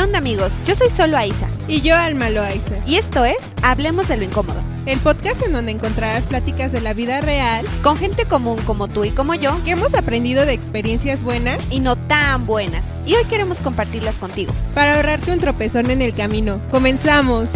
¿Qué 0.00 0.04
onda 0.04 0.16
amigos? 0.16 0.50
Yo 0.64 0.74
soy 0.74 0.88
solo 0.88 1.18
Aiza. 1.18 1.46
Y 1.68 1.82
yo 1.82 1.94
Alma 1.94 2.30
Loaiza. 2.30 2.76
Y 2.86 2.96
esto 2.96 3.26
es 3.26 3.54
Hablemos 3.60 4.08
de 4.08 4.16
lo 4.16 4.24
Incómodo. 4.24 4.64
El 4.86 4.98
podcast 4.98 5.42
en 5.42 5.52
donde 5.52 5.72
encontrarás 5.72 6.24
pláticas 6.24 6.72
de 6.72 6.80
la 6.80 6.94
vida 6.94 7.20
real. 7.20 7.66
Con 7.82 7.98
gente 7.98 8.24
común 8.24 8.56
como 8.64 8.88
tú 8.88 9.04
y 9.04 9.10
como 9.10 9.34
yo. 9.34 9.62
Que 9.62 9.72
hemos 9.72 9.92
aprendido 9.92 10.46
de 10.46 10.54
experiencias 10.54 11.22
buenas. 11.22 11.70
Y 11.70 11.80
no 11.80 11.96
tan 11.96 12.46
buenas. 12.46 12.96
Y 13.04 13.14
hoy 13.14 13.26
queremos 13.26 13.60
compartirlas 13.60 14.18
contigo. 14.18 14.54
Para 14.74 14.94
ahorrarte 14.94 15.34
un 15.34 15.38
tropezón 15.38 15.90
en 15.90 16.00
el 16.00 16.14
camino. 16.14 16.62
Comenzamos. 16.70 17.50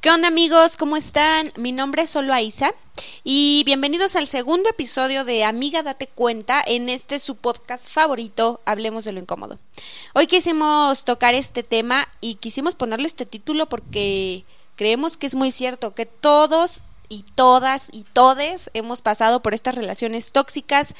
¿Qué 0.00 0.10
onda 0.10 0.26
amigos? 0.26 0.76
¿Cómo 0.76 0.96
están? 0.96 1.52
Mi 1.56 1.70
nombre 1.70 2.02
es 2.02 2.10
Solo 2.10 2.34
Aiza 2.34 2.72
y 3.24 3.62
bienvenidos 3.64 4.16
al 4.16 4.26
segundo 4.26 4.68
episodio 4.70 5.24
de 5.24 5.44
Amiga 5.44 5.82
Date 5.82 6.06
Cuenta 6.06 6.62
en 6.66 6.88
este 6.88 7.18
su 7.18 7.36
podcast 7.36 7.88
favorito, 7.88 8.60
Hablemos 8.64 9.04
de 9.04 9.12
lo 9.12 9.20
Incómodo. 9.20 9.58
Hoy 10.14 10.26
quisimos 10.26 11.04
tocar 11.04 11.34
este 11.34 11.62
tema 11.62 12.08
y 12.20 12.36
quisimos 12.36 12.74
ponerle 12.74 13.06
este 13.06 13.26
título 13.26 13.68
porque 13.68 14.44
creemos 14.76 15.16
que 15.16 15.26
es 15.26 15.34
muy 15.34 15.52
cierto, 15.52 15.94
que 15.94 16.06
todos 16.06 16.82
y 17.08 17.24
todas 17.34 17.90
y 17.92 18.04
todes 18.12 18.70
hemos 18.74 19.02
pasado 19.02 19.42
por 19.42 19.54
estas 19.54 19.74
relaciones 19.74 20.32
tóxicas 20.32 20.94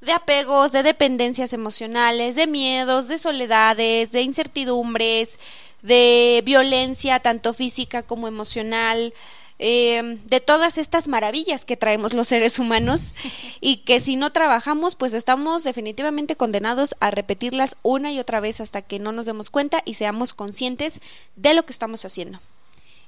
de 0.00 0.12
apegos, 0.12 0.72
de 0.72 0.82
dependencias 0.82 1.52
emocionales, 1.52 2.36
de 2.36 2.46
miedos, 2.46 3.08
de 3.08 3.18
soledades, 3.18 4.12
de 4.12 4.22
incertidumbres, 4.22 5.38
de 5.82 6.42
violencia 6.44 7.20
tanto 7.20 7.52
física 7.52 8.02
como 8.02 8.28
emocional, 8.28 9.12
eh, 9.58 10.18
de 10.26 10.40
todas 10.40 10.78
estas 10.78 11.08
maravillas 11.08 11.64
que 11.64 11.76
traemos 11.76 12.12
los 12.12 12.28
seres 12.28 12.58
humanos 12.58 13.14
y 13.60 13.78
que 13.78 14.00
si 14.00 14.16
no 14.16 14.30
trabajamos 14.30 14.94
pues 14.94 15.12
estamos 15.14 15.64
definitivamente 15.64 16.36
condenados 16.36 16.94
a 17.00 17.10
repetirlas 17.10 17.76
una 17.82 18.12
y 18.12 18.18
otra 18.18 18.40
vez 18.40 18.60
hasta 18.60 18.82
que 18.82 18.98
no 18.98 19.12
nos 19.12 19.26
demos 19.26 19.50
cuenta 19.50 19.82
y 19.84 19.94
seamos 19.94 20.34
conscientes 20.34 21.00
de 21.36 21.54
lo 21.54 21.64
que 21.64 21.72
estamos 21.72 22.04
haciendo. 22.04 22.40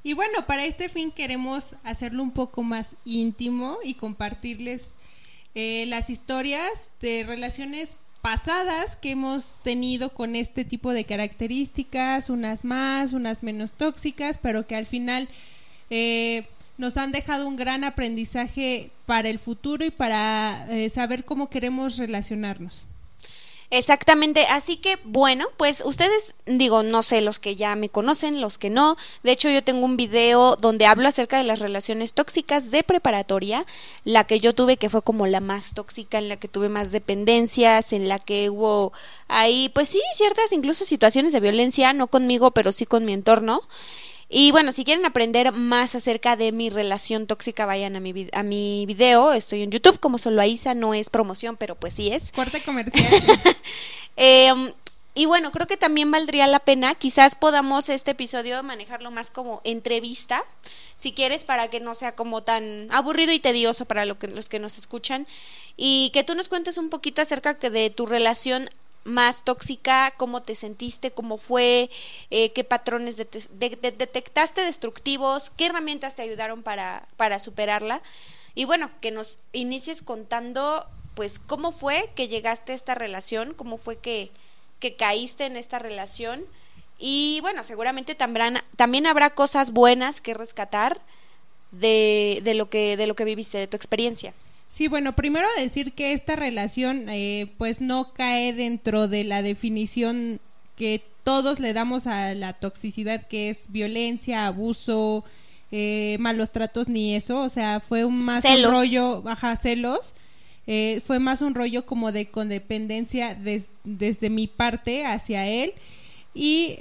Y 0.02 0.14
bueno, 0.14 0.46
para 0.46 0.64
este 0.64 0.88
fin 0.88 1.10
queremos 1.10 1.74
hacerlo 1.84 2.22
un 2.22 2.30
poco 2.30 2.62
más 2.62 2.96
íntimo 3.04 3.78
y 3.84 3.94
compartirles 3.94 4.94
eh, 5.54 5.84
las 5.88 6.08
historias 6.08 6.90
de 7.00 7.24
relaciones 7.24 7.96
pasadas 8.22 8.96
que 8.96 9.10
hemos 9.10 9.58
tenido 9.62 10.14
con 10.14 10.36
este 10.36 10.64
tipo 10.64 10.92
de 10.92 11.04
características, 11.04 12.30
unas 12.30 12.64
más, 12.64 13.12
unas 13.12 13.42
menos 13.42 13.72
tóxicas, 13.72 14.38
pero 14.38 14.66
que 14.66 14.76
al 14.76 14.86
final 14.86 15.28
eh, 15.90 16.46
nos 16.78 16.96
han 16.96 17.12
dejado 17.12 17.46
un 17.46 17.56
gran 17.56 17.84
aprendizaje 17.84 18.90
para 19.06 19.28
el 19.28 19.38
futuro 19.38 19.84
y 19.84 19.90
para 19.90 20.66
eh, 20.70 20.88
saber 20.88 21.24
cómo 21.24 21.50
queremos 21.50 21.96
relacionarnos. 21.96 22.86
Exactamente, 23.72 24.46
así 24.50 24.78
que 24.78 24.98
bueno, 25.04 25.46
pues 25.56 25.84
ustedes, 25.84 26.34
digo, 26.44 26.82
no 26.82 27.04
sé, 27.04 27.20
los 27.20 27.38
que 27.38 27.54
ya 27.54 27.76
me 27.76 27.88
conocen, 27.88 28.40
los 28.40 28.58
que 28.58 28.68
no, 28.68 28.96
de 29.22 29.30
hecho 29.30 29.48
yo 29.48 29.62
tengo 29.62 29.84
un 29.84 29.96
video 29.96 30.56
donde 30.56 30.86
hablo 30.86 31.06
acerca 31.06 31.38
de 31.38 31.44
las 31.44 31.60
relaciones 31.60 32.12
tóxicas 32.12 32.72
de 32.72 32.82
preparatoria, 32.82 33.64
la 34.02 34.24
que 34.24 34.40
yo 34.40 34.56
tuve 34.56 34.76
que 34.76 34.90
fue 34.90 35.02
como 35.02 35.28
la 35.28 35.38
más 35.38 35.72
tóxica, 35.72 36.18
en 36.18 36.28
la 36.28 36.36
que 36.36 36.48
tuve 36.48 36.68
más 36.68 36.90
dependencias, 36.90 37.92
en 37.92 38.08
la 38.08 38.18
que 38.18 38.50
hubo 38.50 38.92
ahí, 39.28 39.70
pues 39.72 39.88
sí, 39.88 40.00
ciertas 40.16 40.50
incluso 40.50 40.84
situaciones 40.84 41.32
de 41.32 41.38
violencia, 41.38 41.92
no 41.92 42.08
conmigo, 42.08 42.50
pero 42.50 42.72
sí 42.72 42.86
con 42.86 43.04
mi 43.04 43.12
entorno. 43.12 43.62
Y 44.32 44.52
bueno, 44.52 44.70
si 44.70 44.84
quieren 44.84 45.04
aprender 45.04 45.50
más 45.50 45.96
acerca 45.96 46.36
de 46.36 46.52
mi 46.52 46.70
relación 46.70 47.26
tóxica, 47.26 47.66
vayan 47.66 47.96
a 47.96 48.00
mi, 48.00 48.28
a 48.32 48.44
mi 48.44 48.86
video. 48.86 49.32
Estoy 49.32 49.62
en 49.62 49.72
YouTube 49.72 49.98
como 49.98 50.18
solo 50.18 50.40
Aiza, 50.40 50.72
no 50.72 50.94
es 50.94 51.10
promoción, 51.10 51.56
pero 51.56 51.74
pues 51.74 51.94
sí 51.94 52.12
es. 52.12 52.30
Corte 52.30 52.62
comercial. 52.64 53.12
Em, 54.16 54.72
y 55.14 55.26
bueno, 55.26 55.50
creo 55.50 55.66
que 55.66 55.76
también 55.76 56.10
valdría 56.10 56.46
la 56.46 56.60
pena, 56.60 56.94
quizás 56.94 57.34
podamos 57.34 57.88
este 57.88 58.12
episodio 58.12 58.62
manejarlo 58.62 59.10
más 59.10 59.30
como 59.30 59.60
entrevista, 59.64 60.44
si 60.96 61.12
quieres, 61.12 61.44
para 61.44 61.68
que 61.68 61.80
no 61.80 61.94
sea 61.96 62.14
como 62.14 62.42
tan 62.42 62.86
aburrido 62.92 63.32
y 63.32 63.40
tedioso 63.40 63.86
para 63.86 64.04
lo 64.04 64.18
que, 64.18 64.28
los 64.28 64.48
que 64.48 64.60
nos 64.60 64.78
escuchan. 64.78 65.26
Y 65.76 66.10
que 66.12 66.22
tú 66.22 66.34
nos 66.34 66.48
cuentes 66.48 66.78
un 66.78 66.90
poquito 66.90 67.22
acerca 67.22 67.54
de 67.54 67.90
tu 67.90 68.06
relación 68.06 68.70
más 69.04 69.44
tóxica, 69.44 70.12
cómo 70.16 70.42
te 70.42 70.54
sentiste, 70.54 71.10
cómo 71.10 71.36
fue, 71.36 71.90
eh, 72.30 72.52
qué 72.52 72.64
patrones 72.64 73.16
detectaste 73.16 74.62
destructivos, 74.62 75.50
qué 75.50 75.66
herramientas 75.66 76.14
te 76.14 76.22
ayudaron 76.22 76.62
para, 76.62 77.06
para 77.16 77.38
superarla. 77.38 78.02
Y 78.54 78.64
bueno, 78.64 78.90
que 79.00 79.10
nos 79.10 79.38
inicies 79.52 80.02
contando, 80.02 80.86
pues, 81.14 81.38
cómo 81.38 81.72
fue 81.72 82.10
que 82.14 82.28
llegaste 82.28 82.72
a 82.72 82.74
esta 82.74 82.94
relación, 82.94 83.54
cómo 83.54 83.78
fue 83.78 83.96
que, 83.98 84.30
que 84.80 84.96
caíste 84.96 85.46
en 85.46 85.56
esta 85.56 85.78
relación. 85.78 86.44
Y 86.98 87.38
bueno, 87.40 87.64
seguramente 87.64 88.14
también, 88.14 88.58
también 88.76 89.06
habrá 89.06 89.30
cosas 89.30 89.70
buenas 89.70 90.20
que 90.20 90.34
rescatar 90.34 91.00
de, 91.70 92.40
de, 92.42 92.54
lo 92.54 92.68
que, 92.68 92.96
de 92.96 93.06
lo 93.06 93.14
que 93.14 93.24
viviste, 93.24 93.56
de 93.56 93.66
tu 93.66 93.76
experiencia. 93.76 94.34
Sí, 94.70 94.86
bueno, 94.86 95.16
primero 95.16 95.48
decir 95.58 95.94
que 95.94 96.12
esta 96.12 96.36
relación 96.36 97.08
eh, 97.08 97.52
pues 97.58 97.80
no 97.80 98.12
cae 98.12 98.52
dentro 98.52 99.08
de 99.08 99.24
la 99.24 99.42
definición 99.42 100.38
que 100.76 101.02
todos 101.24 101.58
le 101.58 101.72
damos 101.72 102.06
a 102.06 102.34
la 102.34 102.52
toxicidad 102.52 103.26
que 103.26 103.50
es 103.50 103.72
violencia, 103.72 104.46
abuso, 104.46 105.24
eh, 105.72 106.16
malos 106.20 106.52
tratos 106.52 106.86
ni 106.86 107.16
eso, 107.16 107.40
o 107.40 107.48
sea, 107.48 107.80
fue 107.80 108.04
un 108.04 108.24
más 108.24 108.44
un 108.44 108.70
rollo, 108.70 109.22
baja 109.22 109.56
celos, 109.56 110.14
eh, 110.68 111.02
fue 111.04 111.18
más 111.18 111.42
un 111.42 111.56
rollo 111.56 111.84
como 111.84 112.12
de 112.12 112.30
condependencia 112.30 113.36
desde 113.82 114.30
mi 114.30 114.46
parte 114.46 115.04
hacia 115.04 115.48
él. 115.48 115.74
Y 116.32 116.76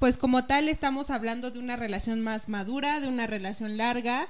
pues 0.00 0.16
como 0.16 0.44
tal 0.46 0.68
estamos 0.68 1.10
hablando 1.10 1.52
de 1.52 1.60
una 1.60 1.76
relación 1.76 2.20
más 2.20 2.48
madura, 2.48 2.98
de 2.98 3.06
una 3.06 3.28
relación 3.28 3.76
larga, 3.76 4.26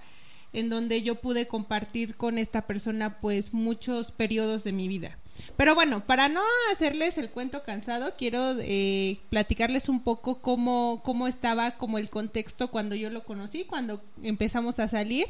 en 0.56 0.70
donde 0.70 1.02
yo 1.02 1.16
pude 1.16 1.46
compartir 1.46 2.16
con 2.16 2.38
esta 2.38 2.66
persona 2.66 3.20
pues 3.20 3.52
muchos 3.52 4.10
periodos 4.10 4.64
de 4.64 4.72
mi 4.72 4.88
vida. 4.88 5.18
Pero 5.56 5.74
bueno, 5.74 6.04
para 6.06 6.28
no 6.28 6.40
hacerles 6.72 7.18
el 7.18 7.30
cuento 7.30 7.62
cansado, 7.62 8.14
quiero 8.16 8.56
eh, 8.58 9.18
platicarles 9.28 9.88
un 9.88 10.00
poco 10.00 10.40
cómo, 10.40 11.02
cómo 11.04 11.28
estaba 11.28 11.72
como 11.72 11.98
el 11.98 12.08
contexto 12.08 12.68
cuando 12.68 12.94
yo 12.94 13.10
lo 13.10 13.22
conocí, 13.24 13.64
cuando 13.64 14.02
empezamos 14.22 14.78
a 14.78 14.88
salir. 14.88 15.26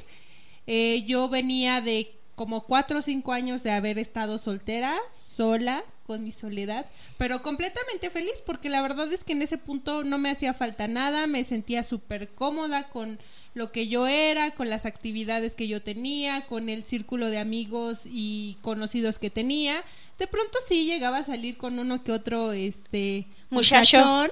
Eh, 0.69 1.05
yo 1.07 1.29
venía 1.29 1.81
de 1.81 2.13
como 2.37 2.65
cuatro 2.65 3.01
o 3.01 3.03
cinco 3.03 3.33
años 3.33 3.63
de 3.63 3.73
haber 3.73 3.99
estado 3.99 4.39
soltera, 4.39 4.97
sola, 5.21 5.83
con 6.07 6.23
mi 6.23 6.31
soledad, 6.31 6.87
pero 7.19 7.43
completamente 7.43 8.11
feliz 8.11 8.35
porque 8.45 8.69
la 8.69 8.81
verdad 8.81 9.13
es 9.13 9.25
que 9.25 9.33
en 9.33 9.43
ese 9.43 9.59
punto 9.59 10.05
no 10.05 10.19
me 10.19 10.31
hacía 10.31 10.55
falta 10.55 10.87
nada, 10.87 11.27
me 11.27 11.43
sentía 11.43 11.83
súper 11.83 12.29
cómoda 12.29 12.89
con 12.91 13.19
lo 13.57 13.73
que 13.73 13.89
yo 13.89 14.07
era, 14.07 14.51
con 14.51 14.69
las 14.69 14.85
actividades 14.85 15.55
que 15.55 15.67
yo 15.67 15.81
tenía, 15.81 16.45
con 16.45 16.69
el 16.69 16.85
círculo 16.85 17.31
de 17.31 17.39
amigos 17.39 18.03
y 18.05 18.59
conocidos 18.61 19.19
que 19.19 19.31
tenía. 19.31 19.83
De 20.19 20.27
pronto 20.27 20.59
sí 20.69 20.85
llegaba 20.85 21.19
a 21.19 21.25
salir 21.25 21.57
con 21.57 21.79
uno 21.79 22.05
que 22.05 22.13
otro 22.13 22.53
este 22.53 23.25
muchachón, 23.49 24.31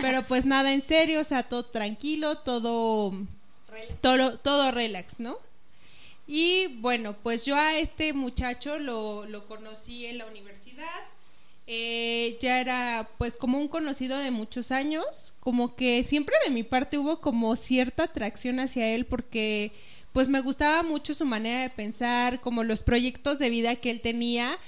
pero 0.00 0.22
pues 0.22 0.46
nada 0.46 0.72
en 0.72 0.80
serio, 0.80 1.20
o 1.20 1.24
sea, 1.24 1.42
todo 1.42 1.66
tranquilo, 1.66 2.38
todo 2.38 3.12
todo 4.00 4.38
todo 4.38 4.70
relax, 4.70 5.20
¿no? 5.20 5.36
Y 6.26 6.68
bueno, 6.78 7.14
pues 7.22 7.44
yo 7.44 7.56
a 7.56 7.76
este 7.76 8.14
muchacho 8.14 8.78
lo, 8.78 9.26
lo 9.26 9.46
conocí 9.46 10.06
en 10.06 10.16
la 10.16 10.24
universidad 10.24 11.02
eh, 11.66 12.36
ya 12.40 12.60
era 12.60 13.08
pues 13.16 13.36
como 13.36 13.58
un 13.58 13.68
conocido 13.68 14.18
de 14.18 14.30
muchos 14.30 14.70
años, 14.70 15.34
como 15.40 15.76
que 15.76 16.04
siempre 16.04 16.34
de 16.44 16.52
mi 16.52 16.62
parte 16.62 16.98
hubo 16.98 17.20
como 17.20 17.56
cierta 17.56 18.04
atracción 18.04 18.60
hacia 18.60 18.88
él 18.94 19.06
porque 19.06 19.72
pues 20.12 20.28
me 20.28 20.40
gustaba 20.40 20.82
mucho 20.82 21.14
su 21.14 21.24
manera 21.24 21.62
de 21.62 21.70
pensar, 21.70 22.40
como 22.40 22.64
los 22.64 22.82
proyectos 22.82 23.38
de 23.38 23.50
vida 23.50 23.76
que 23.76 23.90
él 23.90 24.00
tenía 24.00 24.58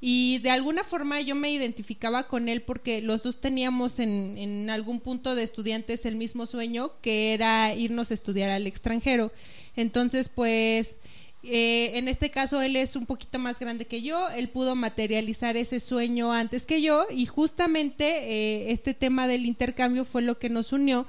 y 0.00 0.38
de 0.38 0.50
alguna 0.50 0.84
forma 0.84 1.20
yo 1.20 1.34
me 1.34 1.50
identificaba 1.50 2.28
con 2.28 2.48
él 2.48 2.62
porque 2.62 3.00
los 3.00 3.22
dos 3.22 3.40
teníamos 3.40 3.98
en, 3.98 4.38
en 4.38 4.70
algún 4.70 5.00
punto 5.00 5.34
de 5.34 5.42
estudiantes 5.42 6.06
el 6.06 6.14
mismo 6.14 6.46
sueño 6.46 6.92
que 7.00 7.34
era 7.34 7.74
irnos 7.74 8.10
a 8.10 8.14
estudiar 8.14 8.50
al 8.50 8.66
extranjero. 8.66 9.32
Entonces 9.76 10.28
pues 10.28 11.00
eh, 11.46 11.98
en 11.98 12.08
este 12.08 12.30
caso 12.30 12.62
él 12.62 12.76
es 12.76 12.96
un 12.96 13.06
poquito 13.06 13.38
más 13.38 13.58
grande 13.58 13.86
que 13.86 14.02
yo, 14.02 14.28
él 14.30 14.48
pudo 14.48 14.74
materializar 14.74 15.56
ese 15.56 15.80
sueño 15.80 16.32
antes 16.32 16.66
que 16.66 16.82
yo 16.82 17.06
y 17.10 17.26
justamente 17.26 18.04
eh, 18.04 18.72
este 18.72 18.94
tema 18.94 19.26
del 19.26 19.46
intercambio 19.46 20.04
fue 20.04 20.22
lo 20.22 20.38
que 20.38 20.48
nos 20.48 20.72
unió 20.72 21.06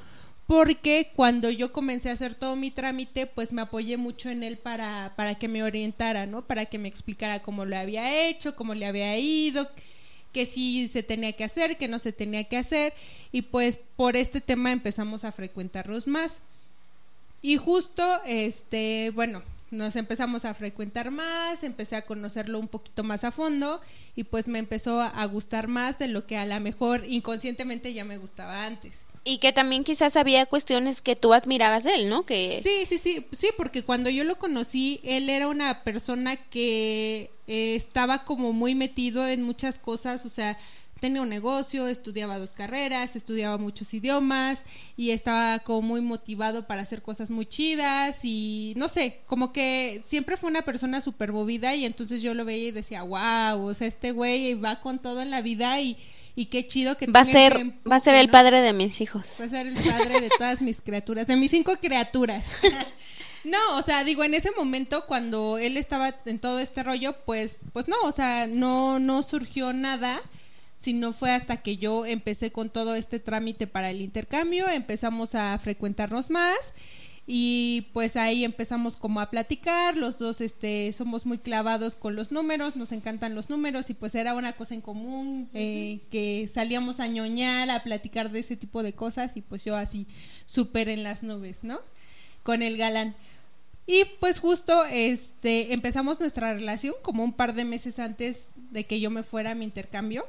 porque 0.47 1.11
cuando 1.15 1.49
yo 1.49 1.71
comencé 1.73 2.09
a 2.09 2.13
hacer 2.13 2.35
todo 2.35 2.55
mi 2.55 2.69
trámite, 2.69 3.25
pues 3.25 3.51
me 3.51 3.63
apoyé 3.63 3.97
mucho 3.97 4.29
en 4.29 4.43
él 4.43 4.57
para, 4.57 5.13
para 5.15 5.35
que 5.35 5.47
me 5.47 5.63
orientara, 5.63 6.27
¿no? 6.27 6.45
Para 6.45 6.65
que 6.65 6.77
me 6.77 6.87
explicara 6.87 7.41
cómo 7.41 7.65
lo 7.65 7.75
había 7.75 8.27
hecho, 8.27 8.55
cómo 8.55 8.75
le 8.75 8.85
había 8.85 9.17
ido, 9.17 9.67
que 10.31 10.45
sí 10.45 10.87
se 10.87 11.01
tenía 11.01 11.33
que 11.33 11.45
hacer, 11.45 11.77
que 11.77 11.87
no 11.87 11.97
se 11.97 12.11
tenía 12.11 12.43
que 12.43 12.57
hacer, 12.57 12.93
y 13.31 13.41
pues 13.41 13.79
por 13.95 14.15
este 14.15 14.39
tema 14.39 14.71
empezamos 14.71 15.23
a 15.23 15.31
frecuentarlos 15.31 16.07
más. 16.07 16.39
Y 17.41 17.57
justo, 17.57 18.03
este, 18.25 19.11
bueno, 19.15 19.41
nos 19.71 19.95
empezamos 19.95 20.45
a 20.45 20.53
frecuentar 20.53 21.11
más, 21.11 21.63
empecé 21.63 21.95
a 21.95 22.05
conocerlo 22.05 22.59
un 22.59 22.67
poquito 22.67 23.03
más 23.03 23.23
a 23.23 23.31
fondo 23.31 23.81
y 24.15 24.23
pues 24.23 24.47
me 24.47 24.59
empezó 24.59 25.01
a 25.01 25.25
gustar 25.25 25.67
más 25.67 25.99
de 25.99 26.07
lo 26.07 26.25
que 26.25 26.37
a 26.37 26.45
lo 26.45 26.59
mejor 26.59 27.03
inconscientemente 27.07 27.93
ya 27.93 28.05
me 28.05 28.17
gustaba 28.17 28.65
antes. 28.65 29.05
Y 29.23 29.39
que 29.39 29.51
también 29.51 29.83
quizás 29.83 30.15
había 30.15 30.45
cuestiones 30.45 31.01
que 31.01 31.15
tú 31.15 31.33
admirabas 31.33 31.83
de 31.83 31.95
él, 31.95 32.09
¿no? 32.09 32.23
Que 32.23 32.61
Sí, 32.61 32.85
sí, 32.85 32.97
sí, 32.97 33.25
sí, 33.31 33.49
porque 33.57 33.83
cuando 33.83 34.09
yo 34.09 34.23
lo 34.23 34.37
conocí, 34.37 35.01
él 35.03 35.29
era 35.29 35.47
una 35.47 35.83
persona 35.83 36.35
que 36.35 37.31
eh, 37.47 37.75
estaba 37.75 38.23
como 38.23 38.53
muy 38.53 38.75
metido 38.75 39.27
en 39.27 39.43
muchas 39.43 39.79
cosas, 39.79 40.25
o 40.25 40.29
sea, 40.29 40.57
tenía 41.05 41.21
un 41.21 41.29
negocio, 41.29 41.87
estudiaba 41.87 42.39
dos 42.39 42.49
carreras, 42.49 43.15
estudiaba 43.15 43.59
muchos 43.59 43.93
idiomas 43.93 44.63
y 44.97 45.11
estaba 45.11 45.59
como 45.59 45.83
muy 45.83 46.01
motivado 46.01 46.65
para 46.65 46.81
hacer 46.81 47.03
cosas 47.03 47.29
muy 47.29 47.45
chidas 47.45 48.21
y 48.23 48.73
no 48.75 48.89
sé, 48.89 49.19
como 49.27 49.53
que 49.53 50.01
siempre 50.03 50.35
fue 50.35 50.49
una 50.49 50.63
persona 50.63 51.01
súper 51.01 51.31
movida 51.31 51.75
y 51.75 51.85
entonces 51.85 52.23
yo 52.23 52.33
lo 52.33 52.43
veía 52.43 52.69
y 52.69 52.71
decía, 52.71 53.03
wow, 53.03 53.67
o 53.67 53.73
sea, 53.75 53.85
este 53.85 54.13
güey 54.13 54.55
va 54.55 54.81
con 54.81 54.97
todo 54.97 55.21
en 55.21 55.29
la 55.29 55.43
vida 55.43 55.79
y, 55.79 55.95
y 56.35 56.47
qué 56.47 56.65
chido 56.65 56.97
que 56.97 57.05
va 57.05 57.19
a 57.19 57.25
ser 57.25 57.73
va 57.87 57.97
a 57.97 57.99
ser 57.99 58.15
el 58.15 58.31
padre 58.31 58.61
de 58.61 58.73
mis 58.73 58.99
hijos. 58.99 59.37
Va 59.39 59.45
a 59.45 59.49
ser 59.49 59.67
el 59.67 59.75
padre 59.75 60.21
de 60.21 60.29
todas 60.29 60.59
mis 60.63 60.81
criaturas, 60.81 61.27
de 61.27 61.35
mis 61.35 61.51
cinco 61.51 61.75
criaturas. 61.79 62.47
No, 63.43 63.77
o 63.77 63.83
sea, 63.83 64.03
digo, 64.03 64.23
en 64.23 64.33
ese 64.33 64.49
momento 64.57 65.05
cuando 65.05 65.59
él 65.59 65.77
estaba 65.77 66.15
en 66.25 66.39
todo 66.39 66.57
este 66.57 66.81
rollo, 66.81 67.15
pues, 67.25 67.59
pues 67.73 67.87
no, 67.87 67.95
o 68.01 68.11
sea, 68.11 68.47
no, 68.47 68.97
no 68.97 69.21
surgió 69.21 69.71
nada 69.71 70.19
sino 70.85 71.13
fue 71.13 71.31
hasta 71.31 71.57
que 71.57 71.77
yo 71.77 72.05
empecé 72.05 72.51
con 72.51 72.69
todo 72.69 72.93
este 72.93 73.19
trámite 73.19 73.65
para 73.65 73.89
el 73.89 74.01
intercambio, 74.01 74.69
empezamos 74.69 75.33
a 75.33 75.57
frecuentarnos 75.57 76.29
más 76.29 76.75
y 77.25 77.87
pues 77.91 78.15
ahí 78.17 78.45
empezamos 78.45 78.95
como 78.95 79.19
a 79.19 79.31
platicar, 79.31 79.97
los 79.97 80.19
dos 80.19 80.41
este 80.41 80.93
somos 80.93 81.25
muy 81.25 81.39
clavados 81.39 81.95
con 81.95 82.15
los 82.15 82.31
números, 82.31 82.75
nos 82.75 82.91
encantan 82.91 83.33
los 83.33 83.49
números 83.49 83.89
y 83.89 83.95
pues 83.95 84.13
era 84.13 84.35
una 84.35 84.53
cosa 84.53 84.75
en 84.75 84.81
común 84.81 85.49
eh, 85.55 86.01
que 86.11 86.47
salíamos 86.53 86.99
a 86.99 87.07
ñoñar, 87.07 87.71
a 87.71 87.81
platicar 87.81 88.29
de 88.29 88.41
ese 88.41 88.55
tipo 88.55 88.83
de 88.83 88.93
cosas 88.93 89.35
y 89.37 89.41
pues 89.41 89.65
yo 89.65 89.75
así 89.75 90.05
súper 90.45 90.87
en 90.87 91.01
las 91.01 91.23
nubes, 91.23 91.63
¿no? 91.63 91.79
Con 92.43 92.61
el 92.61 92.77
galán. 92.77 93.15
Y 93.87 94.03
pues 94.19 94.39
justo 94.39 94.85
este 94.85 95.73
empezamos 95.73 96.19
nuestra 96.19 96.53
relación 96.53 96.93
como 97.01 97.23
un 97.23 97.33
par 97.33 97.55
de 97.55 97.65
meses 97.65 97.97
antes 97.97 98.49
de 98.69 98.83
que 98.83 98.99
yo 98.99 99.09
me 99.09 99.23
fuera 99.23 99.51
a 99.51 99.55
mi 99.55 99.65
intercambio. 99.65 100.25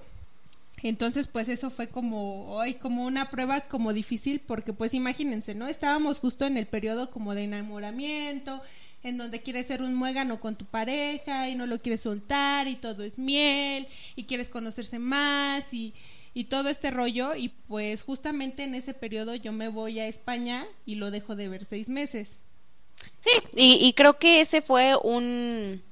Entonces, 0.82 1.26
pues 1.26 1.48
eso 1.48 1.70
fue 1.70 1.88
como 1.88 2.52
hoy 2.52 2.74
como 2.74 3.04
una 3.04 3.30
prueba 3.30 3.62
como 3.62 3.92
difícil 3.92 4.40
porque 4.40 4.72
pues 4.72 4.94
imagínense, 4.94 5.54
¿no? 5.54 5.68
Estábamos 5.68 6.18
justo 6.18 6.44
en 6.44 6.56
el 6.56 6.66
periodo 6.66 7.10
como 7.10 7.34
de 7.34 7.44
enamoramiento, 7.44 8.60
en 9.02 9.16
donde 9.16 9.40
quieres 9.40 9.66
ser 9.66 9.82
un 9.82 9.94
muégano 9.94 10.38
con 10.38 10.56
tu 10.56 10.64
pareja 10.66 11.48
y 11.48 11.54
no 11.54 11.66
lo 11.66 11.80
quieres 11.80 12.02
soltar 12.02 12.68
y 12.68 12.76
todo 12.76 13.02
es 13.02 13.18
miel 13.18 13.88
y 14.16 14.24
quieres 14.24 14.48
conocerse 14.48 14.98
más 14.98 15.72
y, 15.72 15.94
y 16.34 16.44
todo 16.44 16.68
este 16.68 16.90
rollo 16.90 17.34
y 17.34 17.48
pues 17.68 18.02
justamente 18.02 18.64
en 18.64 18.74
ese 18.74 18.94
periodo 18.94 19.34
yo 19.34 19.52
me 19.52 19.68
voy 19.68 19.98
a 20.00 20.08
España 20.08 20.66
y 20.84 20.96
lo 20.96 21.10
dejo 21.10 21.36
de 21.36 21.48
ver 21.48 21.64
seis 21.64 21.88
meses. 21.88 22.40
Sí, 23.20 23.30
y, 23.56 23.78
y 23.80 23.92
creo 23.94 24.18
que 24.18 24.40
ese 24.40 24.60
fue 24.60 24.94
un, 25.02 25.82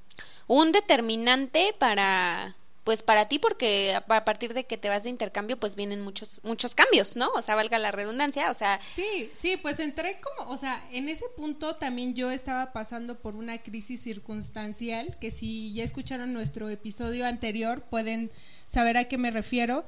un 0.47 0.73
determinante 0.73 1.75
para 1.79 2.55
pues 2.85 3.03
para 3.03 3.27
ti 3.27 3.39
porque 3.39 3.95
a 3.95 4.25
partir 4.25 4.53
de 4.53 4.65
que 4.65 4.77
te 4.77 4.91
vas 4.91 5.03
de 5.05 5.11
intercambio 5.11 5.59
pues 5.59 5.75
vienen 5.75 6.03
muchos 6.03 6.41
muchos 6.45 6.75
cambios, 6.75 7.17
¿no? 7.17 7.31
O 7.33 7.43
sea, 7.43 7.55
valga 7.55 7.79
la 7.79 7.91
redundancia, 7.91 8.51
o 8.51 8.55
sea, 8.55 8.79
Sí, 8.95 9.31
sí, 9.35 9.57
pues 9.57 9.81
entré 9.81 10.21
como, 10.21 10.51
o 10.51 10.57
sea, 10.59 10.87
en 10.93 11.09
ese 11.09 11.25
punto 11.37 11.77
también 11.77 12.15
yo 12.15 12.31
estaba 12.31 12.73
pasando 12.73 13.19
por 13.19 13.35
una 13.35 13.59
crisis 13.59 14.03
circunstancial 14.03 15.17
que 15.19 15.31
si 15.31 15.73
ya 15.73 15.83
escucharon 15.83 16.35
nuestro 16.35 16.69
episodio 16.69 17.27
anterior 17.27 17.83
pueden 17.83 18.31
saber 18.69 18.99
a 18.99 19.05
qué 19.05 19.19
me 19.19 19.31
refiero. 19.31 19.85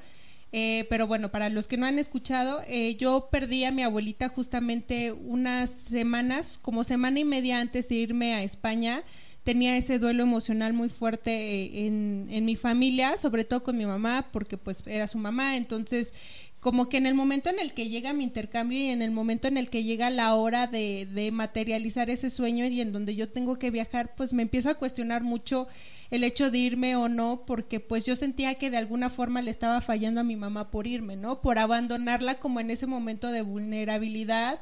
Eh, 0.53 0.87
pero 0.89 1.07
bueno, 1.07 1.29
para 1.29 1.49
los 1.49 1.67
que 1.67 1.75
no 1.75 1.85
han 1.85 1.99
escuchado, 1.99 2.63
eh, 2.67 2.95
yo 2.95 3.27
perdí 3.29 3.65
a 3.65 3.71
mi 3.71 3.83
abuelita 3.83 4.29
justamente 4.29 5.11
unas 5.11 5.69
semanas, 5.69 6.57
como 6.61 6.85
semana 6.85 7.19
y 7.19 7.25
media 7.25 7.59
antes 7.59 7.89
de 7.89 7.95
irme 7.95 8.33
a 8.33 8.43
España 8.43 9.03
tenía 9.47 9.77
ese 9.77 9.97
duelo 9.97 10.23
emocional 10.23 10.73
muy 10.73 10.89
fuerte 10.89 11.31
eh, 11.31 11.87
en, 11.87 12.27
en, 12.31 12.43
mi 12.43 12.57
familia, 12.57 13.15
sobre 13.15 13.45
todo 13.45 13.63
con 13.63 13.77
mi 13.77 13.85
mamá, 13.85 14.27
porque 14.33 14.57
pues 14.57 14.83
era 14.85 15.07
su 15.07 15.17
mamá, 15.17 15.55
entonces 15.55 16.13
como 16.59 16.89
que 16.89 16.97
en 16.97 17.05
el 17.05 17.15
momento 17.15 17.49
en 17.49 17.57
el 17.57 17.71
que 17.71 17.87
llega 17.87 18.11
mi 18.11 18.25
intercambio 18.25 18.77
y 18.77 18.87
en 18.87 19.01
el 19.01 19.11
momento 19.11 19.47
en 19.47 19.55
el 19.55 19.69
que 19.69 19.85
llega 19.85 20.09
la 20.09 20.35
hora 20.35 20.67
de, 20.67 21.07
de 21.13 21.31
materializar 21.31 22.09
ese 22.09 22.29
sueño 22.29 22.65
y 22.65 22.81
en 22.81 22.91
donde 22.91 23.15
yo 23.15 23.29
tengo 23.29 23.57
que 23.57 23.71
viajar, 23.71 24.15
pues 24.17 24.33
me 24.33 24.41
empiezo 24.41 24.69
a 24.69 24.73
cuestionar 24.73 25.23
mucho 25.23 25.69
el 26.11 26.25
hecho 26.25 26.51
de 26.51 26.57
irme 26.57 26.97
o 26.97 27.07
no, 27.07 27.43
porque 27.47 27.79
pues 27.79 28.05
yo 28.05 28.17
sentía 28.17 28.55
que 28.55 28.69
de 28.69 28.75
alguna 28.75 29.09
forma 29.09 29.41
le 29.41 29.51
estaba 29.51 29.79
fallando 29.79 30.19
a 30.19 30.25
mi 30.25 30.35
mamá 30.35 30.71
por 30.71 30.87
irme, 30.87 31.15
¿no? 31.15 31.39
Por 31.39 31.57
abandonarla 31.57 32.35
como 32.39 32.59
en 32.59 32.69
ese 32.69 32.85
momento 32.85 33.31
de 33.31 33.43
vulnerabilidad 33.43 34.59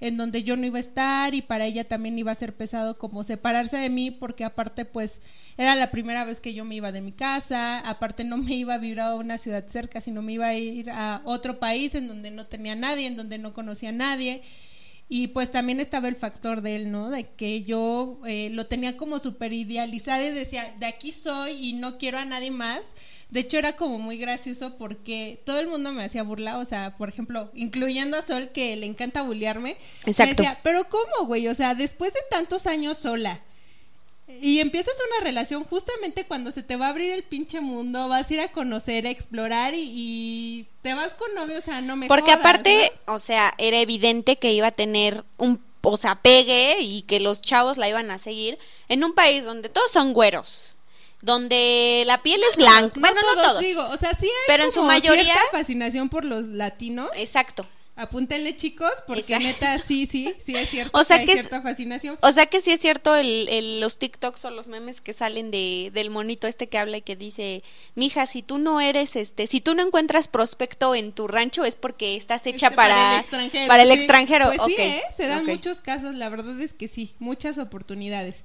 en 0.00 0.16
donde 0.16 0.42
yo 0.42 0.56
no 0.56 0.66
iba 0.66 0.78
a 0.78 0.80
estar 0.80 1.34
y 1.34 1.42
para 1.42 1.66
ella 1.66 1.84
también 1.84 2.18
iba 2.18 2.32
a 2.32 2.34
ser 2.34 2.54
pesado 2.54 2.98
como 2.98 3.24
separarse 3.24 3.76
de 3.76 3.90
mí 3.90 4.10
porque 4.10 4.44
aparte 4.44 4.84
pues 4.84 5.22
era 5.56 5.74
la 5.76 5.90
primera 5.90 6.24
vez 6.24 6.40
que 6.40 6.54
yo 6.54 6.64
me 6.64 6.74
iba 6.74 6.92
de 6.92 7.00
mi 7.00 7.12
casa, 7.12 7.78
aparte 7.80 8.24
no 8.24 8.36
me 8.36 8.54
iba 8.54 8.74
a 8.74 8.78
vivir 8.78 9.00
a 9.00 9.14
una 9.14 9.38
ciudad 9.38 9.66
cerca, 9.66 10.00
sino 10.00 10.22
me 10.22 10.32
iba 10.32 10.46
a 10.46 10.54
ir 10.54 10.90
a 10.90 11.22
otro 11.24 11.58
país 11.58 11.94
en 11.94 12.08
donde 12.08 12.30
no 12.30 12.46
tenía 12.46 12.74
nadie, 12.74 13.06
en 13.06 13.16
donde 13.16 13.38
no 13.38 13.54
conocía 13.54 13.90
a 13.90 13.92
nadie. 13.92 14.42
Y 15.08 15.28
pues 15.28 15.52
también 15.52 15.80
estaba 15.80 16.08
el 16.08 16.16
factor 16.16 16.62
de 16.62 16.76
él, 16.76 16.90
¿no? 16.90 17.10
De 17.10 17.28
que 17.28 17.62
yo 17.62 18.20
eh, 18.26 18.48
lo 18.50 18.66
tenía 18.66 18.96
como 18.96 19.18
súper 19.18 19.52
idealizado 19.52 20.24
y 20.24 20.30
decía, 20.30 20.74
de 20.78 20.86
aquí 20.86 21.12
soy 21.12 21.52
y 21.52 21.72
no 21.74 21.98
quiero 21.98 22.18
a 22.18 22.24
nadie 22.24 22.50
más 22.50 22.94
de 23.30 23.40
hecho, 23.40 23.58
era 23.58 23.74
como 23.76 23.98
muy 23.98 24.16
gracioso 24.16 24.76
porque 24.76 25.40
todo 25.44 25.58
el 25.58 25.66
mundo 25.66 25.92
me 25.92 26.04
hacía 26.04 26.22
burla, 26.22 26.58
o 26.58 26.64
sea, 26.64 26.96
por 26.96 27.08
ejemplo, 27.08 27.50
incluyendo 27.54 28.16
a 28.16 28.22
Sol, 28.22 28.50
que 28.52 28.76
le 28.76 28.86
encanta 28.86 29.22
bullearme. 29.22 29.76
Exacto. 30.06 30.42
Me 30.42 30.48
decía, 30.48 30.60
pero 30.62 30.88
¿cómo, 30.88 31.26
güey? 31.26 31.48
O 31.48 31.54
sea, 31.54 31.74
después 31.74 32.12
de 32.12 32.20
tantos 32.30 32.66
años 32.66 32.98
sola, 32.98 33.40
y 34.40 34.60
empiezas 34.60 34.94
una 35.10 35.24
relación 35.24 35.64
justamente 35.64 36.24
cuando 36.24 36.50
se 36.50 36.62
te 36.62 36.76
va 36.76 36.86
a 36.86 36.90
abrir 36.90 37.12
el 37.12 37.22
pinche 37.22 37.60
mundo, 37.60 38.08
vas 38.08 38.30
a 38.30 38.34
ir 38.34 38.40
a 38.40 38.52
conocer, 38.52 39.06
a 39.06 39.10
explorar 39.10 39.74
y, 39.76 40.66
te 40.82 40.94
vas 40.94 41.12
con 41.12 41.34
novio, 41.34 41.58
o 41.58 41.62
sea, 41.62 41.80
no 41.80 41.96
me 41.96 42.08
Porque 42.08 42.32
aparte, 42.32 42.90
o 43.06 43.18
sea, 43.18 43.52
era 43.58 43.78
evidente 43.78 44.36
que 44.36 44.52
iba 44.52 44.68
a 44.68 44.72
tener 44.72 45.24
un, 45.36 45.62
o 45.82 45.96
sea, 45.96 46.16
pegue 46.16 46.80
y 46.80 47.02
que 47.02 47.20
los 47.20 47.42
chavos 47.42 47.76
la 47.76 47.88
iban 47.88 48.10
a 48.10 48.18
seguir 48.18 48.58
en 48.88 49.04
un 49.04 49.14
país 49.14 49.44
donde 49.44 49.68
todos 49.68 49.90
son 49.92 50.12
güeros 50.12 50.74
donde 51.24 52.04
la 52.06 52.22
piel 52.22 52.40
es 52.50 52.56
blanca. 52.56 52.92
bueno, 52.96 53.20
no 53.34 53.42
todos. 53.42 53.60
Digo, 53.60 53.86
o 53.88 53.96
sea, 53.96 54.14
sí 54.14 54.26
hay 54.26 54.32
pero 54.46 54.64
en 54.64 54.72
su 54.72 54.82
mayoría 54.82 55.34
fascinación 55.50 56.08
por 56.08 56.24
los 56.24 56.46
latinos. 56.46 57.08
Exacto. 57.16 57.66
Apúntenle 57.96 58.56
chicos, 58.56 58.90
porque 59.06 59.38
neta 59.38 59.78
sí, 59.78 60.08
sí, 60.10 60.34
sí 60.44 60.56
es 60.56 60.68
cierto. 60.70 60.98
O 60.98 61.04
sea 61.04 61.24
que, 61.24 61.30
hay 61.30 61.38
cierta 61.38 61.62
fascinación. 61.62 62.18
O 62.22 62.32
sea 62.32 62.46
que 62.46 62.60
sí 62.60 62.72
es 62.72 62.80
cierto 62.80 63.14
el, 63.14 63.48
el, 63.48 63.80
los 63.80 63.98
TikToks 63.98 64.44
o 64.44 64.50
los 64.50 64.66
memes 64.66 65.00
que 65.00 65.12
salen 65.12 65.52
de, 65.52 65.92
del 65.94 66.10
monito 66.10 66.48
este 66.48 66.68
que 66.68 66.76
habla 66.76 66.96
y 66.96 67.02
que 67.02 67.14
dice, 67.14 67.62
mija, 67.94 68.26
si 68.26 68.42
tú 68.42 68.58
no 68.58 68.80
eres 68.80 69.14
este, 69.14 69.46
si 69.46 69.60
tú 69.60 69.74
no 69.74 69.82
encuentras 69.82 70.26
prospecto 70.26 70.94
en 70.96 71.12
tu 71.12 71.28
rancho 71.28 71.64
es 71.64 71.76
porque 71.76 72.16
estás 72.16 72.46
hecha 72.48 72.70
para, 72.70 73.24
para 73.68 73.84
el 73.84 73.92
extranjero. 73.92 74.46
Pues 74.56 74.74
sí, 74.74 74.82
¿eh? 74.82 75.02
se 75.16 75.28
dan 75.28 75.46
muchos 75.46 75.78
casos, 75.78 76.16
la 76.16 76.28
verdad 76.28 76.60
es 76.60 76.72
que 76.72 76.88
sí, 76.88 77.14
muchas 77.18 77.58
oportunidades. 77.58 78.42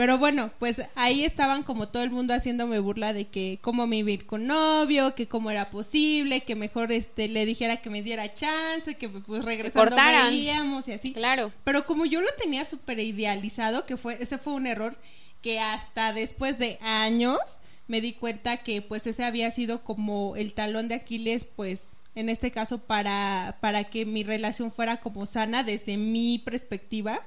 Pero 0.00 0.16
bueno, 0.16 0.50
pues 0.58 0.80
ahí 0.94 1.26
estaban 1.26 1.62
como 1.62 1.90
todo 1.90 2.02
el 2.02 2.08
mundo 2.08 2.32
haciéndome 2.32 2.78
burla 2.78 3.12
de 3.12 3.26
que 3.26 3.58
cómo 3.60 3.86
me 3.86 3.96
iba 3.96 4.08
a 4.08 4.12
ir 4.12 4.24
con 4.24 4.46
novio, 4.46 5.14
que 5.14 5.28
cómo 5.28 5.50
era 5.50 5.68
posible, 5.68 6.40
que 6.40 6.54
mejor 6.54 6.90
este 6.90 7.28
le 7.28 7.44
dijera 7.44 7.82
que 7.82 7.90
me 7.90 8.02
diera 8.02 8.32
chance, 8.32 8.94
que 8.94 9.10
pues 9.10 9.44
regresando 9.44 9.94
veíamos 9.94 10.88
y 10.88 10.92
así. 10.92 11.12
Claro. 11.12 11.52
Pero 11.64 11.84
como 11.84 12.06
yo 12.06 12.22
lo 12.22 12.28
tenía 12.38 12.64
súper 12.64 12.98
idealizado, 12.98 13.84
que 13.84 13.98
fue 13.98 14.14
ese 14.14 14.38
fue 14.38 14.54
un 14.54 14.66
error 14.66 14.96
que 15.42 15.60
hasta 15.60 16.14
después 16.14 16.58
de 16.58 16.78
años 16.80 17.38
me 17.86 18.00
di 18.00 18.14
cuenta 18.14 18.56
que 18.56 18.80
pues 18.80 19.06
ese 19.06 19.22
había 19.22 19.50
sido 19.50 19.84
como 19.84 20.34
el 20.34 20.54
talón 20.54 20.88
de 20.88 20.94
Aquiles, 20.94 21.44
pues 21.44 21.90
en 22.14 22.30
este 22.30 22.50
caso 22.50 22.78
para 22.78 23.58
para 23.60 23.84
que 23.84 24.06
mi 24.06 24.22
relación 24.22 24.72
fuera 24.72 24.96
como 24.96 25.26
sana 25.26 25.62
desde 25.62 25.98
mi 25.98 26.38
perspectiva. 26.38 27.20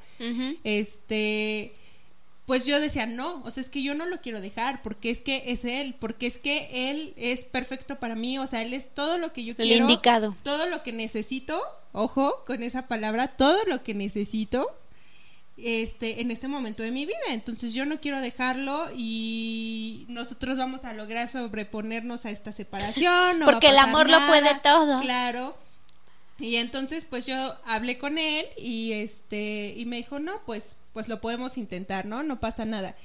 Este 0.63 1.75
pues 2.46 2.66
yo 2.66 2.80
decía, 2.80 3.06
no, 3.06 3.42
o 3.46 3.52
sea, 3.52 3.62
es 3.64 3.70
que 3.70 3.82
yo 3.82 3.94
no 3.94 4.06
lo 4.06 4.20
quiero 4.22 4.42
dejar, 4.42 4.82
porque 4.84 5.10
es 5.10 5.20
que 5.20 5.44
es 5.48 5.64
él, 5.64 5.96
porque 6.00 6.28
es 6.28 6.38
que 6.38 6.90
él 6.92 7.14
es 7.16 7.46
perfecto 7.46 8.00
para 8.00 8.16
mí, 8.16 8.38
o 8.38 8.48
sea, 8.48 8.62
él 8.62 8.74
es 8.74 8.94
todo 8.94 9.18
lo 9.18 9.32
que 9.32 9.46
yo 9.46 9.52
El 9.58 9.68
quiero. 9.68 9.84
indicado. 9.86 10.36
Todo 10.44 10.66
lo 10.68 10.84
que 10.84 10.92
necesito, 10.92 11.62
ojo 11.94 12.44
con 12.46 12.62
esa 12.64 12.88
palabra, 12.88 13.30
todo 13.30 13.58
lo 13.66 13.84
que 13.84 13.94
necesito 13.94 14.68
este 15.56 16.22
en 16.22 16.32
este 16.32 16.48
momento 16.48 16.84
de 16.84 16.92
mi 16.92 17.06
vida. 17.06 17.16
Entonces 17.30 17.74
yo 17.74 17.86
no 17.86 18.00
quiero 18.00 18.20
dejarlo 18.22 18.88
y 18.96 20.06
nosotros 20.10 20.58
vamos 20.58 20.84
a 20.84 20.94
lograr 20.94 21.28
sobreponernos 21.28 22.26
a 22.26 22.32
esta 22.32 22.52
separación. 22.52 23.40
porque 23.46 23.70
el 23.70 23.78
amor 23.78 24.10
lo 24.10 24.20
puede 24.28 24.50
todo. 24.64 25.02
Claro. 25.02 25.56
Y 26.40 26.56
entonces 26.58 27.06
pues 27.10 27.25
yo 27.25 27.36
hablé 27.66 27.98
con 27.98 28.18
él 28.18 28.46
y 28.58 28.94
este 28.94 29.74
y 29.78 29.86
me 29.86 29.98
dijo, 29.98 30.20
"No, 30.20 30.42
pues 30.46 30.75
pues 30.94 31.08
lo 31.08 31.22
podemos 31.22 31.58
intentar, 31.58 32.06
¿no? 32.06 32.22
No 32.24 32.40
pasa 32.40 32.66
nada. 32.66 32.96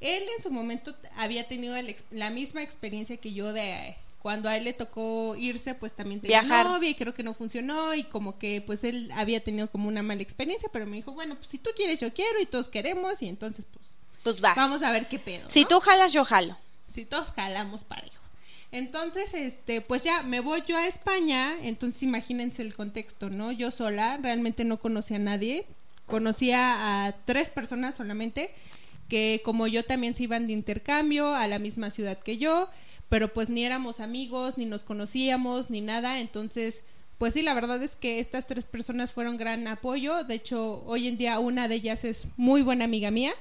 Él 0.00 0.22
en 0.36 0.42
su 0.42 0.50
momento 0.50 0.94
había 1.16 1.46
tenido 1.48 1.74
la 2.10 2.30
misma 2.30 2.62
experiencia 2.62 3.16
que 3.16 3.32
yo 3.32 3.52
de 3.52 3.96
cuando 4.20 4.48
a 4.48 4.56
él 4.56 4.64
le 4.64 4.72
tocó 4.72 5.36
irse, 5.36 5.74
pues 5.74 5.94
también 5.94 6.20
tenía 6.20 6.40
Viajar. 6.40 6.66
novia 6.66 6.90
y 6.90 6.94
creo 6.96 7.14
que 7.14 7.22
no 7.22 7.32
funcionó 7.34 7.94
y 7.94 8.02
como 8.02 8.38
que 8.38 8.60
pues 8.60 8.82
él 8.82 9.08
había 9.14 9.42
tenido 9.44 9.70
como 9.70 9.86
una 9.86 10.02
mala 10.02 10.22
experiencia, 10.22 10.68
pero 10.72 10.84
me 10.86 10.96
dijo, 10.96 11.12
bueno, 11.12 11.36
pues 11.36 11.46
si 11.48 11.58
tú 11.58 11.70
quieres 11.76 12.00
yo 12.00 12.12
quiero 12.12 12.40
y 12.40 12.46
todos 12.46 12.66
queremos 12.68 13.22
y 13.22 13.28
entonces 13.28 13.64
pues 13.72 13.94
Pues 14.24 14.40
vas. 14.40 14.56
vamos 14.56 14.82
a 14.82 14.90
ver 14.90 15.06
qué 15.06 15.20
pedo. 15.20 15.48
Si 15.48 15.62
¿no? 15.62 15.68
tú 15.68 15.80
jalas, 15.80 16.12
yo 16.12 16.24
jalo. 16.24 16.58
si 16.92 17.04
todos 17.04 17.30
jalamos 17.30 17.84
parejo. 17.84 18.16
Entonces, 18.72 19.32
este, 19.34 19.80
pues 19.80 20.04
ya 20.04 20.22
me 20.22 20.40
voy 20.40 20.62
yo 20.66 20.76
a 20.76 20.86
España, 20.86 21.54
entonces 21.62 22.02
imagínense 22.02 22.62
el 22.62 22.74
contexto, 22.74 23.30
¿no? 23.30 23.52
Yo 23.52 23.70
sola, 23.70 24.18
realmente 24.18 24.64
no 24.64 24.78
conocía 24.78 25.16
a 25.16 25.20
nadie, 25.20 25.66
conocía 26.06 27.06
a 27.06 27.12
tres 27.24 27.50
personas 27.50 27.94
solamente, 27.94 28.50
que 29.08 29.40
como 29.44 29.66
yo 29.66 29.84
también 29.84 30.14
se 30.14 30.24
iban 30.24 30.46
de 30.46 30.52
intercambio 30.52 31.34
a 31.34 31.46
la 31.46 31.58
misma 31.58 31.90
ciudad 31.90 32.18
que 32.18 32.38
yo, 32.38 32.68
pero 33.08 33.32
pues 33.32 33.48
ni 33.48 33.64
éramos 33.64 34.00
amigos, 34.00 34.58
ni 34.58 34.66
nos 34.66 34.82
conocíamos, 34.82 35.70
ni 35.70 35.80
nada, 35.80 36.18
entonces, 36.18 36.84
pues 37.18 37.34
sí, 37.34 37.42
la 37.42 37.54
verdad 37.54 37.80
es 37.82 37.94
que 37.94 38.18
estas 38.18 38.48
tres 38.48 38.66
personas 38.66 39.12
fueron 39.12 39.36
gran 39.36 39.66
apoyo, 39.68 40.24
de 40.24 40.34
hecho, 40.34 40.82
hoy 40.86 41.06
en 41.06 41.18
día 41.18 41.38
una 41.38 41.68
de 41.68 41.76
ellas 41.76 42.04
es 42.04 42.24
muy 42.36 42.62
buena 42.62 42.84
amiga 42.84 43.12
mía, 43.12 43.32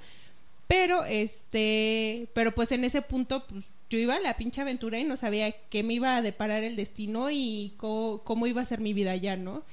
pero 0.67 1.05
este, 1.05 2.27
pero 2.33 2.53
pues 2.53 2.71
en 2.71 2.83
ese 2.83 3.01
punto 3.01 3.45
pues 3.47 3.69
yo 3.89 3.99
iba 3.99 4.15
a 4.15 4.19
la 4.19 4.37
pinche 4.37 4.61
aventura 4.61 4.99
y 4.99 5.03
no 5.03 5.15
sabía 5.15 5.51
qué 5.51 5.83
me 5.83 5.93
iba 5.93 6.15
a 6.15 6.21
deparar 6.21 6.63
el 6.63 6.75
destino 6.75 7.29
y 7.31 7.73
co- 7.77 8.21
cómo, 8.23 8.47
iba 8.47 8.61
a 8.61 8.65
ser 8.65 8.79
mi 8.79 8.93
vida 8.93 9.11
allá, 9.11 9.35
¿no? 9.35 9.63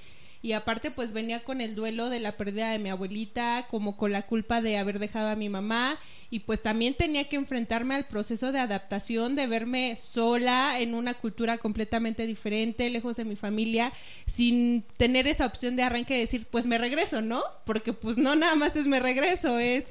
Y 0.45 0.53
aparte 0.55 0.91
pues 0.91 1.13
venía 1.13 1.45
con 1.45 1.61
el 1.61 1.77
duelo 1.77 2.09
de 2.09 2.19
la 2.19 2.37
pérdida 2.37 2.73
de 2.73 2.81
mi 2.81 2.89
abuelita, 2.91 3.67
como 3.71 3.97
con 3.97 4.11
la 4.11 4.23
culpa 4.23 4.61
de 4.61 4.77
haber 4.77 4.99
dejado 4.99 5.29
a 5.31 5.37
mi 5.37 5.49
mamá 5.49 5.97
y 6.31 6.41
pues 6.41 6.63
también 6.63 6.95
tenía 6.95 7.29
que 7.29 7.37
enfrentarme 7.37 7.95
al 7.95 8.07
proceso 8.09 8.51
de 8.51 8.59
adaptación, 8.59 9.37
de 9.37 9.47
verme 9.47 9.95
sola 9.95 10.81
en 10.81 10.95
una 10.95 11.15
cultura 11.15 11.59
completamente 11.59 12.27
diferente, 12.27 12.91
lejos 12.91 13.17
de 13.17 13.25
mi 13.25 13.37
familia, 13.37 13.93
sin 14.27 14.83
tener 14.97 15.29
esa 15.29 15.47
opción 15.47 15.77
de 15.77 15.85
arranque 15.85 16.15
de 16.15 16.21
decir, 16.21 16.47
pues 16.51 16.67
me 16.67 16.77
regreso, 16.79 17.21
¿no? 17.23 17.43
Porque 17.65 17.93
pues 17.93 18.17
no 18.17 18.35
nada 18.35 18.57
más 18.57 18.75
es 18.75 18.87
me 18.87 18.99
regreso, 18.99 19.59
es 19.61 19.85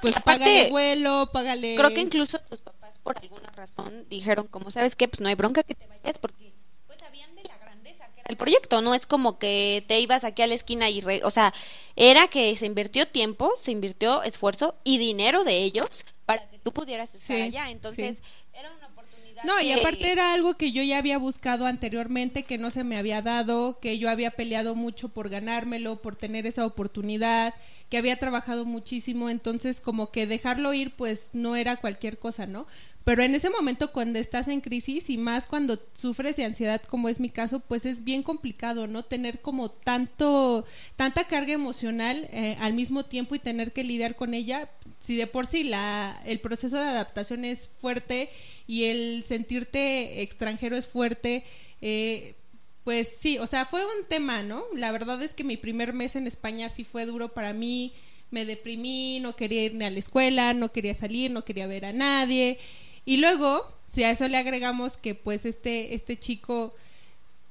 pues 0.00 0.16
Aparte, 0.16 0.40
págale 0.44 0.70
vuelo, 0.70 1.30
págale... 1.32 1.74
Creo 1.76 1.92
que 1.94 2.00
incluso 2.00 2.40
tus 2.40 2.58
papás, 2.60 2.81
por 3.02 3.18
alguna 3.18 3.50
razón, 3.50 4.06
dijeron, 4.08 4.46
como 4.46 4.70
sabes 4.70 4.96
qué, 4.96 5.08
pues 5.08 5.20
no 5.20 5.28
hay 5.28 5.34
bronca 5.34 5.62
que 5.62 5.74
te 5.74 5.86
vayas 5.86 6.18
porque 6.18 6.52
pues 6.86 6.98
sabían 7.00 7.34
de 7.34 7.42
la 7.44 7.58
grandeza 7.58 8.06
que 8.14 8.20
era 8.20 8.28
el 8.30 8.36
proyecto. 8.36 8.80
No 8.82 8.94
es 8.94 9.06
como 9.06 9.38
que 9.38 9.84
te 9.88 10.00
ibas 10.00 10.24
aquí 10.24 10.42
a 10.42 10.46
la 10.46 10.54
esquina 10.54 10.88
y... 10.90 11.00
re- 11.00 11.22
o 11.24 11.30
sea, 11.30 11.52
era 11.96 12.28
que 12.28 12.54
se 12.56 12.66
invirtió 12.66 13.06
tiempo, 13.08 13.52
se 13.58 13.72
invirtió 13.72 14.22
esfuerzo 14.22 14.76
y 14.84 14.98
dinero 14.98 15.44
de 15.44 15.62
ellos 15.62 16.04
para 16.26 16.48
que 16.48 16.58
tú 16.58 16.72
pudieras 16.72 17.14
estar 17.14 17.36
Sí, 17.36 17.42
allá. 17.42 17.70
Entonces, 17.70 18.22
era 18.52 18.70
una 18.72 18.86
oportunidad. 18.86 19.42
No, 19.44 19.60
y 19.60 19.72
aparte 19.72 20.12
era 20.12 20.32
algo 20.32 20.54
que 20.56 20.70
yo 20.72 20.82
ya 20.82 20.98
había 20.98 21.18
buscado 21.18 21.66
anteriormente, 21.66 22.44
que 22.44 22.58
no 22.58 22.70
se 22.70 22.84
me 22.84 22.96
había 22.96 23.22
dado, 23.22 23.80
que 23.80 23.98
yo 23.98 24.08
había 24.10 24.30
peleado 24.30 24.74
mucho 24.76 25.08
por 25.08 25.28
ganármelo, 25.28 26.00
por 26.00 26.14
tener 26.16 26.46
esa 26.46 26.64
oportunidad, 26.64 27.54
que 27.88 27.98
había 27.98 28.16
trabajado 28.18 28.64
muchísimo, 28.64 29.28
entonces 29.28 29.80
como 29.80 30.10
que 30.10 30.26
dejarlo 30.26 30.72
ir 30.72 30.92
pues 30.96 31.30
no 31.34 31.56
era 31.56 31.76
cualquier 31.76 32.18
cosa, 32.18 32.46
¿no? 32.46 32.66
Pero 33.04 33.22
en 33.22 33.34
ese 33.34 33.50
momento 33.50 33.92
cuando 33.92 34.18
estás 34.18 34.48
en 34.48 34.60
crisis 34.60 35.10
y 35.10 35.18
más 35.18 35.46
cuando 35.46 35.78
sufres 35.92 36.36
de 36.36 36.44
ansiedad 36.44 36.80
como 36.82 37.08
es 37.08 37.18
mi 37.18 37.30
caso, 37.30 37.60
pues 37.60 37.84
es 37.84 38.04
bien 38.04 38.22
complicado, 38.22 38.86
¿no? 38.86 39.04
Tener 39.04 39.40
como 39.40 39.70
tanto, 39.70 40.64
tanta 40.96 41.24
carga 41.24 41.52
emocional 41.52 42.28
eh, 42.32 42.56
al 42.60 42.74
mismo 42.74 43.04
tiempo 43.04 43.34
y 43.34 43.40
tener 43.40 43.72
que 43.72 43.84
lidiar 43.84 44.14
con 44.14 44.34
ella, 44.34 44.70
si 45.00 45.16
de 45.16 45.26
por 45.26 45.46
sí 45.46 45.64
la, 45.64 46.20
el 46.26 46.38
proceso 46.40 46.76
de 46.76 46.84
adaptación 46.84 47.44
es 47.44 47.68
fuerte 47.68 48.30
y 48.66 48.84
el 48.84 49.24
sentirte 49.24 50.22
extranjero 50.22 50.76
es 50.76 50.86
fuerte, 50.86 51.44
eh, 51.80 52.36
pues 52.84 53.16
sí, 53.18 53.38
o 53.38 53.46
sea, 53.46 53.64
fue 53.64 53.84
un 53.84 54.06
tema, 54.08 54.42
¿no? 54.42 54.64
La 54.74 54.92
verdad 54.92 55.20
es 55.22 55.34
que 55.34 55.44
mi 55.44 55.56
primer 55.56 55.92
mes 55.92 56.16
en 56.16 56.26
España 56.26 56.70
sí 56.70 56.84
fue 56.84 57.06
duro 57.06 57.32
para 57.32 57.52
mí, 57.52 57.92
me 58.30 58.44
deprimí, 58.44 59.20
no 59.20 59.36
quería 59.36 59.64
irme 59.64 59.84
a 59.86 59.90
la 59.90 59.98
escuela, 59.98 60.54
no 60.54 60.72
quería 60.72 60.94
salir, 60.94 61.30
no 61.30 61.44
quería 61.44 61.66
ver 61.66 61.84
a 61.84 61.92
nadie. 61.92 62.58
Y 63.04 63.18
luego, 63.18 63.66
si 63.88 64.04
a 64.04 64.10
eso 64.10 64.28
le 64.28 64.36
agregamos 64.36 64.96
que 64.96 65.14
pues 65.14 65.44
este, 65.44 65.94
este 65.94 66.18
chico, 66.18 66.74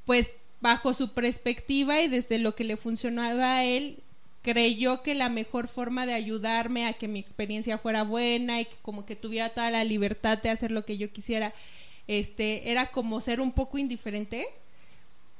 pues 0.05 0.33
bajo 0.61 0.93
su 0.93 1.13
perspectiva 1.13 2.01
y 2.01 2.07
desde 2.07 2.37
lo 2.39 2.55
que 2.55 2.63
le 2.63 2.77
funcionaba 2.77 3.55
a 3.55 3.65
él, 3.65 3.97
creyó 4.41 5.03
que 5.03 5.13
la 5.15 5.29
mejor 5.29 5.67
forma 5.67 6.05
de 6.05 6.13
ayudarme 6.13 6.87
a 6.87 6.93
que 6.93 7.07
mi 7.07 7.19
experiencia 7.19 7.77
fuera 7.77 8.03
buena 8.03 8.61
y 8.61 8.65
que 8.65 8.75
como 8.81 9.05
que 9.05 9.15
tuviera 9.15 9.49
toda 9.49 9.71
la 9.71 9.83
libertad 9.83 10.37
de 10.37 10.49
hacer 10.49 10.71
lo 10.71 10.85
que 10.85 10.97
yo 10.97 11.11
quisiera, 11.11 11.53
este, 12.07 12.71
era 12.71 12.91
como 12.91 13.21
ser 13.21 13.41
un 13.41 13.51
poco 13.51 13.77
indiferente, 13.77 14.47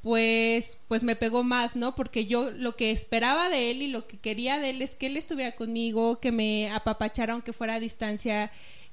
pues, 0.03 0.77
pues 0.87 1.03
me 1.03 1.15
pegó 1.15 1.43
más, 1.43 1.75
¿no? 1.75 1.95
Porque 1.95 2.25
yo 2.25 2.49
lo 2.51 2.75
que 2.75 2.91
esperaba 2.91 3.49
de 3.49 3.71
él 3.71 3.81
y 3.83 3.87
lo 3.87 4.07
que 4.07 4.17
quería 4.17 4.57
de 4.57 4.71
él 4.71 4.81
es 4.81 4.95
que 4.95 5.07
él 5.07 5.17
estuviera 5.17 5.55
conmigo, 5.55 6.19
que 6.19 6.31
me 6.31 6.69
apapachara 6.71 7.33
aunque 7.33 7.53
fuera 7.53 7.75
a 7.75 7.79
distancia, 7.79 8.51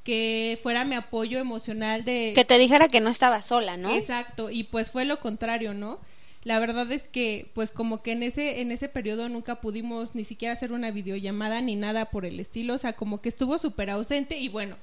que 0.09 0.59
fuera 0.63 0.87
mi 0.87 0.95
apoyo 0.95 1.39
emocional 1.39 2.03
de... 2.03 2.33
Que 2.35 2.47
te 2.47 2.57
dijera 2.57 2.89
que 2.89 3.03
no 3.03 3.11
estaba 3.11 3.43
sola, 3.43 3.77
¿no? 3.77 3.95
Exacto, 3.95 4.49
y 4.49 4.65
pues 4.65 4.91
fue 4.91 5.05
lo 5.05 5.21
contrario, 5.21 5.75
¿no? 5.75 6.01
La 6.45 6.59
verdad 6.59 6.91
es 6.91 7.07
que, 7.07 7.51
pues 7.53 7.71
como 7.71 8.03
que 8.03 8.13
en 8.13 8.23
ese, 8.23 8.63
en 8.63 8.73
ese 8.73 8.89
periodo 8.89 9.29
nunca 9.29 9.61
pudimos 9.61 10.15
ni 10.15 10.25
siquiera 10.25 10.55
hacer 10.55 10.73
una 10.73 10.91
videollamada 10.93 11.61
ni 11.61 11.77
nada 11.77 12.07
por 12.07 12.25
el 12.25 12.41
estilo, 12.41 12.73
o 12.73 12.79
sea, 12.79 12.95
como 12.95 13.21
que 13.21 13.29
estuvo 13.29 13.59
súper 13.59 13.91
ausente 13.91 14.39
y 14.39 14.49
bueno, 14.49 14.77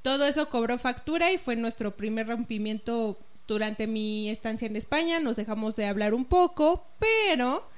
todo 0.00 0.26
eso 0.26 0.48
cobró 0.48 0.78
factura 0.78 1.30
y 1.32 1.36
fue 1.36 1.54
nuestro 1.54 1.94
primer 1.94 2.28
rompimiento 2.28 3.18
durante 3.46 3.86
mi 3.86 4.30
estancia 4.30 4.64
en 4.64 4.76
España, 4.76 5.20
nos 5.20 5.36
dejamos 5.36 5.76
de 5.76 5.84
hablar 5.84 6.14
un 6.14 6.24
poco, 6.24 6.86
pero 6.98 7.68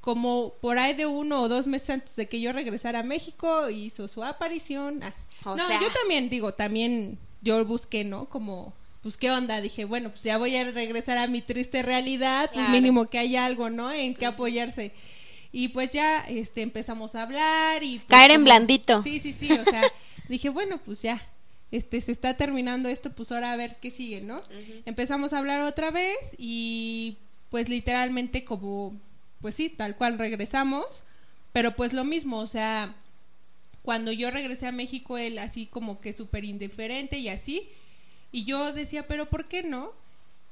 como 0.00 0.54
por 0.62 0.78
ahí 0.78 0.94
de 0.94 1.04
uno 1.04 1.42
o 1.42 1.48
dos 1.50 1.66
meses 1.66 1.90
antes 1.90 2.16
de 2.16 2.26
que 2.26 2.40
yo 2.40 2.54
regresara 2.54 3.00
a 3.00 3.02
México 3.02 3.68
hizo 3.68 4.08
su 4.08 4.24
aparición. 4.24 5.02
Ah, 5.02 5.12
O 5.44 5.56
no, 5.56 5.66
sea- 5.66 5.80
yo 5.80 5.88
también 5.90 6.28
digo, 6.30 6.52
también 6.54 7.18
yo 7.42 7.64
busqué, 7.64 8.04
¿no? 8.04 8.26
Como, 8.28 8.72
pues 9.02 9.16
qué 9.16 9.30
onda, 9.30 9.60
dije, 9.60 9.84
bueno, 9.84 10.10
pues 10.10 10.22
ya 10.24 10.38
voy 10.38 10.56
a 10.56 10.70
regresar 10.70 11.18
a 11.18 11.26
mi 11.26 11.40
triste 11.42 11.82
realidad, 11.82 12.46
pues 12.52 12.64
Claro. 12.64 12.70
mínimo 12.72 13.06
que 13.08 13.18
haya 13.18 13.46
algo, 13.46 13.70
¿no? 13.70 13.92
En 13.92 14.14
que 14.14 14.26
apoyarse. 14.26 14.92
Y 15.52 15.68
pues 15.68 15.90
ya 15.90 16.20
este 16.28 16.62
empezamos 16.62 17.14
a 17.14 17.22
hablar 17.22 17.82
y 17.82 17.98
pues, 18.00 18.08
Caer 18.08 18.30
en 18.32 18.36
como- 18.38 18.44
blandito. 18.44 19.02
Sí, 19.02 19.20
sí, 19.20 19.32
sí, 19.32 19.50
o 19.52 19.64
sea, 19.64 19.82
dije, 20.28 20.48
bueno, 20.50 20.78
pues 20.84 21.00
ya 21.02 21.22
este 21.70 22.00
se 22.00 22.12
está 22.12 22.36
terminando 22.36 22.88
esto, 22.88 23.12
pues 23.12 23.30
ahora 23.32 23.52
a 23.52 23.56
ver 23.56 23.76
qué 23.80 23.90
sigue, 23.90 24.20
¿no? 24.20 24.36
Empezamos 24.86 25.32
a 25.32 25.38
hablar 25.38 25.62
otra 25.62 25.90
vez 25.90 26.34
y 26.38 27.16
pues 27.50 27.68
literalmente 27.68 28.44
como 28.44 28.94
pues 29.40 29.54
sí, 29.54 29.68
tal 29.68 29.96
cual 29.96 30.18
regresamos, 30.18 31.04
pero 31.52 31.76
pues 31.76 31.92
lo 31.92 32.04
mismo, 32.04 32.38
o 32.38 32.46
sea, 32.46 32.94
cuando 33.88 34.12
yo 34.12 34.30
regresé 34.30 34.66
a 34.66 34.70
México 34.70 35.16
él 35.16 35.38
así 35.38 35.64
como 35.64 35.98
que 36.02 36.12
súper 36.12 36.44
indiferente 36.44 37.16
y 37.16 37.30
así, 37.30 37.70
y 38.30 38.44
yo 38.44 38.74
decía, 38.74 39.08
pero 39.08 39.30
¿por 39.30 39.48
qué 39.48 39.62
no? 39.62 39.92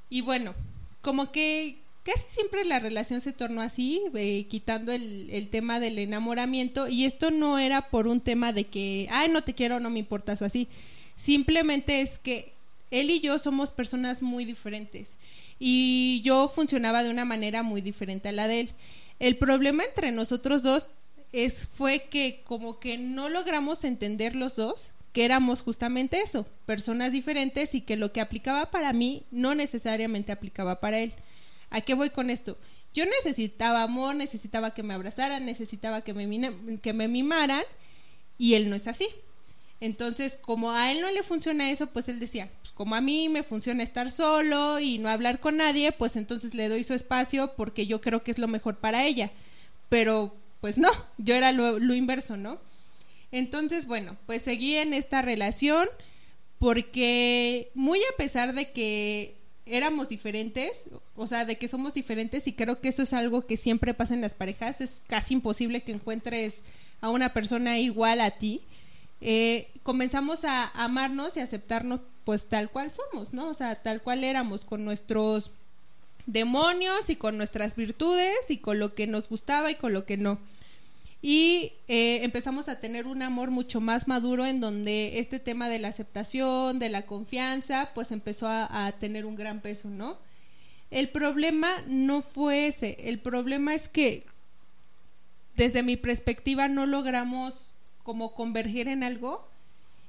Y 0.09 0.21
bueno, 0.21 0.55
como 1.03 1.31
que 1.31 1.77
casi 2.01 2.25
siempre 2.29 2.65
la 2.65 2.79
relación 2.79 3.21
se 3.21 3.33
tornó 3.33 3.61
así, 3.61 4.01
eh, 4.15 4.47
quitando 4.49 4.91
el, 4.91 5.29
el 5.29 5.49
tema 5.49 5.79
del 5.79 5.99
enamoramiento, 5.99 6.87
y 6.87 7.05
esto 7.05 7.29
no 7.29 7.59
era 7.59 7.91
por 7.91 8.07
un 8.07 8.21
tema 8.21 8.53
de 8.53 8.63
que, 8.63 9.07
ay, 9.11 9.29
no 9.29 9.43
te 9.43 9.53
quiero, 9.53 9.79
no 9.79 9.91
me 9.91 9.99
importas 9.99 10.41
o 10.41 10.45
así, 10.45 10.67
simplemente 11.15 12.01
es 12.01 12.17
que 12.17 12.53
él 12.89 13.11
y 13.11 13.19
yo 13.19 13.37
somos 13.37 13.69
personas 13.69 14.23
muy 14.23 14.45
diferentes 14.45 15.19
y 15.59 16.23
yo 16.23 16.49
funcionaba 16.49 17.03
de 17.03 17.11
una 17.11 17.23
manera 17.23 17.61
muy 17.61 17.81
diferente 17.81 18.29
a 18.29 18.31
la 18.31 18.47
de 18.47 18.61
él. 18.61 18.69
El 19.19 19.35
problema 19.37 19.83
entre 19.83 20.11
nosotros 20.11 20.63
dos 20.63 20.87
es 21.31 21.67
fue 21.67 22.07
que 22.09 22.41
como 22.45 22.79
que 22.79 22.97
no 22.97 23.29
logramos 23.29 23.83
entender 23.83 24.35
los 24.35 24.55
dos 24.55 24.91
que 25.13 25.25
éramos 25.25 25.61
justamente 25.61 26.21
eso, 26.21 26.45
personas 26.65 27.11
diferentes 27.11 27.73
y 27.73 27.81
que 27.81 27.95
lo 27.95 28.11
que 28.11 28.21
aplicaba 28.21 28.69
para 28.69 28.93
mí 28.93 29.23
no 29.31 29.55
necesariamente 29.55 30.31
aplicaba 30.31 30.79
para 30.79 30.99
él. 30.99 31.11
¿A 31.71 31.81
qué 31.81 31.95
voy 31.95 32.11
con 32.11 32.29
esto? 32.29 32.57
Yo 32.93 33.03
necesitaba 33.05 33.83
amor, 33.83 34.15
necesitaba 34.15 34.73
que 34.73 34.83
me 34.83 34.93
abrazaran, 34.93 35.45
necesitaba 35.45 36.01
que 36.01 36.13
me, 36.13 36.79
que 36.79 36.93
me 36.93 37.07
mimaran 37.07 37.63
y 38.37 38.53
él 38.53 38.69
no 38.69 38.75
es 38.75 38.87
así. 38.87 39.07
Entonces, 39.79 40.37
como 40.41 40.71
a 40.71 40.91
él 40.91 41.01
no 41.01 41.11
le 41.11 41.21
funciona 41.23 41.69
eso, 41.69 41.87
pues 41.87 42.09
él 42.09 42.19
decía, 42.19 42.49
pues 42.61 42.71
como 42.71 42.95
a 42.95 43.01
mí 43.01 43.29
me 43.29 43.43
funciona 43.43 43.83
estar 43.83 44.11
solo 44.11 44.79
y 44.79 44.97
no 44.97 45.09
hablar 45.09 45.39
con 45.39 45.57
nadie, 45.57 45.91
pues 45.91 46.15
entonces 46.15 46.55
le 46.55 46.69
doy 46.69 46.83
su 46.83 46.93
espacio 46.93 47.53
porque 47.55 47.85
yo 47.85 48.01
creo 48.01 48.23
que 48.23 48.31
es 48.31 48.39
lo 48.39 48.47
mejor 48.47 48.77
para 48.77 49.05
ella. 49.05 49.31
Pero, 49.89 50.35
pues 50.67 50.77
no, 50.77 50.91
yo 51.17 51.33
era 51.33 51.53
lo, 51.53 51.93
inverso, 51.95 52.35
¿no? 52.35 52.59
Entonces, 53.31 53.87
bueno, 53.87 54.17
pues 54.25 54.41
seguí 54.41 54.75
en 54.75 54.93
esta 54.93 55.21
relación 55.21 55.87
porque 56.59 57.71
muy 57.73 57.99
a 57.99 58.17
pesar 58.17 58.53
de 58.53 58.73
que 58.73 59.37
éramos 59.65 60.09
diferentes, 60.09 60.83
o 61.15 61.25
sea, 61.25 61.45
de 61.45 61.57
que 61.57 61.69
somos 61.69 61.93
diferentes 61.93 62.47
y 62.47 62.51
creo 62.51 62.81
que 62.81 62.89
eso 62.89 63.01
es 63.01 63.13
algo 63.13 63.47
que 63.47 63.55
siempre 63.55 63.93
pasa 63.93 64.13
en 64.13 64.19
las 64.19 64.33
parejas, 64.33 64.81
es 64.81 65.03
casi 65.07 65.35
imposible 65.35 65.83
que 65.83 65.93
encuentres 65.93 66.63
a 66.99 67.11
una 67.11 67.31
persona 67.31 67.79
igual 67.79 68.19
a 68.19 68.31
ti, 68.31 68.59
eh, 69.21 69.69
comenzamos 69.83 70.43
a 70.43 70.67
amarnos 70.83 71.37
y 71.37 71.39
aceptarnos 71.39 72.01
pues 72.25 72.49
tal 72.49 72.69
cual 72.69 72.91
somos, 72.91 73.31
¿no? 73.31 73.47
O 73.47 73.53
sea, 73.53 73.81
tal 73.81 74.01
cual 74.01 74.25
éramos 74.25 74.65
con 74.65 74.83
nuestros 74.83 75.51
demonios 76.25 77.09
y 77.09 77.15
con 77.15 77.37
nuestras 77.37 77.77
virtudes 77.77 78.51
y 78.51 78.57
con 78.57 78.79
lo 78.79 78.95
que 78.95 79.07
nos 79.07 79.29
gustaba 79.29 79.71
y 79.71 79.75
con 79.75 79.93
lo 79.93 80.05
que 80.05 80.17
no. 80.17 80.39
Y 81.21 81.73
eh, 81.87 82.19
empezamos 82.23 82.69
a 82.69 82.79
tener 82.79 83.07
un 83.07 83.21
amor 83.21 83.49
mucho 83.49 83.81
más 83.81 84.07
maduro 84.07 84.45
en 84.45 84.59
donde 84.59 85.19
este 85.19 85.39
tema 85.39 85.67
de 85.67 85.79
la 85.79 85.87
aceptación, 85.87 86.79
de 86.79 86.89
la 86.89 87.05
confianza, 87.05 87.91
pues 87.95 88.11
empezó 88.11 88.47
a, 88.47 88.87
a 88.87 88.91
tener 88.93 89.25
un 89.25 89.35
gran 89.35 89.61
peso, 89.61 89.89
¿no? 89.89 90.19
El 90.91 91.09
problema 91.09 91.69
no 91.87 92.21
fue 92.21 92.67
ese, 92.67 92.97
el 93.09 93.19
problema 93.19 93.73
es 93.73 93.89
que 93.89 94.25
desde 95.55 95.83
mi 95.83 95.97
perspectiva 95.97 96.69
no 96.69 96.85
logramos 96.85 97.71
como 98.03 98.33
converger 98.33 98.87
en 98.87 99.03
algo 99.03 99.49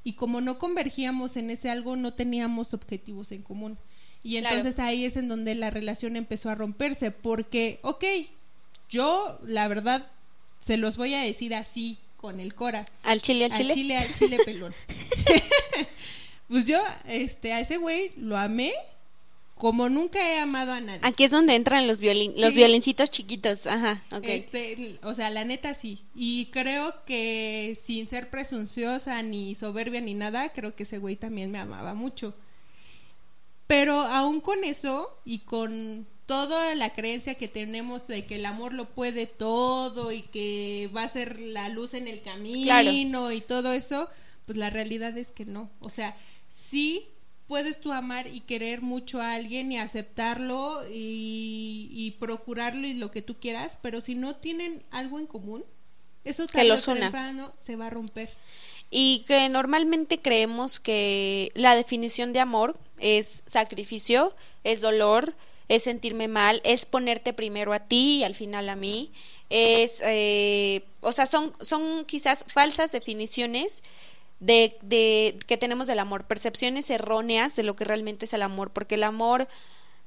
y 0.04 0.12
como 0.12 0.40
no 0.40 0.58
convergíamos 0.58 1.36
en 1.36 1.50
ese 1.50 1.70
algo 1.70 1.96
no 1.96 2.12
teníamos 2.12 2.74
objetivos 2.74 3.32
en 3.32 3.42
común. 3.42 3.78
Y 4.22 4.36
entonces 4.36 4.78
ahí 4.78 5.04
es 5.04 5.16
en 5.16 5.28
donde 5.28 5.54
la 5.54 5.70
relación 5.70 6.16
empezó 6.16 6.50
a 6.50 6.54
romperse 6.54 7.10
porque, 7.10 7.78
ok, 7.82 8.04
yo 8.88 9.38
la 9.44 9.68
verdad 9.68 10.06
se 10.60 10.76
los 10.76 10.96
voy 10.96 11.14
a 11.14 11.20
decir 11.20 11.54
así 11.54 11.98
con 12.16 12.40
el 12.40 12.54
Cora. 12.54 12.84
Al 13.02 13.22
chile, 13.22 13.46
al, 13.46 13.52
chile. 13.52 13.72
Al 13.72 13.76
chile, 13.76 13.96
al 13.96 14.14
chile 14.14 14.38
pelón. 14.44 14.74
pues 16.48 16.64
yo, 16.66 16.80
este, 17.06 17.52
a 17.52 17.60
ese 17.60 17.78
güey 17.78 18.12
lo 18.16 18.36
amé 18.36 18.72
como 19.58 19.88
nunca 19.88 20.20
he 20.20 20.38
amado 20.38 20.72
a 20.72 20.80
nadie. 20.80 21.00
Aquí 21.02 21.24
es 21.24 21.32
donde 21.32 21.56
entran 21.56 21.86
los 21.86 22.00
violin, 22.00 22.32
los 22.36 22.54
violincitos 22.54 23.10
chiquitos, 23.10 23.66
ajá, 23.66 24.02
okay. 24.12 24.38
Este, 24.38 24.98
o 25.02 25.12
sea, 25.14 25.30
la 25.30 25.44
neta 25.44 25.74
sí. 25.74 26.00
Y 26.14 26.46
creo 26.46 27.04
que 27.04 27.76
sin 27.80 28.08
ser 28.08 28.30
presunciosa 28.30 29.20
ni 29.22 29.54
soberbia 29.54 30.00
ni 30.00 30.14
nada, 30.14 30.50
creo 30.50 30.74
que 30.74 30.84
ese 30.84 30.98
güey 30.98 31.16
también 31.16 31.50
me 31.50 31.58
amaba 31.58 31.94
mucho. 31.94 32.34
Pero 33.66 34.00
aún 34.00 34.40
con 34.40 34.64
eso 34.64 35.10
y 35.24 35.40
con 35.40 36.06
toda 36.28 36.74
la 36.74 36.92
creencia 36.92 37.36
que 37.36 37.48
tenemos 37.48 38.06
de 38.06 38.26
que 38.26 38.34
el 38.34 38.44
amor 38.44 38.74
lo 38.74 38.90
puede 38.90 39.24
todo 39.24 40.12
y 40.12 40.20
que 40.20 40.90
va 40.94 41.04
a 41.04 41.08
ser 41.08 41.40
la 41.40 41.70
luz 41.70 41.94
en 41.94 42.06
el 42.06 42.20
camino 42.20 43.32
y 43.32 43.40
todo 43.40 43.72
eso, 43.72 44.10
pues 44.44 44.58
la 44.58 44.68
realidad 44.68 45.16
es 45.16 45.30
que 45.30 45.46
no. 45.46 45.70
O 45.80 45.88
sea, 45.88 46.14
sí 46.46 47.08
puedes 47.46 47.80
tú 47.80 47.94
amar 47.94 48.26
y 48.26 48.40
querer 48.40 48.82
mucho 48.82 49.22
a 49.22 49.32
alguien 49.32 49.72
y 49.72 49.78
aceptarlo 49.78 50.82
y, 50.92 52.14
procurarlo 52.20 52.86
y 52.86 52.92
lo 52.92 53.10
que 53.10 53.22
tú 53.22 53.40
quieras, 53.40 53.78
pero 53.80 54.02
si 54.02 54.14
no 54.14 54.36
tienen 54.36 54.82
algo 54.90 55.18
en 55.18 55.26
común, 55.26 55.64
eso 56.24 56.46
tarde 56.46 56.72
o 56.72 56.76
temprano 56.76 57.54
se 57.58 57.76
va 57.76 57.86
a 57.86 57.90
romper. 57.90 58.30
Y 58.90 59.24
que 59.26 59.48
normalmente 59.48 60.20
creemos 60.20 60.78
que 60.78 61.52
la 61.54 61.74
definición 61.74 62.34
de 62.34 62.40
amor 62.40 62.78
es 62.98 63.44
sacrificio, 63.46 64.36
es 64.62 64.82
dolor, 64.82 65.34
es 65.68 65.84
sentirme 65.84 66.28
mal, 66.28 66.60
es 66.64 66.86
ponerte 66.86 67.32
primero 67.32 67.72
a 67.72 67.80
ti 67.80 68.18
y 68.18 68.24
al 68.24 68.34
final 68.34 68.68
a 68.68 68.76
mí, 68.76 69.12
es, 69.50 70.02
eh, 70.04 70.84
o 71.00 71.12
sea, 71.12 71.26
son, 71.26 71.52
son 71.60 72.04
quizás 72.04 72.44
falsas 72.48 72.92
definiciones 72.92 73.82
de, 74.40 74.78
de, 74.82 75.38
que 75.46 75.56
tenemos 75.56 75.86
del 75.86 75.98
amor, 75.98 76.26
percepciones 76.26 76.90
erróneas 76.90 77.56
de 77.56 77.64
lo 77.64 77.76
que 77.76 77.84
realmente 77.84 78.26
es 78.26 78.32
el 78.32 78.42
amor, 78.42 78.72
porque 78.72 78.94
el 78.94 79.04
amor 79.04 79.48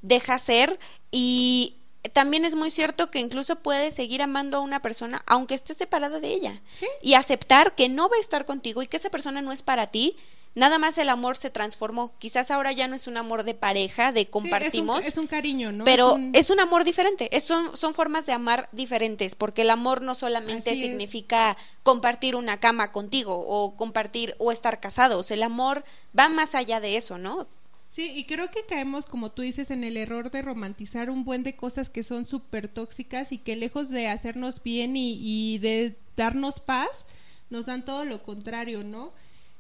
deja 0.02 0.38
ser 0.40 0.80
y 1.12 1.76
también 2.14 2.46
es 2.46 2.56
muy 2.56 2.72
cierto 2.72 3.12
que 3.12 3.20
incluso 3.20 3.58
puedes 3.58 3.94
seguir 3.94 4.22
amando 4.22 4.58
a 4.58 4.62
una 4.62 4.82
persona 4.82 5.24
aunque 5.28 5.54
esté 5.54 5.76
separada 5.76 6.20
de 6.20 6.30
ella 6.30 6.62
y 7.02 7.14
aceptar 7.14 7.76
que 7.76 7.90
no 7.90 8.10
va 8.10 8.18
a 8.18 8.20
estar 8.20 8.46
contigo 8.46 8.82
y 8.82 8.88
que 8.88 8.98
esa 8.98 9.12
persona 9.12 9.42
no 9.42 9.52
es 9.52 9.62
para 9.62 9.88
ti 9.88 10.18
Nada 10.54 10.80
más 10.80 10.98
el 10.98 11.08
amor 11.08 11.38
se 11.38 11.50
transformó. 11.50 12.14
Quizás 12.18 12.52
ahora 12.52 12.74
ya 12.74 12.90
no 12.90 12.96
es 12.96 13.08
un 13.08 13.16
amor 13.16 13.44
de 13.44 13.54
pareja, 13.54 14.12
de 14.12 14.26
compartimos. 14.26 15.06
es, 15.06 15.18
un, 15.18 15.28
cariño, 15.28 15.72
¿no? 15.72 15.86
Pero 15.86 16.18
es 16.34 16.50
un, 16.50 16.60
amor 16.60 16.84
diferente. 16.84 17.30
Es, 17.36 17.46
son, 17.46 17.78
son 17.78 17.94
formas 17.94 18.26
de 18.26 18.34
amar 18.34 18.68
diferentes, 18.74 19.36
porque 19.36 19.62
el 19.62 19.70
amor 19.70 20.02
no 20.02 20.14
solamente 20.14 20.76
significa 20.76 21.56
compartir 21.84 22.36
una 22.36 22.60
cama 22.60 22.92
contigo 22.92 23.40
o 23.40 23.78
compartir 23.78 24.36
o 24.40 24.52
estar 24.52 24.82
casados. 24.82 25.32
El 25.32 25.44
amor 25.44 25.86
va 26.18 26.28
más 26.28 26.54
allá 26.54 26.82
de 26.82 26.98
eso, 26.98 27.18
¿no? 27.18 27.48
Sí, 27.90 28.12
y 28.14 28.26
creo 28.26 28.50
que 28.52 28.66
caemos, 28.66 29.06
como 29.06 29.32
tú 29.32 29.42
dices, 29.42 29.70
en 29.70 29.84
el 29.84 29.96
error 29.96 30.32
de 30.32 30.42
romantizar 30.42 31.10
un 31.10 31.24
buen 31.24 31.44
de 31.44 31.56
cosas 31.56 31.90
que 31.90 32.04
son 32.04 32.26
súper 32.26 32.68
tóxicas 32.68 33.32
y 33.32 33.38
que 33.38 33.56
lejos 33.56 33.90
de 33.90 34.08
hacernos 34.08 34.64
bien 34.64 34.96
y, 34.98 35.18
y 35.22 35.60
de 35.60 35.98
darnos 36.18 36.60
paz, 36.60 37.06
nos 37.50 37.66
dan 37.66 37.84
todo 37.84 38.06
lo 38.06 38.24
contrario, 38.24 38.84
¿no? 38.84 39.12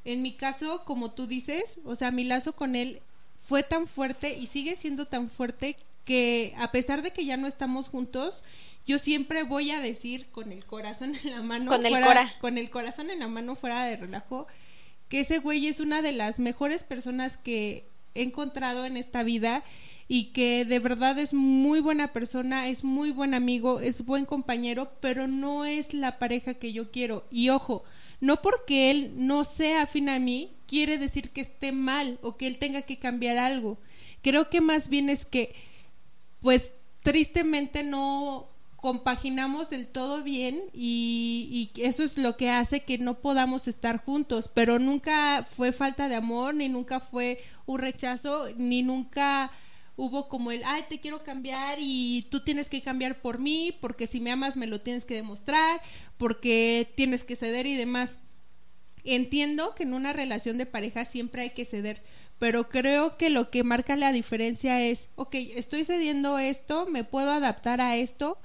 En 0.05 0.21
mi 0.21 0.33
caso, 0.33 0.83
como 0.85 1.11
tú 1.11 1.27
dices, 1.27 1.79
o 1.85 1.95
sea, 1.95 2.11
mi 2.11 2.23
lazo 2.23 2.53
con 2.53 2.75
él 2.75 3.01
fue 3.41 3.63
tan 3.63 3.87
fuerte 3.87 4.37
y 4.37 4.47
sigue 4.47 4.75
siendo 4.75 5.05
tan 5.05 5.29
fuerte 5.29 5.75
que 6.05 6.53
a 6.57 6.71
pesar 6.71 7.01
de 7.01 7.11
que 7.11 7.25
ya 7.25 7.37
no 7.37 7.47
estamos 7.47 7.89
juntos, 7.89 8.43
yo 8.87 8.97
siempre 8.97 9.43
voy 9.43 9.71
a 9.71 9.79
decir 9.79 10.27
con 10.31 10.51
el 10.51 10.65
corazón 10.65 11.13
en 11.23 11.31
la 11.31 11.41
mano, 11.41 11.71
con 11.71 11.85
el, 11.85 11.93
con 12.39 12.57
el 12.57 12.69
corazón 12.69 13.09
en 13.09 13.19
la 13.19 13.27
mano 13.27 13.55
fuera 13.55 13.85
de 13.85 13.97
relajo, 13.97 14.47
que 15.09 15.21
ese 15.21 15.39
güey 15.39 15.67
es 15.67 15.79
una 15.79 16.01
de 16.01 16.13
las 16.13 16.39
mejores 16.39 16.83
personas 16.83 17.37
que 17.37 17.85
he 18.15 18.23
encontrado 18.23 18.85
en 18.85 18.97
esta 18.97 19.23
vida 19.23 19.63
y 20.07 20.25
que 20.33 20.65
de 20.65 20.79
verdad 20.79 21.17
es 21.19 21.33
muy 21.33 21.79
buena 21.79 22.11
persona, 22.11 22.67
es 22.67 22.83
muy 22.83 23.11
buen 23.11 23.33
amigo, 23.33 23.79
es 23.79 24.05
buen 24.05 24.25
compañero, 24.25 24.91
pero 24.99 25.27
no 25.27 25.63
es 25.65 25.93
la 25.93 26.19
pareja 26.19 26.53
que 26.53 26.73
yo 26.73 26.91
quiero. 26.91 27.25
Y 27.31 27.49
ojo, 27.49 27.85
no 28.21 28.41
porque 28.41 28.91
él 28.91 29.13
no 29.17 29.43
sea 29.43 29.81
afín 29.81 30.07
a 30.07 30.19
mí, 30.19 30.51
quiere 30.67 30.97
decir 30.97 31.31
que 31.31 31.41
esté 31.41 31.71
mal 31.73 32.17
o 32.21 32.37
que 32.37 32.47
él 32.47 32.57
tenga 32.57 32.83
que 32.83 32.97
cambiar 32.97 33.37
algo. 33.37 33.77
Creo 34.21 34.49
que 34.49 34.61
más 34.61 34.87
bien 34.87 35.09
es 35.09 35.25
que, 35.25 35.53
pues 36.39 36.71
tristemente 37.01 37.83
no 37.83 38.47
compaginamos 38.77 39.69
del 39.69 39.87
todo 39.87 40.23
bien 40.23 40.61
y, 40.73 41.71
y, 41.75 41.81
eso 41.81 42.03
es 42.03 42.17
lo 42.17 42.37
que 42.37 42.49
hace 42.49 42.81
que 42.81 42.97
no 42.97 43.19
podamos 43.19 43.67
estar 43.67 44.03
juntos, 44.03 44.49
pero 44.53 44.79
nunca 44.79 45.45
fue 45.49 45.71
falta 45.71 46.07
de 46.07 46.15
amor, 46.15 46.55
ni 46.55 46.69
nunca 46.69 46.99
fue 46.99 47.43
un 47.65 47.79
rechazo, 47.79 48.47
ni 48.57 48.81
nunca 48.81 49.51
hubo 50.01 50.29
como 50.29 50.51
el, 50.51 50.63
ay, 50.65 50.83
te 50.89 50.99
quiero 50.99 51.23
cambiar 51.23 51.77
y 51.79 52.25
tú 52.31 52.39
tienes 52.39 52.69
que 52.69 52.81
cambiar 52.81 53.21
por 53.21 53.37
mí, 53.37 53.77
porque 53.81 54.07
si 54.07 54.19
me 54.19 54.31
amas 54.31 54.57
me 54.57 54.65
lo 54.65 54.81
tienes 54.81 55.05
que 55.05 55.13
demostrar, 55.13 55.79
porque 56.17 56.91
tienes 56.95 57.23
que 57.23 57.35
ceder 57.35 57.67
y 57.67 57.75
demás. 57.75 58.17
Entiendo 59.03 59.75
que 59.75 59.83
en 59.83 59.93
una 59.93 60.11
relación 60.11 60.57
de 60.57 60.65
pareja 60.65 61.05
siempre 61.05 61.43
hay 61.43 61.49
que 61.51 61.65
ceder, 61.65 62.01
pero 62.39 62.67
creo 62.67 63.15
que 63.15 63.29
lo 63.29 63.51
que 63.51 63.63
marca 63.63 63.95
la 63.95 64.11
diferencia 64.11 64.81
es, 64.81 65.09
ok, 65.17 65.35
estoy 65.35 65.85
cediendo 65.85 66.39
esto, 66.39 66.87
me 66.87 67.03
puedo 67.03 67.29
adaptar 67.29 67.79
a 67.79 67.95
esto, 67.95 68.39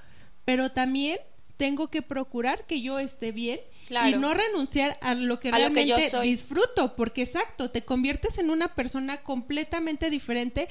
pero 0.45 0.71
también 0.71 1.17
tengo 1.57 1.87
que 1.87 2.03
procurar 2.03 2.67
que 2.67 2.81
yo 2.81 2.99
esté 2.99 3.31
bien 3.31 3.59
y 3.89 4.11
no 4.13 4.33
renunciar 4.33 4.97
a 5.01 5.15
lo 5.15 5.39
que 5.39 5.51
realmente 5.51 6.09
disfruto, 6.21 6.95
porque 6.95 7.23
exacto, 7.23 7.69
te 7.69 7.83
conviertes 7.83 8.37
en 8.37 8.49
una 8.49 8.75
persona 8.75 9.17
completamente 9.17 10.09
diferente 10.09 10.67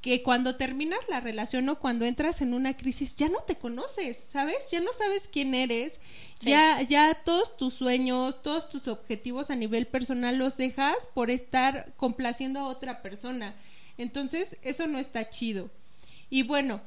que 0.00 0.22
cuando 0.22 0.56
terminas 0.56 1.00
la 1.08 1.20
relación 1.20 1.68
o 1.68 1.78
cuando 1.78 2.06
entras 2.06 2.40
en 2.40 2.54
una 2.54 2.76
crisis 2.76 3.16
ya 3.16 3.28
no 3.28 3.40
te 3.40 3.56
conoces, 3.56 4.16
¿sabes? 4.30 4.70
Ya 4.70 4.80
no 4.80 4.92
sabes 4.92 5.28
quién 5.30 5.54
eres, 5.54 6.00
ya 6.40 6.80
ya 6.82 7.14
todos 7.24 7.56
tus 7.58 7.74
sueños, 7.74 8.42
todos 8.42 8.70
tus 8.70 8.88
objetivos 8.88 9.50
a 9.50 9.56
nivel 9.56 9.86
personal 9.86 10.38
los 10.38 10.56
dejas 10.56 11.06
por 11.12 11.30
estar 11.30 11.92
complaciendo 11.96 12.60
a 12.60 12.66
otra 12.66 13.02
persona. 13.02 13.54
Entonces, 13.98 14.56
eso 14.62 14.86
no 14.86 14.98
está 14.98 15.28
chido. 15.28 15.70
Y 16.30 16.44
bueno, 16.44 16.80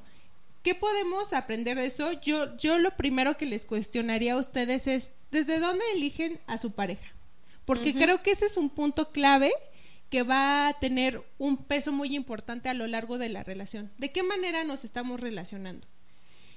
¿qué 0.64 0.74
podemos 0.74 1.34
aprender 1.34 1.78
de 1.78 1.86
eso? 1.86 2.12
Yo 2.22 2.58
yo 2.58 2.80
lo 2.80 2.96
primero 2.98 3.38
que 3.38 3.46
les 3.46 3.66
cuestionaría 3.66 4.34
a 4.34 4.38
ustedes 4.38 4.88
es 4.88 5.12
¿desde 5.32 5.60
dónde 5.60 5.84
eligen 5.94 6.40
a 6.48 6.58
su 6.58 6.72
pareja? 6.72 7.14
Porque 7.66 7.94
creo 7.94 8.22
que 8.24 8.32
ese 8.32 8.46
es 8.46 8.58
un 8.58 8.70
punto 8.70 9.12
clave 9.12 9.52
que 10.10 10.24
va 10.24 10.68
a 10.68 10.74
tener 10.74 11.24
un 11.38 11.58
peso 11.58 11.92
muy 11.92 12.16
importante 12.16 12.70
a 12.70 12.74
lo 12.74 12.88
largo 12.88 13.18
de 13.18 13.30
la 13.30 13.44
relación. 13.44 13.92
¿De 13.98 14.12
qué 14.12 14.22
manera 14.22 14.64
nos 14.64 14.84
estamos 14.84 15.20
relacionando? 15.20 15.88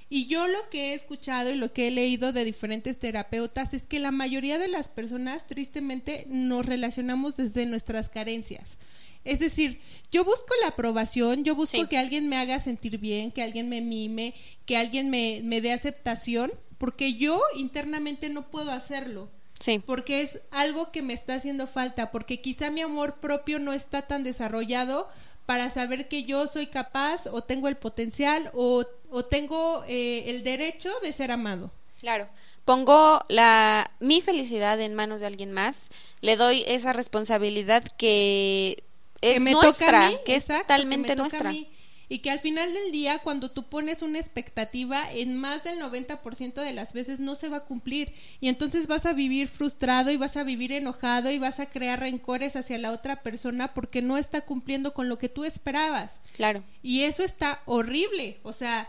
Y 0.08 0.26
yo 0.26 0.46
lo 0.46 0.68
que 0.70 0.90
he 0.90 0.94
escuchado 0.94 1.50
y 1.50 1.56
lo 1.56 1.72
que 1.72 1.88
he 1.88 1.90
leído 1.90 2.32
de 2.32 2.44
diferentes 2.44 2.98
terapeutas 2.98 3.74
es 3.74 3.86
que 3.86 3.98
la 3.98 4.12
mayoría 4.12 4.58
de 4.58 4.68
las 4.68 4.88
personas 4.88 5.46
tristemente 5.46 6.26
nos 6.28 6.64
relacionamos 6.64 7.36
desde 7.36 7.66
nuestras 7.66 8.08
carencias. 8.08 8.78
Es 9.26 9.40
decir, 9.40 9.80
yo 10.10 10.24
busco 10.24 10.54
la 10.62 10.68
aprobación, 10.68 11.44
yo 11.44 11.54
busco 11.54 11.88
que 11.88 11.98
alguien 11.98 12.28
me 12.28 12.36
haga 12.36 12.60
sentir 12.60 12.98
bien, 12.98 13.32
que 13.32 13.42
alguien 13.42 13.68
me 13.68 13.80
mime, 13.80 14.34
que 14.64 14.76
alguien 14.76 15.10
me, 15.10 15.40
me 15.42 15.60
dé 15.60 15.72
aceptación, 15.72 16.52
porque 16.78 17.14
yo 17.14 17.42
internamente 17.56 18.28
no 18.28 18.48
puedo 18.50 18.70
hacerlo. 18.70 19.28
Sí. 19.58 19.82
Porque 19.84 20.22
es 20.22 20.42
algo 20.50 20.92
que 20.92 21.02
me 21.02 21.12
está 21.12 21.34
haciendo 21.34 21.66
falta, 21.66 22.12
porque 22.12 22.40
quizá 22.40 22.70
mi 22.70 22.82
amor 22.82 23.16
propio 23.16 23.58
no 23.58 23.72
está 23.72 24.02
tan 24.02 24.22
desarrollado 24.22 25.08
para 25.44 25.70
saber 25.70 26.08
que 26.08 26.24
yo 26.24 26.46
soy 26.46 26.66
capaz 26.66 27.26
o 27.26 27.42
tengo 27.42 27.68
el 27.68 27.76
potencial 27.76 28.50
o, 28.54 28.84
o 29.10 29.24
tengo 29.24 29.84
eh, 29.88 30.24
el 30.26 30.44
derecho 30.44 30.90
de 31.02 31.12
ser 31.12 31.30
amado. 31.30 31.72
Claro, 31.98 32.28
pongo 32.66 33.20
la 33.28 33.90
mi 34.00 34.20
felicidad 34.20 34.78
en 34.80 34.94
manos 34.94 35.20
de 35.20 35.26
alguien 35.26 35.52
más, 35.52 35.90
le 36.20 36.36
doy 36.36 36.64
esa 36.66 36.92
responsabilidad 36.92 37.84
que 37.96 38.84
es 39.20 39.40
nuestra, 39.40 40.10
que 40.24 40.36
es 40.36 40.46
totalmente 40.46 41.16
nuestra. 41.16 41.52
Y 42.08 42.20
que 42.20 42.30
al 42.30 42.38
final 42.38 42.72
del 42.72 42.92
día, 42.92 43.18
cuando 43.18 43.50
tú 43.50 43.64
pones 43.64 44.00
una 44.00 44.20
expectativa, 44.20 45.10
en 45.12 45.36
más 45.36 45.64
del 45.64 45.80
90% 45.80 46.54
de 46.54 46.72
las 46.72 46.92
veces 46.92 47.18
no 47.18 47.34
se 47.34 47.48
va 47.48 47.58
a 47.58 47.64
cumplir. 47.64 48.12
Y 48.40 48.48
entonces 48.48 48.86
vas 48.86 49.06
a 49.06 49.12
vivir 49.12 49.48
frustrado 49.48 50.12
y 50.12 50.16
vas 50.16 50.36
a 50.36 50.44
vivir 50.44 50.70
enojado 50.70 51.30
y 51.32 51.40
vas 51.40 51.58
a 51.58 51.66
crear 51.66 51.98
rencores 51.98 52.54
hacia 52.54 52.78
la 52.78 52.92
otra 52.92 53.22
persona 53.22 53.74
porque 53.74 54.02
no 54.02 54.18
está 54.18 54.42
cumpliendo 54.42 54.94
con 54.94 55.08
lo 55.08 55.18
que 55.18 55.28
tú 55.28 55.44
esperabas. 55.44 56.20
Claro. 56.36 56.62
Y 56.80 57.02
eso 57.02 57.24
está 57.24 57.60
horrible. 57.66 58.38
O 58.44 58.52
sea, 58.52 58.88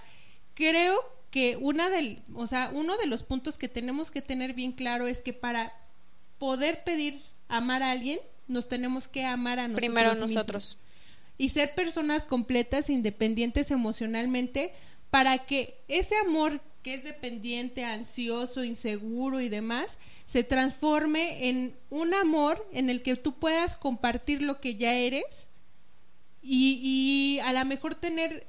creo 0.53 0.99
que 1.31 1.57
una 1.57 1.89
del, 1.89 2.21
o 2.35 2.45
sea, 2.45 2.69
uno 2.71 2.97
de 2.97 3.07
los 3.07 3.23
puntos 3.23 3.57
que 3.57 3.67
tenemos 3.67 4.11
que 4.11 4.21
tener 4.21 4.53
bien 4.53 4.73
claro 4.73 5.07
es 5.07 5.21
que 5.21 5.33
para 5.33 5.73
poder 6.37 6.83
pedir 6.83 7.21
amar 7.47 7.81
a 7.81 7.91
alguien, 7.91 8.19
nos 8.47 8.67
tenemos 8.67 9.07
que 9.07 9.25
amar 9.25 9.59
a 9.59 9.67
nosotros. 9.67 9.93
Primero 9.93 10.15
nosotros 10.15 10.77
y 11.37 11.49
ser 11.49 11.75
personas 11.75 12.25
completas 12.25 12.89
e 12.89 12.93
independientes 12.93 13.71
emocionalmente 13.71 14.73
para 15.09 15.37
que 15.45 15.79
ese 15.87 16.15
amor 16.17 16.61
que 16.83 16.93
es 16.93 17.03
dependiente, 17.03 17.83
ansioso, 17.83 18.63
inseguro 18.63 19.39
y 19.39 19.49
demás, 19.49 19.97
se 20.25 20.43
transforme 20.43 21.49
en 21.49 21.75
un 21.89 22.13
amor 22.13 22.67
en 22.73 22.89
el 22.89 23.01
que 23.01 23.15
tú 23.15 23.33
puedas 23.33 23.75
compartir 23.75 24.41
lo 24.41 24.59
que 24.59 24.75
ya 24.75 24.93
eres 24.93 25.49
y, 26.41 26.79
y 26.81 27.39
a 27.39 27.53
lo 27.53 27.65
mejor 27.65 27.95
tener 27.95 28.47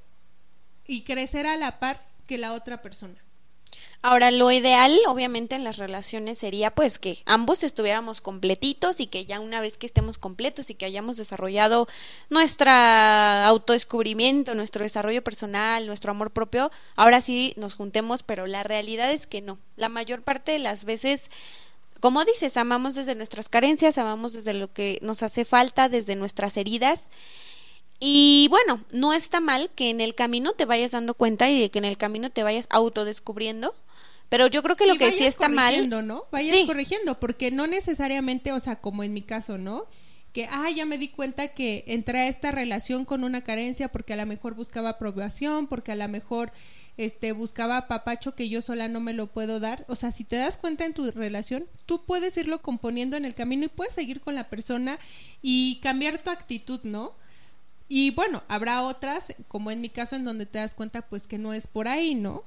y 0.86 1.02
crecer 1.02 1.46
a 1.46 1.56
la 1.56 1.78
par 1.78 2.06
que 2.26 2.38
la 2.38 2.54
otra 2.54 2.80
persona. 2.80 3.16
Ahora, 4.00 4.30
lo 4.30 4.50
ideal, 4.52 4.96
obviamente, 5.08 5.56
en 5.56 5.64
las 5.64 5.76
relaciones 5.76 6.38
sería 6.38 6.72
pues 6.72 7.00
que 7.00 7.22
ambos 7.26 7.64
estuviéramos 7.64 8.20
completitos 8.20 9.00
y 9.00 9.08
que 9.08 9.26
ya 9.26 9.40
una 9.40 9.60
vez 9.60 9.76
que 9.76 9.86
estemos 9.86 10.18
completos 10.18 10.70
y 10.70 10.74
que 10.74 10.84
hayamos 10.84 11.16
desarrollado 11.16 11.88
nuestra 12.30 13.46
autodescubrimiento, 13.46 14.54
nuestro 14.54 14.84
desarrollo 14.84 15.24
personal, 15.24 15.86
nuestro 15.86 16.12
amor 16.12 16.30
propio, 16.30 16.70
ahora 16.94 17.20
sí 17.20 17.54
nos 17.56 17.74
juntemos, 17.74 18.22
pero 18.22 18.46
la 18.46 18.62
realidad 18.62 19.10
es 19.10 19.26
que 19.26 19.42
no. 19.42 19.58
La 19.76 19.88
mayor 19.88 20.22
parte 20.22 20.52
de 20.52 20.60
las 20.60 20.84
veces 20.84 21.28
como 22.00 22.24
dices, 22.24 22.56
amamos 22.56 22.94
desde 22.94 23.16
nuestras 23.16 23.48
carencias, 23.48 23.98
amamos 23.98 24.32
desde 24.32 24.54
lo 24.54 24.72
que 24.72 25.00
nos 25.02 25.24
hace 25.24 25.44
falta, 25.44 25.88
desde 25.88 26.14
nuestras 26.14 26.56
heridas 26.56 27.10
y 28.00 28.46
bueno, 28.48 28.80
no 28.92 29.12
está 29.12 29.40
mal 29.40 29.70
que 29.74 29.90
en 29.90 30.00
el 30.00 30.14
camino 30.14 30.52
te 30.52 30.64
vayas 30.64 30.92
dando 30.92 31.14
cuenta 31.14 31.50
y 31.50 31.60
de 31.60 31.70
que 31.70 31.78
en 31.78 31.84
el 31.84 31.96
camino 31.96 32.30
te 32.30 32.42
vayas 32.42 32.66
autodescubriendo. 32.70 33.74
Pero 34.28 34.46
yo 34.46 34.62
creo 34.62 34.76
que 34.76 34.86
lo 34.86 34.96
que 34.96 35.10
sí 35.10 35.24
está 35.24 35.48
mal. 35.48 35.88
¿no? 36.06 36.24
Vayas 36.30 36.66
corrigiendo, 36.66 37.18
porque 37.18 37.50
no 37.50 37.66
necesariamente, 37.66 38.52
o 38.52 38.60
sea, 38.60 38.76
como 38.76 39.02
en 39.02 39.14
mi 39.14 39.22
caso, 39.22 39.56
¿no? 39.56 39.84
Que, 40.32 40.46
ah, 40.50 40.70
ya 40.70 40.84
me 40.84 40.98
di 40.98 41.08
cuenta 41.08 41.48
que 41.48 41.84
entré 41.86 42.20
a 42.20 42.28
esta 42.28 42.50
relación 42.50 43.06
con 43.06 43.24
una 43.24 43.42
carencia 43.42 43.88
porque 43.88 44.12
a 44.12 44.16
lo 44.16 44.26
mejor 44.26 44.54
buscaba 44.54 44.90
aprobación, 44.90 45.66
porque 45.66 45.92
a 45.92 45.96
lo 45.96 46.06
mejor 46.08 46.52
este 46.98 47.32
buscaba 47.32 47.88
papacho 47.88 48.34
que 48.34 48.48
yo 48.48 48.60
sola 48.60 48.88
no 48.88 49.00
me 49.00 49.14
lo 49.14 49.28
puedo 49.28 49.60
dar. 49.60 49.86
O 49.88 49.96
sea, 49.96 50.12
si 50.12 50.24
te 50.24 50.36
das 50.36 50.58
cuenta 50.58 50.84
en 50.84 50.92
tu 50.92 51.10
relación, 51.10 51.66
tú 51.86 52.04
puedes 52.04 52.36
irlo 52.36 52.60
componiendo 52.60 53.16
en 53.16 53.24
el 53.24 53.34
camino 53.34 53.64
y 53.64 53.68
puedes 53.68 53.94
seguir 53.94 54.20
con 54.20 54.34
la 54.34 54.50
persona 54.50 54.98
y 55.40 55.80
cambiar 55.80 56.18
tu 56.18 56.30
actitud, 56.30 56.80
¿no? 56.82 57.14
Y 57.88 58.10
bueno, 58.10 58.42
habrá 58.48 58.82
otras, 58.82 59.34
como 59.48 59.70
en 59.70 59.80
mi 59.80 59.88
caso, 59.88 60.16
en 60.16 60.24
donde 60.24 60.46
te 60.46 60.58
das 60.58 60.74
cuenta 60.74 61.02
pues 61.02 61.26
que 61.26 61.38
no 61.38 61.54
es 61.54 61.66
por 61.66 61.88
ahí, 61.88 62.14
¿no? 62.14 62.44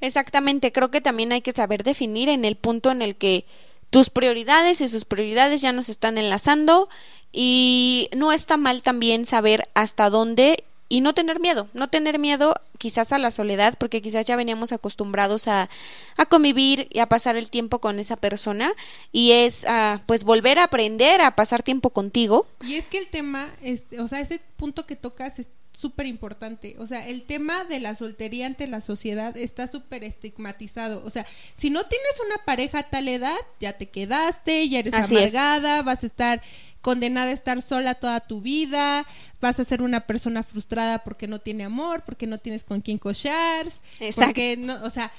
Exactamente, 0.00 0.72
creo 0.72 0.90
que 0.90 1.00
también 1.00 1.32
hay 1.32 1.40
que 1.40 1.52
saber 1.52 1.82
definir 1.82 2.28
en 2.28 2.44
el 2.44 2.56
punto 2.56 2.90
en 2.90 3.00
el 3.00 3.16
que 3.16 3.46
tus 3.90 4.10
prioridades 4.10 4.80
y 4.80 4.88
sus 4.88 5.04
prioridades 5.04 5.62
ya 5.62 5.72
nos 5.72 5.88
están 5.88 6.18
enlazando 6.18 6.88
y 7.32 8.10
no 8.14 8.32
está 8.32 8.56
mal 8.56 8.82
también 8.82 9.24
saber 9.24 9.68
hasta 9.74 10.10
dónde 10.10 10.64
y 10.88 11.00
no 11.00 11.14
tener 11.14 11.40
miedo, 11.40 11.68
no 11.72 11.88
tener 11.88 12.18
miedo 12.18 12.54
quizás 12.86 13.10
a 13.10 13.18
la 13.18 13.32
soledad, 13.32 13.74
porque 13.80 14.00
quizás 14.00 14.24
ya 14.26 14.36
veníamos 14.36 14.70
acostumbrados 14.70 15.48
a, 15.48 15.68
a 16.16 16.26
convivir 16.26 16.86
y 16.92 17.00
a 17.00 17.08
pasar 17.08 17.34
el 17.34 17.50
tiempo 17.50 17.80
con 17.80 17.98
esa 17.98 18.14
persona 18.14 18.72
y 19.10 19.32
es 19.32 19.64
a, 19.66 20.00
pues 20.06 20.22
volver 20.22 20.60
a 20.60 20.64
aprender 20.64 21.20
a 21.20 21.34
pasar 21.34 21.64
tiempo 21.64 21.90
contigo. 21.90 22.46
Y 22.64 22.76
es 22.76 22.84
que 22.84 22.98
el 22.98 23.08
tema, 23.08 23.52
es, 23.60 23.86
o 23.98 24.06
sea, 24.06 24.20
ese 24.20 24.40
punto 24.56 24.86
que 24.86 24.94
tocas 24.94 25.40
es 25.40 25.48
súper 25.72 26.06
importante. 26.06 26.76
O 26.78 26.86
sea, 26.86 27.08
el 27.08 27.24
tema 27.24 27.64
de 27.64 27.80
la 27.80 27.96
soltería 27.96 28.46
ante 28.46 28.68
la 28.68 28.80
sociedad 28.80 29.36
está 29.36 29.66
súper 29.66 30.04
estigmatizado. 30.04 31.02
O 31.04 31.10
sea, 31.10 31.26
si 31.54 31.70
no 31.70 31.86
tienes 31.86 32.12
una 32.24 32.44
pareja 32.44 32.78
a 32.78 32.88
tal 32.88 33.08
edad, 33.08 33.34
ya 33.58 33.72
te 33.72 33.88
quedaste, 33.88 34.68
ya 34.68 34.78
eres 34.78 34.94
amargada, 34.94 35.82
vas 35.82 36.04
a 36.04 36.06
estar 36.06 36.40
condenada 36.86 37.30
a 37.30 37.34
estar 37.34 37.60
sola 37.62 37.96
toda 37.96 38.20
tu 38.20 38.40
vida, 38.40 39.04
vas 39.40 39.58
a 39.58 39.64
ser 39.64 39.82
una 39.82 40.06
persona 40.06 40.44
frustrada 40.44 41.02
porque 41.02 41.26
no 41.26 41.40
tiene 41.40 41.64
amor, 41.64 42.04
porque 42.06 42.28
no 42.28 42.38
tienes 42.38 42.62
con 42.62 42.75
quién 42.80 42.98
cochar, 42.98 43.66
porque 44.14 44.56
no, 44.56 44.82
o 44.84 44.90
sea, 44.90 45.12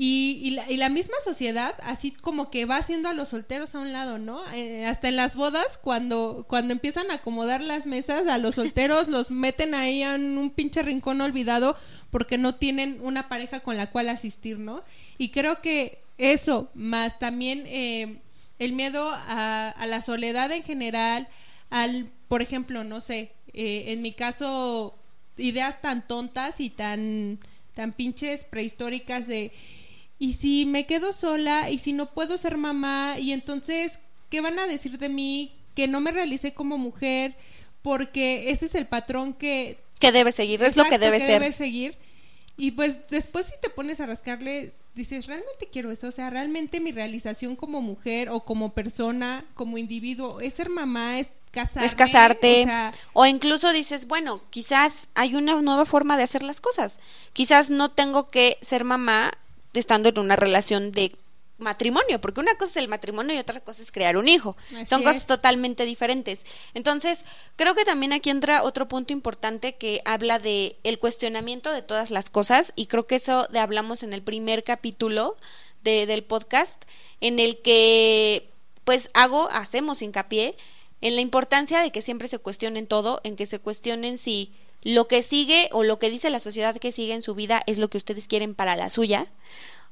y, 0.00 0.40
y, 0.44 0.50
la, 0.50 0.70
y, 0.70 0.76
la, 0.76 0.90
misma 0.90 1.16
sociedad 1.24 1.74
así 1.82 2.12
como 2.12 2.52
que 2.52 2.66
va 2.66 2.76
haciendo 2.76 3.08
a 3.08 3.14
los 3.14 3.30
solteros 3.30 3.74
a 3.74 3.80
un 3.80 3.92
lado, 3.92 4.18
¿no? 4.18 4.40
Eh, 4.52 4.86
hasta 4.86 5.08
en 5.08 5.16
las 5.16 5.34
bodas, 5.34 5.76
cuando, 5.76 6.46
cuando 6.48 6.72
empiezan 6.72 7.10
a 7.10 7.14
acomodar 7.14 7.62
las 7.62 7.86
mesas, 7.86 8.28
a 8.28 8.38
los 8.38 8.54
solteros 8.54 9.08
los 9.08 9.32
meten 9.32 9.74
ahí 9.74 10.04
en 10.04 10.38
un 10.38 10.50
pinche 10.50 10.82
rincón 10.82 11.20
olvidado 11.20 11.76
porque 12.10 12.38
no 12.38 12.54
tienen 12.54 13.00
una 13.02 13.28
pareja 13.28 13.58
con 13.58 13.76
la 13.76 13.88
cual 13.88 14.08
asistir, 14.08 14.60
¿no? 14.60 14.84
Y 15.18 15.30
creo 15.30 15.60
que 15.60 16.00
eso, 16.16 16.70
más 16.74 17.18
también 17.18 17.64
eh, 17.66 18.20
el 18.60 18.74
miedo 18.74 19.10
a, 19.10 19.70
a, 19.70 19.86
la 19.86 20.00
soledad 20.00 20.52
en 20.52 20.62
general, 20.62 21.28
al, 21.70 22.10
por 22.28 22.40
ejemplo, 22.40 22.84
no 22.84 23.00
sé, 23.00 23.32
eh, 23.52 23.92
en 23.92 24.02
mi 24.02 24.12
caso, 24.12 24.97
ideas 25.38 25.80
tan 25.80 26.06
tontas 26.06 26.60
y 26.60 26.70
tan, 26.70 27.38
tan 27.74 27.92
pinches 27.92 28.44
prehistóricas 28.44 29.26
de, 29.26 29.52
y 30.18 30.34
si 30.34 30.66
me 30.66 30.86
quedo 30.86 31.12
sola, 31.12 31.70
y 31.70 31.78
si 31.78 31.92
no 31.92 32.12
puedo 32.12 32.36
ser 32.38 32.56
mamá, 32.56 33.16
y 33.18 33.32
entonces, 33.32 33.98
¿qué 34.30 34.40
van 34.40 34.58
a 34.58 34.66
decir 34.66 34.98
de 34.98 35.08
mí? 35.08 35.52
Que 35.74 35.86
no 35.86 36.00
me 36.00 36.10
realicé 36.10 36.54
como 36.54 36.76
mujer, 36.76 37.36
porque 37.82 38.50
ese 38.50 38.66
es 38.66 38.74
el 38.74 38.86
patrón 38.86 39.32
que... 39.32 39.78
Que 40.00 40.12
debe 40.12 40.32
seguir, 40.32 40.62
es 40.62 40.76
lo 40.76 40.84
que 40.84 40.98
debe 40.98 41.20
ser. 41.20 41.40
Debe 41.40 41.52
seguir. 41.52 41.96
Y 42.56 42.72
pues 42.72 42.98
después 43.08 43.46
si 43.46 43.52
te 43.62 43.70
pones 43.70 44.00
a 44.00 44.06
rascarle, 44.06 44.72
dices, 44.96 45.26
realmente 45.26 45.68
quiero 45.72 45.92
eso, 45.92 46.08
o 46.08 46.12
sea, 46.12 46.28
realmente 46.30 46.80
mi 46.80 46.90
realización 46.90 47.54
como 47.54 47.80
mujer 47.80 48.28
o 48.30 48.40
como 48.40 48.74
persona, 48.74 49.44
como 49.54 49.78
individuo, 49.78 50.40
es 50.40 50.54
ser 50.54 50.68
mamá, 50.68 51.20
es 51.20 51.30
Es 51.52 51.94
casarte. 51.94 52.66
O, 53.12 53.26
incluso 53.26 53.72
dices, 53.72 54.06
bueno, 54.06 54.40
quizás 54.50 55.08
hay 55.14 55.34
una 55.34 55.60
nueva 55.60 55.84
forma 55.84 56.16
de 56.16 56.22
hacer 56.22 56.42
las 56.42 56.60
cosas. 56.60 57.00
Quizás 57.32 57.70
no 57.70 57.90
tengo 57.90 58.28
que 58.28 58.58
ser 58.60 58.84
mamá 58.84 59.32
estando 59.74 60.08
en 60.08 60.18
una 60.18 60.36
relación 60.36 60.92
de 60.92 61.14
matrimonio, 61.58 62.20
porque 62.20 62.40
una 62.40 62.54
cosa 62.54 62.70
es 62.70 62.76
el 62.76 62.88
matrimonio 62.88 63.34
y 63.34 63.38
otra 63.38 63.60
cosa 63.60 63.82
es 63.82 63.90
crear 63.90 64.16
un 64.16 64.28
hijo. 64.28 64.56
Son 64.86 65.02
cosas 65.02 65.26
totalmente 65.26 65.84
diferentes. 65.84 66.46
Entonces, 66.72 67.24
creo 67.56 67.74
que 67.74 67.84
también 67.84 68.12
aquí 68.12 68.30
entra 68.30 68.62
otro 68.62 68.86
punto 68.86 69.12
importante 69.12 69.74
que 69.74 70.00
habla 70.04 70.38
de 70.38 70.76
el 70.84 70.98
cuestionamiento 70.98 71.72
de 71.72 71.82
todas 71.82 72.10
las 72.10 72.30
cosas 72.30 72.72
y 72.76 72.86
creo 72.86 73.06
que 73.06 73.16
eso 73.16 73.46
de 73.50 73.58
hablamos 73.58 74.04
en 74.04 74.12
el 74.12 74.22
primer 74.22 74.62
capítulo 74.62 75.36
de, 75.82 76.06
del 76.06 76.22
podcast 76.22 76.84
en 77.20 77.40
el 77.40 77.60
que 77.60 78.48
pues 78.84 79.10
hago, 79.14 79.50
hacemos 79.50 80.00
hincapié 80.00 80.56
en 81.00 81.14
la 81.14 81.20
importancia 81.20 81.80
de 81.80 81.90
que 81.90 82.02
siempre 82.02 82.28
se 82.28 82.38
cuestionen 82.38 82.86
todo, 82.86 83.20
en 83.24 83.36
que 83.36 83.46
se 83.46 83.58
cuestionen 83.58 84.18
si 84.18 84.52
lo 84.82 85.08
que 85.08 85.22
sigue 85.22 85.68
o 85.72 85.82
lo 85.82 85.98
que 85.98 86.10
dice 86.10 86.30
la 86.30 86.40
sociedad 86.40 86.76
que 86.76 86.92
sigue 86.92 87.14
en 87.14 87.22
su 87.22 87.34
vida 87.34 87.62
es 87.66 87.78
lo 87.78 87.88
que 87.88 87.98
ustedes 87.98 88.28
quieren 88.28 88.54
para 88.54 88.76
la 88.76 88.90
suya 88.90 89.30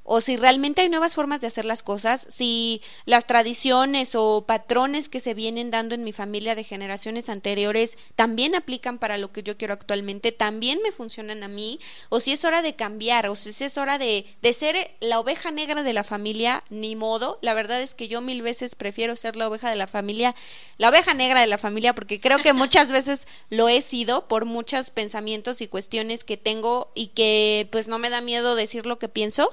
o 0.06 0.20
si 0.20 0.36
realmente 0.36 0.82
hay 0.82 0.88
nuevas 0.88 1.14
formas 1.14 1.40
de 1.40 1.48
hacer 1.48 1.64
las 1.64 1.82
cosas, 1.82 2.26
si 2.30 2.80
las 3.04 3.26
tradiciones 3.26 4.14
o 4.14 4.44
patrones 4.46 5.08
que 5.08 5.20
se 5.20 5.34
vienen 5.34 5.72
dando 5.72 5.96
en 5.96 6.04
mi 6.04 6.12
familia 6.12 6.54
de 6.54 6.62
generaciones 6.62 7.28
anteriores 7.28 7.98
también 8.14 8.54
aplican 8.54 8.98
para 8.98 9.18
lo 9.18 9.32
que 9.32 9.42
yo 9.42 9.58
quiero 9.58 9.74
actualmente, 9.74 10.30
también 10.30 10.78
me 10.82 10.92
funcionan 10.92 11.42
a 11.42 11.48
mí, 11.48 11.80
o 12.08 12.20
si 12.20 12.32
es 12.32 12.44
hora 12.44 12.62
de 12.62 12.76
cambiar, 12.76 13.28
o 13.28 13.34
si 13.34 13.50
es 13.64 13.76
hora 13.76 13.98
de, 13.98 14.24
de 14.42 14.52
ser 14.52 14.92
la 15.00 15.18
oveja 15.18 15.50
negra 15.50 15.82
de 15.82 15.92
la 15.92 16.04
familia, 16.04 16.62
ni 16.70 16.94
modo, 16.94 17.38
la 17.42 17.54
verdad 17.54 17.82
es 17.82 17.94
que 17.94 18.06
yo 18.06 18.20
mil 18.20 18.42
veces 18.42 18.76
prefiero 18.76 19.16
ser 19.16 19.34
la 19.34 19.48
oveja 19.48 19.70
de 19.70 19.76
la 19.76 19.88
familia, 19.88 20.36
la 20.78 20.90
oveja 20.90 21.14
negra 21.14 21.40
de 21.40 21.48
la 21.48 21.58
familia, 21.58 21.94
porque 21.94 22.20
creo 22.20 22.38
que 22.38 22.52
muchas 22.52 22.92
veces 22.92 23.26
lo 23.50 23.68
he 23.68 23.82
sido 23.82 24.28
por 24.28 24.44
muchos 24.44 24.90
pensamientos 24.90 25.60
y 25.60 25.66
cuestiones 25.66 26.22
que 26.22 26.36
tengo 26.36 26.92
y 26.94 27.08
que 27.08 27.68
pues 27.72 27.88
no 27.88 27.98
me 27.98 28.10
da 28.10 28.20
miedo 28.20 28.54
decir 28.54 28.86
lo 28.86 29.00
que 29.00 29.08
pienso. 29.08 29.52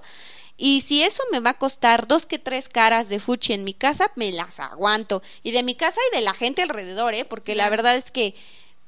Y 0.57 0.81
si 0.81 1.03
eso 1.03 1.23
me 1.31 1.39
va 1.39 1.51
a 1.51 1.57
costar 1.57 2.07
dos 2.07 2.25
que 2.25 2.39
tres 2.39 2.69
caras 2.69 3.09
de 3.09 3.19
fuchi 3.19 3.53
en 3.53 3.63
mi 3.63 3.73
casa, 3.73 4.11
me 4.15 4.31
las 4.31 4.59
aguanto. 4.59 5.23
Y 5.41 5.51
de 5.51 5.63
mi 5.63 5.75
casa 5.75 5.99
y 6.11 6.15
de 6.15 6.21
la 6.21 6.33
gente 6.33 6.61
alrededor, 6.61 7.13
¿eh? 7.15 7.25
Porque 7.25 7.55
la 7.55 7.69
verdad 7.69 7.95
es 7.95 8.11
que 8.11 8.35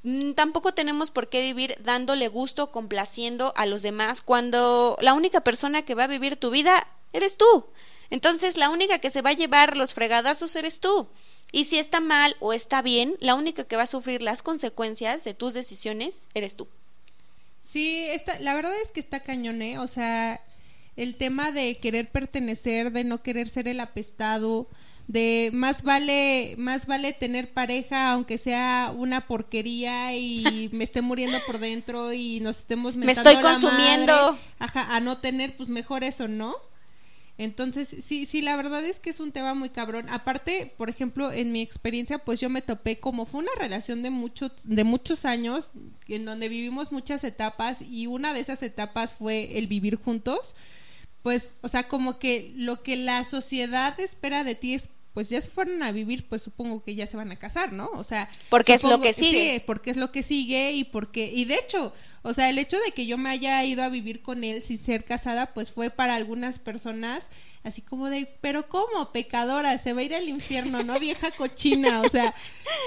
mm, 0.03 0.33
tampoco 0.33 0.73
tenemos 0.73 1.11
por 1.11 1.29
qué 1.29 1.41
vivir 1.41 1.75
dándole 1.83 2.27
gusto, 2.27 2.71
complaciendo 2.71 3.51
a 3.55 3.65
los 3.65 3.81
demás, 3.81 4.21
cuando 4.21 4.97
la 5.01 5.13
única 5.13 5.41
persona 5.41 5.81
que 5.81 5.95
va 5.95 6.03
a 6.03 6.07
vivir 6.07 6.37
tu 6.37 6.51
vida 6.51 6.87
eres 7.13 7.37
tú. 7.37 7.65
Entonces, 8.11 8.57
la 8.57 8.69
única 8.69 8.99
que 8.99 9.09
se 9.09 9.21
va 9.21 9.31
a 9.31 9.33
llevar 9.33 9.75
los 9.75 9.93
fregadazos 9.93 10.55
eres 10.55 10.79
tú. 10.79 11.09
Y 11.51 11.65
si 11.65 11.79
está 11.79 11.99
mal 11.99 12.35
o 12.39 12.53
está 12.53 12.81
bien, 12.81 13.15
la 13.19 13.35
única 13.35 13.63
que 13.63 13.77
va 13.77 13.83
a 13.83 13.87
sufrir 13.87 14.21
las 14.21 14.43
consecuencias 14.43 15.23
de 15.23 15.33
tus 15.33 15.53
decisiones 15.53 16.27
eres 16.33 16.55
tú. 16.55 16.67
Sí, 17.61 18.05
está, 18.09 18.39
la 18.39 18.53
verdad 18.53 18.73
es 18.81 18.91
que 18.91 18.99
está 18.99 19.21
cañón, 19.21 19.61
¿eh? 19.61 19.79
O 19.79 19.87
sea, 19.87 20.41
el 20.95 21.15
tema 21.15 21.51
de 21.51 21.77
querer 21.77 22.09
pertenecer, 22.09 22.91
de 22.91 23.03
no 23.03 23.21
querer 23.21 23.49
ser 23.49 23.67
el 23.67 23.79
apestado, 23.79 24.69
de 25.07 25.51
más 25.53 25.83
vale 25.83 26.55
más 26.57 26.87
vale 26.87 27.13
tener 27.13 27.53
pareja 27.53 28.11
aunque 28.11 28.39
sea 28.39 28.91
una 28.95 29.27
porquería 29.27 30.15
y 30.15 30.69
me 30.73 30.83
esté 30.83 31.01
muriendo 31.01 31.37
por 31.45 31.59
dentro 31.59 32.11
y 32.11 32.39
nos 32.39 32.59
estemos 32.59 32.97
me 32.97 33.11
estoy 33.11 33.35
consumiendo. 33.35 34.37
ajá, 34.57 34.95
a 34.95 34.99
no 35.01 35.19
tener 35.19 35.55
pues 35.57 35.69
mejor 35.69 36.03
eso 36.03 36.27
no 36.27 36.55
entonces 37.37 37.95
sí 38.03 38.25
sí 38.25 38.41
la 38.41 38.55
verdad 38.55 38.83
es 38.83 38.99
que 38.99 39.09
es 39.09 39.19
un 39.19 39.33
tema 39.33 39.53
muy 39.53 39.69
cabrón. 39.69 40.07
Aparte 40.09 40.73
por 40.77 40.89
ejemplo 40.89 41.33
en 41.33 41.51
mi 41.51 41.61
experiencia 41.61 42.17
pues 42.17 42.39
yo 42.39 42.49
me 42.49 42.61
topé 42.61 42.99
como 42.99 43.25
fue 43.25 43.41
una 43.41 43.51
relación 43.59 44.01
de 44.03 44.09
muchos 44.09 44.53
de 44.63 44.85
muchos 44.85 45.25
años 45.25 45.71
en 46.07 46.23
donde 46.23 46.47
vivimos 46.47 46.93
muchas 46.93 47.25
etapas 47.25 47.81
y 47.81 48.07
una 48.07 48.33
de 48.33 48.39
esas 48.39 48.63
etapas 48.63 49.13
fue 49.13 49.57
el 49.57 49.67
vivir 49.67 49.97
juntos 49.97 50.55
pues, 51.25 51.53
o 51.61 51.67
sea, 51.69 51.87
como 51.87 52.19
que 52.19 52.53
lo 52.55 52.83
que 52.83 52.95
la 52.95 53.23
sociedad 53.23 53.99
espera 53.99 54.43
de 54.43 54.53
ti 54.53 54.75
es 54.75 54.89
pues 55.15 55.29
ya 55.29 55.39
se 55.39 55.49
fueron 55.49 55.81
a 55.81 55.93
vivir, 55.93 56.27
pues 56.27 56.41
supongo 56.41 56.83
que 56.83 56.93
ya 56.93 57.07
se 57.07 57.15
van 57.15 57.31
a 57.31 57.39
casar, 57.39 57.71
¿no? 57.71 57.89
O 57.93 58.03
sea, 58.03 58.29
porque 58.49 58.73
es 58.73 58.83
lo 58.83 58.99
que 58.99 59.13
sigue. 59.13 59.53
Sí, 59.53 59.63
porque 59.65 59.89
es 59.89 59.95
lo 59.95 60.11
que 60.11 60.23
sigue 60.23 60.73
y 60.73 60.83
porque 60.83 61.31
y 61.33 61.45
de 61.45 61.55
hecho, 61.55 61.93
o 62.21 62.33
sea, 62.33 62.49
el 62.49 62.57
hecho 62.57 62.77
de 62.81 62.91
que 62.91 63.05
yo 63.05 63.17
me 63.17 63.29
haya 63.29 63.63
ido 63.63 63.81
a 63.81 63.87
vivir 63.87 64.21
con 64.21 64.43
él 64.43 64.61
sin 64.61 64.77
ser 64.77 65.05
casada, 65.05 65.53
pues 65.53 65.71
fue 65.71 65.89
para 65.89 66.15
algunas 66.15 66.59
personas 66.59 67.29
así 67.63 67.81
como 67.81 68.09
de, 68.09 68.27
pero 68.41 68.67
¿cómo? 68.67 69.13
Pecadora, 69.13 69.77
se 69.77 69.93
va 69.93 70.01
a 70.01 70.03
ir 70.03 70.13
al 70.13 70.27
infierno, 70.27 70.83
¿no? 70.83 70.99
Vieja 70.99 71.31
cochina, 71.31 72.01
o 72.01 72.09
sea, 72.09 72.35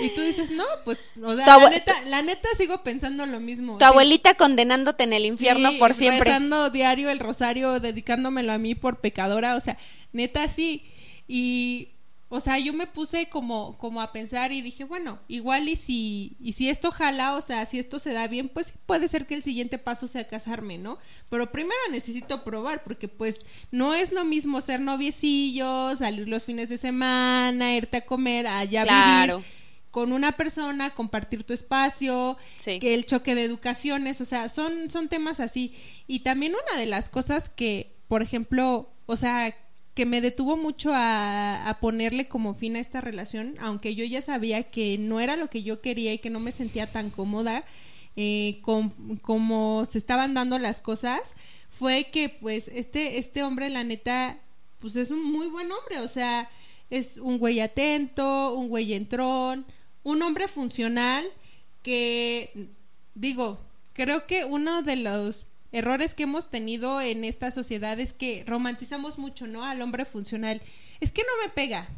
y 0.03 0.11
tú 0.11 0.21
dices, 0.21 0.51
no, 0.51 0.67
pues, 0.85 1.01
o 1.25 1.35
sea, 1.35 1.47
la 1.47 1.71
neta, 1.71 1.95
la 2.09 2.21
neta 2.21 2.49
sigo 2.59 2.83
pensando 2.85 3.25
lo 3.25 3.41
mismo. 3.41 3.79
Tu 3.79 3.87
abuelita 3.87 4.35
condenándote 4.35 5.05
en 5.05 5.15
el 5.15 5.25
infierno 5.25 5.71
por 5.79 5.95
siempre. 5.95 6.31
Rezando 6.31 6.69
diario 6.69 7.09
el 7.09 7.21
rosario, 7.21 7.81
dedicándomelo 7.81 8.53
a 8.53 8.59
mí 8.59 8.75
por 8.75 9.01
pecadora, 9.01 9.57
o 9.57 9.61
sea, 9.61 9.79
neta 10.13 10.47
sí, 10.47 10.85
y 11.27 11.89
o 12.31 12.41
sea, 12.41 12.59
yo 12.59 12.75
me 12.75 12.87
puse 12.87 13.29
como, 13.29 13.79
como 13.79 14.03
a 14.03 14.13
pensar 14.13 14.53
y 14.53 14.61
dije, 14.61 14.85
bueno, 14.85 15.19
igual 15.29 15.69
y 15.69 15.77
si, 15.77 16.37
y 16.41 16.53
si 16.53 16.69
esto 16.69 16.91
jala, 16.91 17.35
o 17.37 17.41
sea, 17.41 17.65
si 17.65 17.79
esto 17.79 17.99
se 17.99 18.13
da 18.13 18.29
bien, 18.29 18.51
pues 18.51 18.75
puede 18.85 19.09
ser 19.09 19.27
que 19.27 19.35
el 19.35 19.43
siguiente 19.43 19.79
paso 19.79 20.09
sea 20.09 20.29
casarme, 20.29 20.77
¿no? 20.77 20.99
Pero 21.31 21.51
primero 21.51 21.81
necesito 21.91 22.45
probar, 22.45 22.85
porque 22.85 23.09
pues 23.09 23.47
no 23.71 23.95
es 23.95 24.13
lo 24.13 24.25
mismo 24.25 24.61
ser 24.61 24.81
noviecillos, 24.81 26.01
salir 26.01 26.29
los 26.29 26.45
fines 26.45 26.69
de 26.69 26.77
semana, 26.77 27.75
irte 27.75 27.97
a 27.97 28.07
comer, 28.07 28.47
allá 28.47 28.85
vivir 28.85 29.43
con 29.91 30.13
una 30.13 30.33
persona, 30.33 30.91
compartir 30.91 31.45
tu 31.45 31.55
espacio, 31.55 32.37
que 32.63 32.95
el 32.95 33.07
choque 33.07 33.35
de 33.35 33.45
educaciones, 33.45 34.21
o 34.21 34.25
sea, 34.25 34.49
son, 34.49 34.91
son 34.91 35.09
temas 35.09 35.41
así. 35.41 35.75
Y 36.07 36.21
también 36.21 36.53
una 36.53 36.79
de 36.79 36.87
las 36.87 37.09
cosas 37.09 37.49
que, 37.49 37.97
por 38.07 38.23
ejemplo, 38.23 38.93
o 39.07 39.17
sea, 39.17 39.55
que 39.99 40.07
me 40.07 40.21
detuvo 40.21 40.57
mucho 40.57 40.93
a, 40.95 41.77
ponerle 41.81 42.29
como 42.29 42.55
fin 42.55 42.77
a 42.77 42.79
esta 42.79 43.01
relación, 43.01 43.57
aunque 43.59 43.97
yo 43.97 44.05
ya 44.05 44.23
sabía 44.23 44.63
que 44.63 44.97
no 44.97 45.19
era 45.19 45.35
lo 45.35 45.51
que 45.51 45.65
yo 45.65 45.81
quería 45.81 46.13
y 46.13 46.19
que 46.19 46.31
no 46.31 46.39
me 46.39 46.53
sentía 46.53 46.87
tan 46.87 47.11
cómoda 47.11 47.65
eh, 48.15 48.61
con, 48.63 48.91
como 49.23 49.85
se 49.87 49.99
estaban 49.99 50.35
dando 50.35 50.57
las 50.61 50.79
cosas, 50.79 51.35
fue 51.69 52.11
que 52.13 52.29
pues 52.29 52.69
este, 52.69 53.19
este 53.19 53.43
hombre, 53.43 53.71
la 53.71 53.83
neta, 53.83 54.39
pues 54.79 54.95
es 54.95 55.11
un 55.11 55.33
muy 55.33 55.49
buen 55.49 55.69
hombre, 55.73 55.99
o 55.99 56.07
sea, 56.07 56.49
es 56.91 57.17
un 57.17 57.39
güey 57.39 57.59
atento, 57.59 58.55
un 58.55 58.69
güey 58.69 58.95
entrón, 58.95 59.67
un 60.05 60.23
hombre 60.23 60.47
funcional 60.47 61.25
que, 61.83 62.69
digo, 63.17 63.67
creo 63.95 64.29
que 64.29 64.45
uno 64.45 64.83
de 64.83 64.95
los 64.95 65.47
errores 65.73 66.15
que 66.15 66.25
hemos 66.25 66.51
tenido 66.51 67.01
en 67.01 67.25
esta 67.25 67.51
sociedad 67.51 67.99
es 68.01 68.13
que 68.13 68.45
romantizamos 68.47 69.19
mucho, 69.19 69.47
¿no? 69.47 69.65
Al 69.65 69.83
hombre 69.83 70.05
funcional. 70.05 70.63
Es 71.01 71.13
que 71.13 71.23
no 71.23 71.43
me 71.43 71.51
pega. 71.51 71.89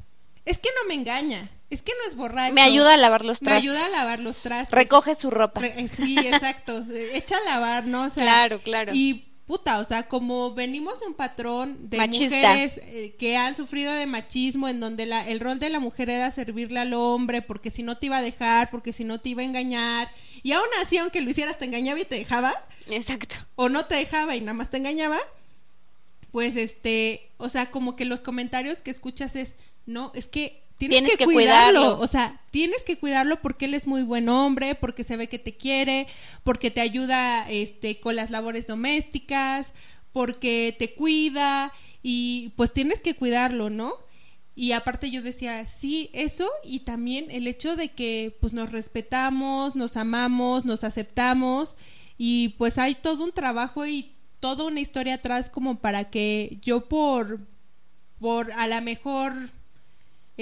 Es 0.45 0.59
que 0.59 0.69
no 0.81 0.89
me 0.89 0.95
engaña. 0.95 1.51
Es 1.71 1.83
que 1.83 1.93
no 1.93 2.09
es 2.09 2.17
borracho. 2.17 2.53
Me 2.53 2.63
ayuda 2.63 2.95
a 2.95 2.97
lavar 2.97 3.25
los 3.25 3.39
trastes. 3.39 3.65
Me 3.65 3.71
ayuda 3.71 3.87
a 3.87 3.91
lavar 3.91 4.19
los 4.19 4.39
trastes. 4.39 4.71
Recoge 4.73 5.15
su 5.15 5.31
ropa. 5.31 5.61
Sí, 5.95 6.19
exacto. 6.19 6.85
Echa 7.15 7.37
a 7.37 7.45
lavar, 7.45 7.87
¿no? 7.87 8.11
claro, 8.11 8.61
claro. 8.61 8.93
Y 8.95 9.30
puta, 9.51 9.81
o 9.81 9.85
sea, 9.85 10.07
como 10.07 10.55
venimos 10.55 11.03
un 11.05 11.13
patrón 11.13 11.91
de 11.91 11.99
mujeres 11.99 12.81
eh, 12.85 13.17
que 13.19 13.37
han 13.37 13.57
sufrido 13.57 13.93
de 13.93 14.07
machismo, 14.07 14.69
en 14.69 14.79
donde 14.79 15.07
la, 15.07 15.29
el 15.29 15.41
rol 15.41 15.59
de 15.59 15.71
la 15.71 15.81
mujer 15.81 16.09
era 16.09 16.31
servirle 16.31 16.79
al 16.79 16.95
hombre, 16.95 17.43
porque 17.43 17.69
si 17.71 17.83
no 17.83 17.99
te 17.99 18.07
iba 18.07 18.19
a 18.19 18.23
dejar, 18.23 18.71
porque 18.71 18.93
si 18.93 19.03
no 19.03 19.19
te 19.19 19.31
iba 19.31 19.43
a 19.43 19.45
engañar, 19.45 20.09
y 20.45 20.53
aún 20.53 20.69
así, 20.81 20.99
aunque 20.99 21.21
lo 21.21 21.31
hicieras, 21.31 21.59
te 21.59 21.65
engañaba 21.65 21.99
y 21.99 22.05
te 22.05 22.15
dejaba. 22.15 22.55
Exacto. 22.89 23.35
O 23.57 23.69
no 23.69 23.87
te 23.87 23.97
dejaba 23.97 24.37
y 24.37 24.41
nada 24.41 24.53
más 24.53 24.71
te 24.71 24.77
engañaba. 24.77 25.19
Pues 26.31 26.55
este, 26.55 27.33
o 27.37 27.49
sea, 27.49 27.73
como 27.73 27.97
que 27.97 28.05
los 28.05 28.21
comentarios 28.21 28.83
que 28.83 28.93
escuchas 28.93 29.35
es, 29.35 29.57
no, 29.85 30.13
es 30.15 30.29
que 30.29 30.63
tienes, 30.89 31.17
que, 31.17 31.25
cuidarlo. 31.25 31.99
O 32.01 32.07
sea, 32.07 32.41
tienes 32.51 32.83
que 32.83 32.99
cuidarlo 32.99 33.41
porque 33.41 33.67
él 33.67 33.75
es 33.75 33.87
muy 33.87 34.03
buen 34.03 34.29
hombre, 34.29 34.75
porque 34.75 35.05
se 35.05 35.17
ve 35.17 35.29
que 35.29 35.39
te 35.39 35.57
quiere, 35.57 36.07
porque 36.43 36.71
te 36.71 36.81
ayuda 36.81 37.49
este, 37.51 38.01
con 38.01 38.17
las 38.17 38.31
labores 38.31 38.67
domésticas, 38.67 39.73
porque 40.13 40.75
te 40.79 40.95
cuida 40.95 41.73
y 42.03 42.53
pues 42.57 42.73
tienes 42.73 43.01
que 43.01 43.15
cuidarlo, 43.15 43.71
¿no? 43.71 43.95
Y 44.55 44.73
aparte 44.73 45.11
yo 45.11 45.23
decía, 45.23 45.67
sí, 45.67 46.11
eso 46.13 46.49
y 46.65 46.81
también 46.81 47.31
el 47.31 47.47
hecho 47.47 47.77
de 47.77 47.89
que 47.89 48.37
pues 48.41 48.53
nos 48.53 48.73
respetamos, 48.73 49.77
nos 49.77 49.97
amamos, 49.97 50.65
nos 50.65 50.85
aceptamos 50.85 51.77
y 52.19 52.51
pues 52.51 52.77
hay 52.77 52.95
todo 52.95 53.25
un 53.25 53.33
trabajo 53.33 53.87
y 53.87 54.13
toda 54.41 54.65
una 54.65 54.81
historia 54.81 55.15
atrás 55.15 55.51
como 55.51 55.79
para 55.79 56.05
que 56.05 56.59
yo 56.63 56.89
por, 56.89 57.41
por 58.19 58.53
a 58.53 58.67
lo 58.67 58.81
mejor, 58.83 59.35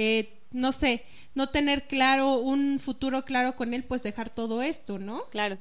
eh, 0.00 0.38
no 0.52 0.70
sé, 0.70 1.04
no 1.34 1.48
tener 1.48 1.88
claro 1.88 2.34
un 2.34 2.78
futuro 2.78 3.24
claro 3.24 3.56
con 3.56 3.74
él, 3.74 3.82
pues 3.82 4.04
dejar 4.04 4.30
todo 4.30 4.62
esto, 4.62 5.00
¿no? 5.00 5.24
Claro. 5.30 5.58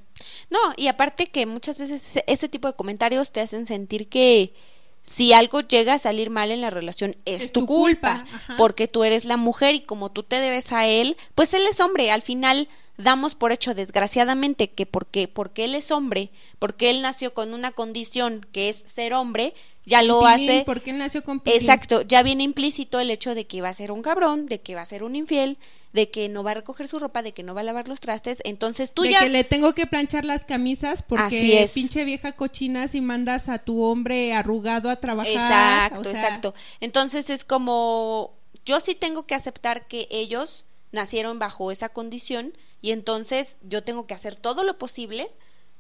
No, 0.52 0.60
y 0.78 0.90
aparte 0.90 1.26
que 1.26 1.48
muchas 1.48 1.80
veces 1.80 2.22
ese 2.28 2.48
tipo 2.48 2.68
de 2.68 2.76
comentarios 2.76 3.32
te 3.32 3.42
hacen 3.42 3.66
sentir 3.66 4.08
que 4.08 4.54
si 5.02 5.34
algo 5.34 5.62
llega 5.62 5.96
a 5.96 6.00
salir 6.00 6.30
mal 6.30 6.52
en 6.52 6.62
la 6.62 6.70
relación 6.70 7.16
es, 7.26 7.52
tu, 7.52 7.66
culpa, 7.66 8.26
porque 8.60 8.88
tú 8.88 9.04
eres 9.04 9.26
la 9.26 9.38
mujer 9.38 9.74
y 9.74 9.82
como 9.82 10.12
tú 10.12 10.22
te 10.22 10.40
debes 10.40 10.72
a 10.72 10.86
él, 10.86 11.18
pues 11.34 11.56
él 11.56 11.66
es 11.68 11.80
hombre, 11.80 12.12
al 12.12 12.22
final 12.22 12.68
damos 12.98 13.34
por 13.34 13.52
hecho 13.52 13.74
desgraciadamente 13.74 14.70
que 14.70 14.86
porque 14.86 15.28
porque 15.28 15.66
él 15.66 15.74
es 15.74 15.90
hombre, 15.90 16.30
porque 16.60 16.92
él 16.92 17.02
nació 17.02 17.34
con 17.34 17.56
una 17.56 17.72
condición 17.72 18.46
que 18.52 18.70
es 18.70 18.78
ser 18.86 19.16
hombre, 19.16 19.56
ya 19.88 20.04
lo 20.04 20.26
hace 20.26 20.64
porque 20.66 20.92
él 20.92 20.98
nació 20.98 21.24
con 21.24 21.42
Exacto, 21.46 22.02
ya 22.02 22.22
viene 22.22 22.44
implícito 22.44 23.00
el 23.00 23.10
hecho 23.10 23.34
de 23.34 23.48
que 23.48 23.62
va 23.62 23.70
a 23.70 23.74
ser 23.74 23.92
un 23.92 24.02
cabrón, 24.02 24.46
de 24.46 24.60
que 24.60 24.76
va 24.76 24.82
a 24.82 24.86
ser 24.86 25.02
un 25.02 25.16
infiel, 25.16 25.58
de 25.94 26.12
que 26.12 26.28
no 26.28 26.44
va 26.44 26.52
a 26.52 26.56
recoger 26.56 26.90
su 26.90 27.00
ropa, 27.00 27.24
de 27.24 27.34
que 27.34 27.42
no 27.42 27.56
va 27.56 27.62
a 27.62 27.64
lavar 27.64 27.88
los 27.88 28.02
trastes, 28.02 28.42
entonces 28.44 28.92
tú 28.92 29.04
de 29.04 29.12
ya... 29.12 29.22
que 29.22 29.30
le 29.30 29.46
tengo 29.46 29.74
que 29.74 29.88
planchar 29.88 30.26
las 30.26 30.44
camisas 30.44 31.02
porque 31.02 31.64
es. 31.64 31.72
pinche 31.72 32.04
vieja 32.04 32.34
cochina 32.34 32.90
si 32.90 33.00
mandas 33.00 33.48
a 33.48 33.60
tu 33.60 33.82
hombre 33.82 34.34
arrugado 34.34 34.90
a 34.90 34.98
trabajar. 34.98 35.32
Exacto, 35.32 36.10
exacto. 36.10 36.54
Entonces 36.82 37.30
es 37.30 37.46
como, 37.46 38.34
yo 38.66 38.82
sí 38.82 38.94
tengo 38.94 39.26
que 39.26 39.36
aceptar 39.36 39.88
que 39.88 40.10
ellos 40.12 40.66
nacieron 40.92 41.40
bajo 41.40 41.72
esa 41.72 41.90
condición 41.90 42.54
y 42.82 42.92
entonces 42.92 43.58
yo 43.64 43.84
tengo 43.84 44.06
que 44.06 44.14
hacer 44.14 44.36
todo 44.36 44.64
lo 44.64 44.78
posible 44.78 45.30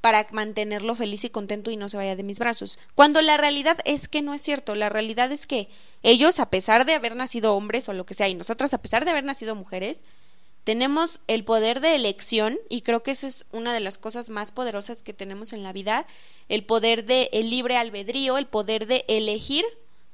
para 0.02 0.28
mantenerlo 0.32 0.96
feliz 0.96 1.24
y 1.24 1.30
contento 1.30 1.72
y 1.72 1.78
no 1.78 1.90
se 1.90 1.98
vaya 1.98 2.16
de 2.16 2.24
mis 2.24 2.40
brazos. 2.40 2.80
Cuando 2.96 3.22
la 3.22 3.38
realidad 3.38 3.78
es 3.86 4.08
que 4.08 4.22
no 4.22 4.34
es 4.34 4.42
cierto, 4.42 4.76
la 4.76 4.90
realidad 4.90 5.32
es 5.32 5.48
que 5.48 5.70
ellos, 6.04 6.40
a 6.40 6.50
pesar 6.50 6.86
de 6.86 6.94
haber 6.94 7.16
nacido 7.16 7.56
hombres 7.56 7.90
o 7.90 7.94
lo 7.94 8.06
que 8.06 8.14
sea, 8.14 8.30
y 8.30 8.36
nosotras, 8.36 8.74
a 8.74 8.82
pesar 8.82 9.06
de 9.06 9.12
haber 9.12 9.24
nacido 9.24 9.56
mujeres, 9.56 10.04
tenemos 10.64 11.22
el 11.28 11.46
poder 11.46 11.80
de 11.80 11.96
elección 11.96 12.58
y 12.70 12.82
creo 12.82 13.02
que 13.02 13.12
esa 13.12 13.28
es 13.28 13.46
una 13.52 13.74
de 13.74 13.80
las 13.80 13.98
cosas 13.98 14.30
más 14.30 14.52
poderosas 14.52 15.02
que 15.02 15.14
tenemos 15.14 15.54
en 15.54 15.64
la 15.64 15.72
vida, 15.72 16.06
el 16.50 16.66
poder 16.66 17.06
de 17.06 17.30
el 17.32 17.50
libre 17.50 17.78
albedrío, 17.78 18.38
el 18.38 18.48
poder 18.48 18.86
de 18.86 19.06
elegir 19.08 19.64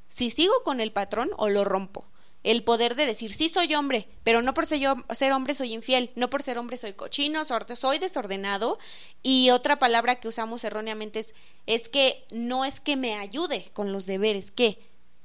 si 0.08 0.30
sigo 0.30 0.54
con 0.64 0.80
el 0.80 0.92
patrón 0.92 1.32
o 1.38 1.50
lo 1.50 1.64
rompo 1.64 2.06
el 2.44 2.64
poder 2.64 2.96
de 2.96 3.06
decir, 3.06 3.32
sí 3.32 3.50
soy 3.50 3.74
hombre, 3.74 4.08
pero 4.24 4.42
no 4.42 4.54
por 4.54 4.66
ser, 4.66 4.80
yo, 4.80 4.96
ser 5.12 5.32
hombre 5.32 5.54
soy 5.54 5.74
infiel, 5.74 6.12
no 6.16 6.30
por 6.30 6.44
ser 6.44 6.58
hombre 6.58 6.78
soy 6.78 6.94
cochino, 6.94 7.44
soy 7.46 8.00
desordenado. 8.00 8.78
Y 9.22 9.50
otra 9.52 9.80
palabra 9.80 10.16
que 10.16 10.28
usamos 10.28 10.64
erróneamente 10.64 11.20
es, 11.20 11.34
es 11.66 11.88
que 11.88 12.26
no 12.32 12.66
es 12.66 12.80
que 12.80 12.98
me 12.98 13.16
ayude 13.16 13.70
con 13.74 13.94
los 13.94 14.06
deberes, 14.06 14.52
que 14.52 14.78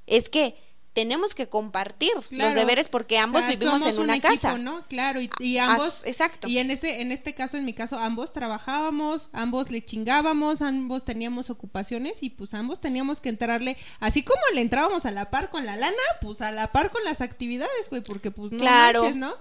es 0.07 0.29
que 0.29 0.57
tenemos 0.99 1.33
que 1.33 1.49
compartir 1.49 2.11
los 2.31 2.55
deberes 2.55 2.89
porque 2.89 3.19
ambos 3.19 3.47
vivimos 3.47 3.87
en 3.87 4.01
una 4.01 4.21
casa. 4.21 4.59
¿no? 4.59 4.83
Claro, 4.89 5.21
y, 5.39 5.59
ambos 5.59 6.05
exacto. 6.05 6.49
Y 6.49 6.59
en 6.59 6.73
este 6.73 7.03
en 7.03 7.13
este 7.13 7.35
caso 7.35 7.57
en 7.57 7.65
mi 7.65 7.73
caso 7.73 8.01
ambos 8.01 8.33
trabajábamos, 8.33 9.29
ambos 9.33 9.71
le 9.71 9.85
chingábamos, 9.85 10.61
ambos 10.61 11.05
teníamos 11.05 11.51
ocupaciones 11.51 12.25
y 12.25 12.31
pues 12.31 12.53
ambos 12.53 12.81
teníamos 12.81 13.21
que 13.21 13.29
entrarle 13.29 13.77
así 14.01 14.25
como 14.25 14.41
le 14.55 14.61
entrábamos 14.61 15.05
a 15.07 15.13
la 15.13 15.31
par 15.31 15.51
con 15.51 15.65
la 15.67 15.77
lana, 15.77 15.95
pues 16.21 16.41
a 16.41 16.51
la 16.51 16.73
par 16.73 16.91
con 16.91 17.05
las 17.05 17.21
actividades, 17.21 17.89
güey, 17.91 18.03
porque 18.03 18.33
pues 18.33 18.51
no 18.51 18.59
claro. 18.59 19.09
¿no? 19.15 19.35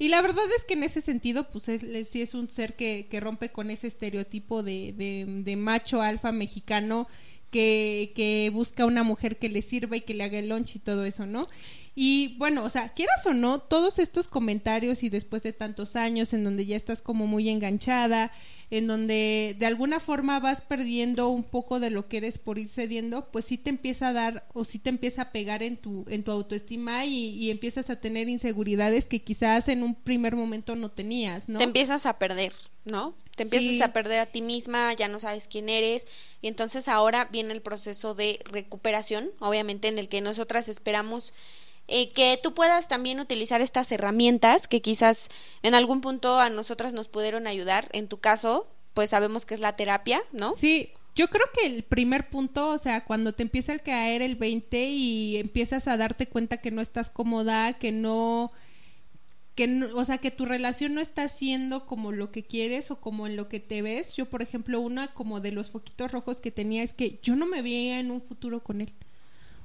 Y 0.00 0.08
la 0.08 0.20
verdad 0.20 0.44
es 0.56 0.64
que 0.64 0.74
en 0.74 0.82
ese 0.82 1.00
sentido, 1.00 1.48
pues 1.48 1.68
es, 1.68 2.08
sí 2.08 2.22
es 2.22 2.34
un 2.34 2.50
ser 2.50 2.74
que, 2.74 3.06
que 3.08 3.20
rompe 3.20 3.50
con 3.50 3.70
ese 3.70 3.86
estereotipo 3.86 4.64
de, 4.64 4.92
de, 4.96 5.26
de 5.44 5.54
macho 5.54 6.02
alfa 6.02 6.32
mexicano 6.32 7.06
que, 7.54 8.12
que 8.16 8.50
busca 8.52 8.84
una 8.84 9.04
mujer 9.04 9.38
que 9.38 9.48
le 9.48 9.62
sirva 9.62 9.96
y 9.96 10.00
que 10.00 10.12
le 10.12 10.24
haga 10.24 10.40
el 10.40 10.48
lunch 10.48 10.74
y 10.74 10.78
todo 10.80 11.04
eso, 11.04 11.24
¿no? 11.24 11.46
Y 11.94 12.34
bueno, 12.36 12.64
o 12.64 12.68
sea, 12.68 12.88
quieras 12.88 13.24
o 13.26 13.32
no, 13.32 13.60
todos 13.60 14.00
estos 14.00 14.26
comentarios 14.26 15.04
y 15.04 15.08
después 15.08 15.44
de 15.44 15.52
tantos 15.52 15.94
años 15.94 16.32
en 16.32 16.42
donde 16.42 16.66
ya 16.66 16.76
estás 16.76 17.00
como 17.00 17.28
muy 17.28 17.48
enganchada, 17.48 18.32
en 18.78 18.88
donde 18.88 19.54
de 19.56 19.66
alguna 19.66 20.00
forma 20.00 20.40
vas 20.40 20.60
perdiendo 20.60 21.28
un 21.28 21.44
poco 21.44 21.78
de 21.78 21.90
lo 21.90 22.08
que 22.08 22.16
eres 22.16 22.38
por 22.38 22.58
ir 22.58 22.68
cediendo, 22.68 23.30
pues 23.30 23.44
sí 23.44 23.56
te 23.56 23.70
empieza 23.70 24.08
a 24.08 24.12
dar 24.12 24.48
o 24.52 24.64
sí 24.64 24.80
te 24.80 24.90
empieza 24.90 25.22
a 25.22 25.30
pegar 25.30 25.62
en 25.62 25.76
tu, 25.76 26.04
en 26.08 26.24
tu 26.24 26.32
autoestima 26.32 27.04
y, 27.04 27.50
empiezas 27.50 27.88
a 27.88 28.00
tener 28.00 28.28
inseguridades 28.28 29.06
que 29.06 29.22
quizás 29.22 29.68
en 29.68 29.84
un 29.84 29.94
primer 29.94 30.34
momento 30.34 30.74
no 30.74 30.90
tenías, 30.90 31.48
¿no? 31.48 31.58
Te 31.58 31.64
empiezas 31.64 32.04
a 32.04 32.18
perder, 32.18 32.52
¿no? 32.84 33.14
Te 33.36 33.44
empiezas 33.44 33.80
a 33.80 33.92
perder 33.92 34.18
a 34.18 34.26
ti 34.26 34.42
misma, 34.42 34.92
ya 34.94 35.06
no 35.06 35.20
sabes 35.20 35.46
quién 35.46 35.68
eres 35.68 36.08
y 36.40 36.48
entonces 36.48 36.88
ahora 36.88 37.28
viene 37.30 37.52
el 37.52 37.62
proceso 37.62 38.16
de 38.16 38.40
recuperación, 38.50 39.30
obviamente 39.38 39.86
en 39.86 39.98
el 39.98 40.08
que 40.08 40.20
nosotras 40.20 40.68
esperamos 40.68 41.32
eh, 41.86 42.10
que 42.12 42.38
tú 42.42 42.54
puedas 42.54 42.88
también 42.88 43.20
utilizar 43.20 43.60
estas 43.60 43.92
herramientas 43.92 44.68
que 44.68 44.80
quizás 44.80 45.28
en 45.62 45.74
algún 45.74 46.00
punto 46.00 46.40
a 46.40 46.48
nosotras 46.48 46.94
nos 46.94 47.08
pudieron 47.08 47.46
ayudar. 47.46 47.88
En 47.92 48.08
tu 48.08 48.18
caso, 48.18 48.66
pues 48.94 49.10
sabemos 49.10 49.44
que 49.44 49.54
es 49.54 49.60
la 49.60 49.76
terapia, 49.76 50.22
¿no? 50.32 50.54
Sí, 50.54 50.92
yo 51.14 51.28
creo 51.28 51.46
que 51.52 51.66
el 51.66 51.82
primer 51.82 52.28
punto, 52.30 52.70
o 52.70 52.78
sea, 52.78 53.04
cuando 53.04 53.34
te 53.34 53.42
empieza 53.42 53.74
a 53.74 53.78
caer 53.78 54.22
el 54.22 54.36
20 54.36 54.84
y 54.86 55.36
empiezas 55.36 55.86
a 55.86 55.96
darte 55.96 56.26
cuenta 56.26 56.56
que 56.56 56.70
no 56.70 56.80
estás 56.80 57.10
cómoda, 57.10 57.74
que 57.74 57.92
no 57.92 58.52
que 59.54 59.84
o 59.94 60.04
sea, 60.04 60.18
que 60.18 60.32
tu 60.32 60.46
relación 60.46 60.94
no 60.94 61.00
está 61.00 61.28
siendo 61.28 61.86
como 61.86 62.10
lo 62.10 62.32
que 62.32 62.42
quieres 62.42 62.90
o 62.90 63.00
como 63.00 63.26
en 63.28 63.36
lo 63.36 63.48
que 63.48 63.60
te 63.60 63.82
ves. 63.82 64.16
Yo, 64.16 64.26
por 64.26 64.42
ejemplo, 64.42 64.80
una 64.80 65.08
como 65.14 65.40
de 65.40 65.52
los 65.52 65.70
foquitos 65.70 66.10
rojos 66.10 66.40
que 66.40 66.50
tenía 66.50 66.82
es 66.82 66.92
que 66.92 67.20
yo 67.22 67.36
no 67.36 67.46
me 67.46 67.62
veía 67.62 68.00
en 68.00 68.10
un 68.10 68.20
futuro 68.20 68.64
con 68.64 68.80
él. 68.80 68.92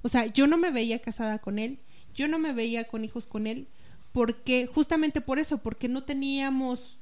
O 0.03 0.10
sea, 0.10 0.27
yo 0.27 0.47
no 0.47 0.58
me 0.58 0.69
veía 0.69 0.99
casada 0.99 1.39
con 1.39 1.58
él 1.58 1.79
yo 2.13 2.28
no 2.28 2.39
me 2.39 2.54
veía 2.54 2.86
con 2.86 3.04
hijos 3.04 3.26
con 3.26 3.48
él 3.48 3.67
porque 4.12 4.67
justamente 4.67 5.22
por 5.22 5.39
eso, 5.39 5.60
porque 5.60 5.88
no 5.88 6.04
teníamos 6.04 7.00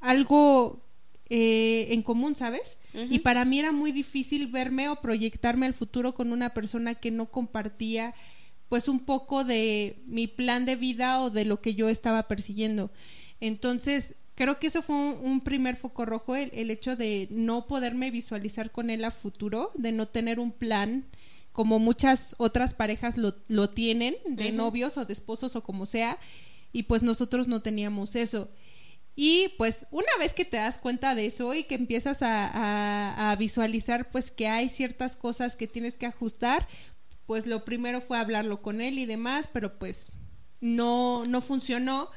algo 0.00 0.82
eh, 1.28 1.88
en 1.90 2.02
común, 2.02 2.34
¿sabes? 2.34 2.78
Y 3.10 3.18
para 3.18 3.44
mí 3.44 3.58
era 3.58 3.72
muy 3.72 3.92
difícil 3.92 4.46
verme 4.46 4.88
o 4.88 4.96
proyectarme 4.96 5.66
al 5.66 5.74
futuro 5.74 6.14
con 6.14 6.32
una 6.32 6.54
persona 6.54 6.94
que 6.94 7.10
no 7.10 7.26
compartía 7.26 8.14
pues 8.68 8.88
un 8.88 9.00
poco 9.00 9.44
de 9.44 10.02
mi 10.06 10.26
plan 10.28 10.64
de 10.64 10.76
vida 10.76 11.20
o 11.20 11.30
de 11.30 11.44
lo 11.44 11.60
que 11.60 11.74
yo 11.74 11.88
estaba 11.88 12.26
persiguiendo. 12.26 12.90
Entonces, 13.40 14.14
creo 14.34 14.58
que 14.58 14.68
eso 14.68 14.82
fue 14.82 14.96
un, 14.96 15.40
primer 15.40 15.76
foco 15.76 16.04
rojo, 16.04 16.36
el, 16.36 16.50
el, 16.54 16.70
hecho 16.70 16.96
de 16.96 17.28
no 17.30 17.66
poderme 17.66 18.10
visualizar 18.10 18.70
con 18.70 18.88
él 18.88 19.04
a 19.04 19.10
futuro, 19.10 19.72
de 19.74 19.92
no 19.92 20.08
tener 20.08 20.40
un 20.40 20.52
plan 20.52 21.04
como 21.56 21.78
muchas 21.78 22.34
otras 22.36 22.74
parejas 22.74 23.16
lo, 23.16 23.34
lo 23.48 23.70
tienen, 23.70 24.14
de 24.28 24.52
novios 24.52 24.98
o 24.98 25.06
de 25.06 25.14
esposos 25.14 25.56
o 25.56 25.62
como 25.62 25.86
sea, 25.86 26.18
y 26.70 26.82
pues 26.82 27.02
nosotros 27.02 27.48
no 27.48 27.62
teníamos 27.62 28.14
eso. 28.14 28.50
Y 29.14 29.54
pues 29.56 29.86
una 29.90 30.10
vez 30.18 30.34
que 30.34 30.44
te 30.44 30.58
das 30.58 30.76
cuenta 30.76 31.14
de 31.14 31.24
eso 31.24 31.54
y 31.54 31.64
que 31.64 31.74
empiezas 31.74 32.20
a, 32.20 33.30
a, 33.30 33.36
visualizar 33.36 34.10
pues 34.10 34.30
que 34.30 34.48
hay 34.48 34.68
ciertas 34.68 35.16
cosas 35.16 35.56
que 35.56 35.66
tienes 35.66 35.94
que 35.94 36.04
ajustar, 36.04 36.68
pues 37.24 37.46
lo 37.46 37.64
primero 37.64 38.02
fue 38.02 38.18
hablarlo 38.18 38.60
con 38.60 38.82
él 38.82 38.98
y 38.98 39.06
demás, 39.06 39.48
pero 39.50 39.78
pues 39.78 40.12
no, 40.60 41.24
no 41.24 41.40
funcionó. 41.40 42.10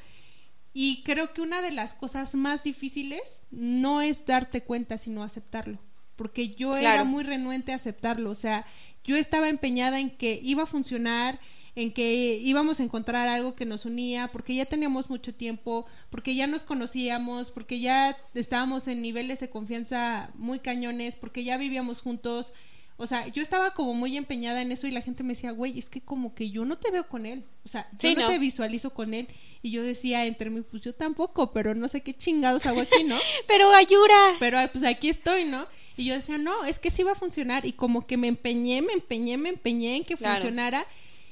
Y 0.74 1.02
creo 1.02 1.32
que 1.32 1.40
una 1.40 1.62
de 1.62 1.70
las 1.70 1.94
cosas 1.94 2.34
más 2.34 2.62
difíciles 2.62 3.44
no 3.50 4.02
es 4.02 4.26
darte 4.26 4.62
cuenta, 4.64 4.98
sino 4.98 5.22
aceptarlo. 5.22 5.78
Porque 6.14 6.54
yo 6.54 6.76
era 6.76 7.04
muy 7.04 7.24
renuente 7.24 7.72
a 7.72 7.76
aceptarlo. 7.76 8.30
O 8.30 8.34
sea, 8.34 8.66
yo 9.10 9.16
estaba 9.16 9.48
empeñada 9.48 9.98
en 9.98 10.08
que 10.08 10.38
iba 10.40 10.62
a 10.62 10.66
funcionar, 10.66 11.40
en 11.74 11.92
que 11.92 12.38
íbamos 12.40 12.78
a 12.78 12.84
encontrar 12.84 13.26
algo 13.26 13.56
que 13.56 13.64
nos 13.64 13.84
unía, 13.84 14.28
porque 14.28 14.54
ya 14.54 14.66
teníamos 14.66 15.10
mucho 15.10 15.34
tiempo, 15.34 15.84
porque 16.10 16.36
ya 16.36 16.46
nos 16.46 16.62
conocíamos, 16.62 17.50
porque 17.50 17.80
ya 17.80 18.16
estábamos 18.34 18.86
en 18.86 19.02
niveles 19.02 19.40
de 19.40 19.50
confianza 19.50 20.30
muy 20.34 20.60
cañones, 20.60 21.16
porque 21.16 21.42
ya 21.42 21.56
vivíamos 21.58 22.00
juntos. 22.00 22.52
O 23.02 23.06
sea, 23.06 23.26
yo 23.28 23.42
estaba 23.42 23.72
como 23.72 23.94
muy 23.94 24.18
empeñada 24.18 24.60
en 24.60 24.72
eso 24.72 24.86
y 24.86 24.90
la 24.90 25.00
gente 25.00 25.22
me 25.22 25.32
decía, 25.32 25.52
güey, 25.52 25.78
es 25.78 25.88
que 25.88 26.02
como 26.02 26.34
que 26.34 26.50
yo 26.50 26.66
no 26.66 26.76
te 26.76 26.90
veo 26.90 27.08
con 27.08 27.24
él. 27.24 27.46
O 27.64 27.68
sea, 27.68 27.88
yo 27.98 28.14
no, 28.14 28.28
te 28.28 28.38
visualizo 28.38 28.92
con 28.92 29.14
él. 29.14 29.26
Y 29.62 29.70
yo 29.70 29.82
decía 29.82 30.26
entre 30.26 30.50
mí, 30.50 30.60
pues 30.60 30.82
yo 30.82 30.94
tampoco, 30.94 31.50
pero 31.50 31.74
no 31.74 31.88
sé 31.88 32.02
qué 32.02 32.12
chingados 32.12 32.66
hago 32.66 32.82
aquí, 32.82 33.04
¿no? 33.04 33.16
pero 33.48 33.72
ayura. 33.72 34.36
Pero 34.38 34.58
pues 34.70 34.84
aquí 34.84 35.08
estoy, 35.08 35.46
¿no? 35.46 35.66
Y 35.96 36.04
yo 36.04 36.14
decía, 36.14 36.36
no, 36.36 36.66
es 36.66 36.78
que 36.78 36.90
sí 36.90 37.02
va 37.02 37.12
a 37.12 37.14
funcionar. 37.14 37.64
Y 37.64 37.72
como 37.72 38.06
que 38.06 38.18
me 38.18 38.28
empeñé, 38.28 38.82
me 38.82 38.92
empeñé, 38.92 39.38
me 39.38 39.48
empeñé 39.48 39.96
en 39.96 40.04
que 40.04 40.18
funcionara. 40.18 40.86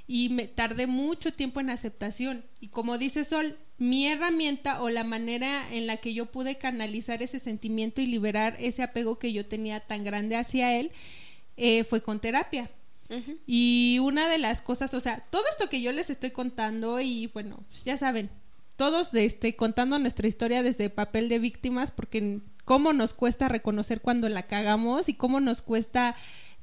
Y 0.07 0.31
me 0.31 0.49
tardé 0.49 0.87
mucho 0.87 1.35
tiempo 1.35 1.61
en 1.61 1.69
aceptación. 1.69 2.47
Y 2.63 2.69
como 2.69 2.97
dice 2.97 3.27
Sol, 3.27 3.59
mi 3.77 4.09
herramienta 4.09 4.81
o 4.81 4.89
la 4.89 5.05
manera 5.05 5.71
en 5.71 5.87
la 5.87 5.99
que 5.99 6.15
yo 6.15 6.25
pude 6.25 6.57
canalizar 6.57 7.23
ese 7.23 7.41
sentimiento 7.41 8.01
y 8.01 8.07
liberar 8.07 8.57
ese 8.59 8.83
apego 8.83 9.19
que 9.19 9.35
yo 9.35 9.45
tenía 9.45 9.81
tan 9.81 10.03
grande 10.03 10.37
hacia 10.37 10.75
él 10.79 10.93
eh, 11.59 11.85
fue 11.85 12.03
con 12.03 12.21
terapia. 12.21 12.71
Y 13.47 13.99
una 14.03 14.29
de 14.29 14.37
las 14.37 14.61
cosas, 14.61 14.93
o 14.93 15.01
sea, 15.01 15.25
todo 15.31 15.43
esto 15.51 15.71
que 15.71 15.81
yo 15.81 15.93
les 15.93 16.11
estoy 16.11 16.31
contando 16.31 17.01
y 17.01 17.29
bueno, 17.29 17.65
pues 17.71 17.85
ya 17.85 17.97
saben, 17.97 18.29
todos 18.77 19.15
este, 19.15 19.57
contando 19.57 19.99
nuestra 19.99 20.29
historia 20.29 20.63
desde 20.63 20.91
papel 20.91 21.31
de 21.31 21.39
víctimas 21.39 21.91
porque 21.91 22.41
cómo 22.67 22.93
nos 22.93 23.15
cuesta 23.15 23.49
reconocer 23.49 24.03
cuando 24.03 24.29
la 24.29 24.43
cagamos 24.43 25.09
y 25.09 25.15
cómo 25.15 25.41
nos 25.41 25.63
cuesta 25.63 26.17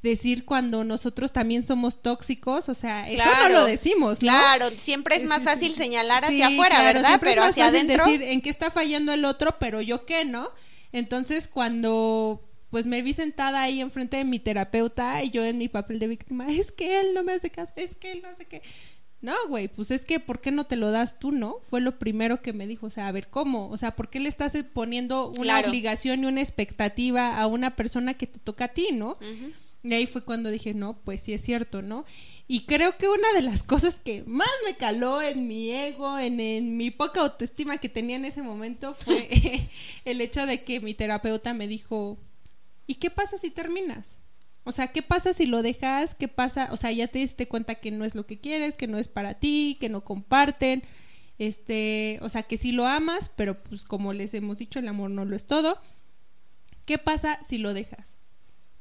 decir 0.03 0.45
cuando 0.45 0.83
nosotros 0.83 1.33
también 1.33 1.63
somos 1.63 2.01
tóxicos, 2.03 2.69
o 2.69 2.75
sea, 2.75 3.09
eso 3.09 3.23
no 3.41 3.49
lo 3.49 3.65
decimos, 3.65 4.21
¿no? 4.21 4.29
Claro, 4.29 4.69
siempre 4.77 5.15
es, 5.15 5.25
más 5.25 5.43
fácil 5.43 5.73
señalar 5.73 6.25
hacia 6.25 6.47
afuera, 6.47 6.83
¿verdad? 6.83 7.17
Pero 7.19 7.43
es 7.43 7.49
hacia 7.49 7.67
adentro. 7.67 8.05
decir 8.05 8.21
en 8.21 8.41
qué 8.41 8.51
está 8.51 8.69
fallando 8.69 9.13
el 9.13 9.25
otro, 9.25 9.57
pero 9.59 9.81
yo 9.81 10.05
qué, 10.05 10.23
¿no? 10.23 10.49
Entonces, 10.91 11.47
cuando 11.47 12.44
pues 12.75 12.87
me 12.87 13.01
vi 13.01 13.13
sentada 13.13 13.63
ahí 13.63 13.79
enfrente 13.79 14.17
de 14.17 14.25
mi 14.25 14.37
terapeuta 14.37 15.23
y 15.23 15.29
yo 15.29 15.45
en 15.45 15.57
mi 15.57 15.69
papel 15.69 15.97
de 15.97 16.09
víctima, 16.09 16.45
es 16.51 16.73
que 16.73 16.99
él 16.99 17.13
no 17.13 17.23
me 17.23 17.31
hace 17.31 17.49
caso, 17.49 17.71
es 17.77 17.95
que 17.95 18.11
él 18.11 18.19
no 18.21 18.27
hace 18.27 18.43
qué. 18.43 18.61
No, 19.21 19.33
güey, 19.47 19.69
pues 19.69 19.91
es 19.91 20.05
que, 20.05 20.19
¿por 20.19 20.41
qué 20.41 20.51
no 20.51 20.65
te 20.65 20.75
lo 20.75 20.91
das 20.91 21.17
tú, 21.17 21.31
no? 21.31 21.61
Fue 21.69 21.79
lo 21.79 21.97
primero 21.97 22.41
que 22.41 22.51
me 22.51 22.67
dijo, 22.67 22.87
o 22.87 22.89
sea, 22.89 23.07
a 23.07 23.13
ver, 23.13 23.29
¿cómo? 23.29 23.69
O 23.69 23.77
sea, 23.77 23.95
¿por 23.95 24.09
qué 24.09 24.19
le 24.19 24.27
estás 24.27 24.57
poniendo 24.73 25.31
una 25.39 25.61
obligación 25.61 26.21
y 26.21 26.25
una 26.25 26.41
expectativa 26.41 27.39
a 27.39 27.47
una 27.47 27.77
persona 27.77 28.15
que 28.15 28.27
te 28.27 28.39
toca 28.39 28.65
a 28.65 28.73
ti, 28.73 28.89
no? 28.91 29.17
Y 29.81 29.93
ahí 29.93 30.05
fue 30.05 30.25
cuando 30.25 30.51
dije, 30.51 30.73
no, 30.73 30.97
pues 30.97 31.21
sí 31.21 31.31
es 31.31 31.41
cierto, 31.43 31.81
¿no? 31.81 32.03
Y 32.45 32.65
creo 32.65 32.97
que 32.97 33.07
una 33.07 33.31
de 33.31 33.41
las 33.41 33.63
cosas 33.63 33.95
que 34.03 34.23
más 34.27 34.49
me 34.65 34.75
caló 34.75 35.21
en 35.21 35.47
mi 35.47 35.71
ego, 35.71 36.19
en, 36.19 36.41
en 36.41 36.75
mi 36.75 36.91
poca 36.91 37.21
autoestima 37.21 37.77
que 37.77 37.87
tenía 37.87 38.17
en 38.17 38.25
ese 38.25 38.41
momento, 38.41 38.93
fue 38.93 39.69
el 40.03 40.19
hecho 40.19 40.45
de 40.45 40.65
que 40.65 40.81
mi 40.81 40.93
terapeuta 40.93 41.53
me 41.53 41.69
dijo, 41.69 42.19
¿y 42.87 42.95
qué 42.95 43.09
pasa 43.09 43.37
si 43.37 43.51
terminas? 43.51 44.19
O 44.63 44.71
sea, 44.71 44.87
¿qué 44.87 45.03
pasa 45.03 45.33
si 45.33 45.45
lo 45.45 45.61
dejas? 45.61 46.15
¿Qué 46.15 46.27
pasa? 46.27 46.69
O 46.71 46.77
sea, 46.77 46.91
ya 46.91 47.07
te 47.07 47.19
diste 47.19 47.47
cuenta 47.47 47.75
que 47.75 47.91
no 47.91 48.03
es 48.03 48.15
lo 48.15 48.25
que 48.25 48.39
quieres, 48.39 48.75
que 48.75 48.87
no 48.87 48.97
es 48.97 49.07
para 49.07 49.35
ti, 49.35 49.77
que 49.79 49.89
no 49.89 50.03
comparten. 50.03 50.83
Este, 51.37 52.19
o 52.21 52.29
sea, 52.29 52.43
que 52.43 52.57
sí 52.57 52.71
lo 52.71 52.87
amas, 52.87 53.29
pero 53.35 53.61
pues 53.63 53.83
como 53.83 54.11
les 54.11 54.33
hemos 54.33 54.57
dicho, 54.57 54.79
el 54.79 54.87
amor 54.87 55.11
no 55.11 55.23
lo 55.23 55.35
es 55.35 55.45
todo. 55.45 55.79
¿Qué 56.85 56.97
pasa 56.97 57.39
si 57.43 57.59
lo 57.59 57.73
dejas? 57.73 58.17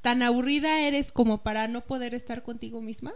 ¿Tan 0.00 0.22
aburrida 0.22 0.80
eres 0.80 1.12
como 1.12 1.42
para 1.42 1.68
no 1.68 1.82
poder 1.82 2.14
estar 2.14 2.42
contigo 2.42 2.80
misma? 2.80 3.14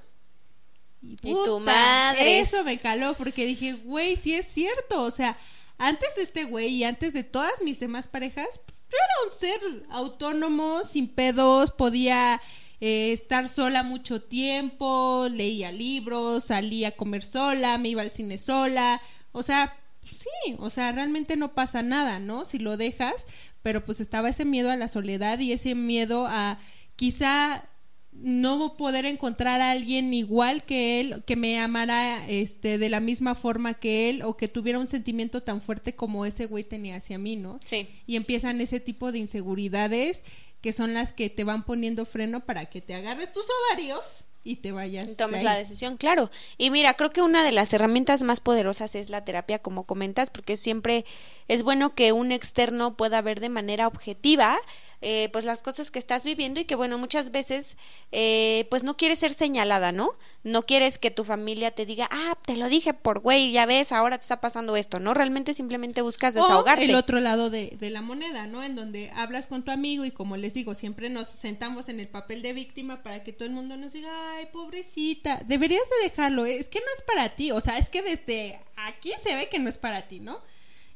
Y, 1.01 1.17
tu 1.17 1.61
madre. 1.61 2.41
Eso 2.41 2.65
me 2.65 2.79
caló 2.79 3.15
porque 3.15 3.47
dije, 3.47 3.75
güey, 3.75 4.17
sí 4.17 4.35
es 4.35 4.47
cierto. 4.47 5.03
O 5.05 5.11
sea, 5.11 5.39
antes 5.79 6.17
de 6.17 6.23
este 6.23 6.45
güey 6.45 6.69
y 6.69 6.85
antes 6.85 7.13
de 7.13 7.25
todas 7.25 7.53
mis 7.63 7.79
demás 7.81 8.09
parejas, 8.09 8.61
yo 8.91 8.97
era 8.97 9.25
un 9.25 9.39
ser 9.39 9.87
autónomo, 9.91 10.85
sin 10.85 11.09
pedos, 11.09 11.73
podía 11.73 12.41
eh, 12.81 13.13
estar 13.13 13.49
sola 13.49 13.83
mucho 13.83 14.23
tiempo, 14.23 15.27
leía 15.31 15.73
libros, 15.73 16.45
salía 16.45 16.89
a 16.89 16.97
comer 16.97 17.25
sola, 17.25 17.77
me 17.79 17.89
iba 17.91 18.03
al 18.03 18.13
cine 18.13 18.39
sola, 18.39 19.01
o 19.33 19.43
sea, 19.43 19.77
sí, 20.11 20.57
o 20.59 20.71
sea, 20.71 20.93
realmente 20.93 21.37
no 21.37 21.55
pasa 21.55 21.83
nada, 21.83 22.19
¿no? 22.19 22.45
Si 22.45 22.59
lo 22.59 22.77
dejas, 22.77 23.27
pero 23.63 23.85
pues 23.85 24.01
estaba 24.01 24.31
ese 24.31 24.45
miedo 24.45 24.71
a 24.71 24.77
la 24.77 24.89
soledad 24.89 25.39
y 25.41 25.53
ese 25.53 25.75
miedo 25.75 26.27
a 26.27 26.59
quizá 26.97 27.69
no 28.13 28.77
poder 28.77 29.07
encontrar 29.07 29.61
a 29.61 29.71
alguien 29.71 30.13
igual 30.13 30.65
que 30.65 31.01
él, 31.01 31.23
que 31.25 31.37
me 31.37 31.59
amara 31.61 32.27
este 32.29 32.79
de 32.79 32.89
la 32.89 33.01
misma 33.01 33.35
forma 33.35 33.75
que 33.75 34.11
él 34.11 34.23
o 34.23 34.37
que 34.37 34.49
tuviera 34.49 34.79
un 34.79 34.89
sentimiento 34.89 35.43
tan 35.43 35.61
fuerte 35.61 35.95
como 35.95 36.27
ese 36.27 36.47
güey 36.47 36.65
tenía 36.65 36.97
hacia 36.97 37.19
mí, 37.19 37.37
¿no? 37.37 37.61
Sí. 37.65 37.89
Y 38.07 38.17
empiezan 38.17 38.61
ese 38.61 38.81
tipo 38.81 39.13
de 39.13 39.19
inseguridades 39.19 40.25
que 40.61 40.73
son 40.73 40.95
las 40.95 41.13
que 41.13 41.31
te 41.31 41.45
van 41.45 41.65
poniendo 41.65 42.05
freno 42.05 42.45
para 42.45 42.67
que 42.67 42.81
te 42.81 42.95
agarres 42.95 43.33
tus 43.33 43.45
ovarios 43.71 44.25
y 44.43 44.57
te 44.57 44.73
vayas. 44.73 45.17
Tomes 45.17 45.43
la 45.43 45.57
decisión, 45.57 45.97
claro. 45.97 46.31
Y 46.57 46.71
mira, 46.71 46.95
creo 46.95 47.11
que 47.11 47.23
una 47.23 47.45
de 47.45 47.53
las 47.53 47.73
herramientas 47.73 48.23
más 48.23 48.41
poderosas 48.41 48.95
es 48.95 49.11
la 49.11 49.25
terapia, 49.25 49.59
como 49.59 49.85
comentas, 49.85 50.31
porque 50.31 50.57
siempre 50.57 51.05
es 51.49 51.63
bueno 51.63 51.95
que 51.95 52.13
un 52.13 52.33
externo 52.33 52.97
pueda 52.97 53.21
ver 53.21 53.41
de 53.41 53.51
manera 53.51 53.87
objetiva 53.87 54.59
eh, 55.01 55.29
pues 55.33 55.45
las 55.45 55.63
cosas 55.63 55.91
que 55.91 55.99
estás 55.99 56.25
viviendo 56.25 56.61
y 56.61 56.65
que 56.65 56.75
bueno 56.75 56.99
muchas 56.99 57.31
veces 57.31 57.77
eh, 58.13 58.67
pues 58.71 58.85
no 58.85 58.97
quieres 58.97 59.21
ser 59.21 59.33
señalada 59.33 59.93
no 59.93 60.11
no 60.43 60.63
quieres 60.63 60.99
que 60.99 61.11
tu 61.11 61.25
familia 61.25 61.71
te 61.71 61.87
diga 61.87 62.09
ah 62.11 62.37
te 62.45 62.57
lo 62.57 62.69
dije 62.69 62.95
por 62.95 63.21
güey 63.21 63.53
ya 63.53 63.67
ves 63.67 63.93
ahora 63.93 64.19
te 64.19 64.23
está 64.23 64.41
pasando 64.41 64.77
esto 64.77 64.99
no 65.01 65.15
realmente 65.15 65.55
simplemente 65.55 66.03
buscas 66.03 66.35
desahogarte 66.35 66.85
O 66.85 66.89
el 66.89 66.95
otro 66.95 67.21
lado 67.21 67.51
de, 67.51 67.77
de 67.79 67.91
la 67.91 68.03
moneda, 68.03 68.47
¿no? 68.47 68.63
En 68.63 68.75
donde 68.75 69.11
hablas 69.15 69.47
con 69.47 69.63
tu 69.63 69.71
amigo 69.71 70.05
y 70.05 70.11
como 70.11 70.37
les 70.37 70.55
digo, 70.55 70.75
siempre 70.75 71.11
nos 71.11 71.29
sentamos 71.29 71.89
en 71.89 72.01
el 72.01 72.09
papel 72.09 72.43
de 72.43 72.53
víctima 72.53 73.03
para 73.03 73.23
que 73.23 73.33
todo 73.33 73.47
el 73.47 73.55
mundo 73.55 73.77
nos 73.77 73.93
diga, 73.93 74.11
ay, 74.37 74.47
pobrecita, 74.53 75.41
deberías 75.47 75.83
de 75.91 76.09
dejarlo, 76.09 76.47
es 76.47 76.69
que 76.69 76.81
no 76.81 76.87
es 76.97 77.03
para 77.05 77.29
ti, 77.31 77.51
o 77.53 77.61
sea, 77.61 77.79
es 77.79 77.89
que 77.89 78.03
desde 78.03 78.61
aquí 78.77 79.13
se 79.23 79.35
ve 79.35 79.49
que 79.49 79.59
no 79.59 79.69
es 79.69 79.79
para 79.79 80.03
ti, 80.03 80.21
¿no? 80.21 80.41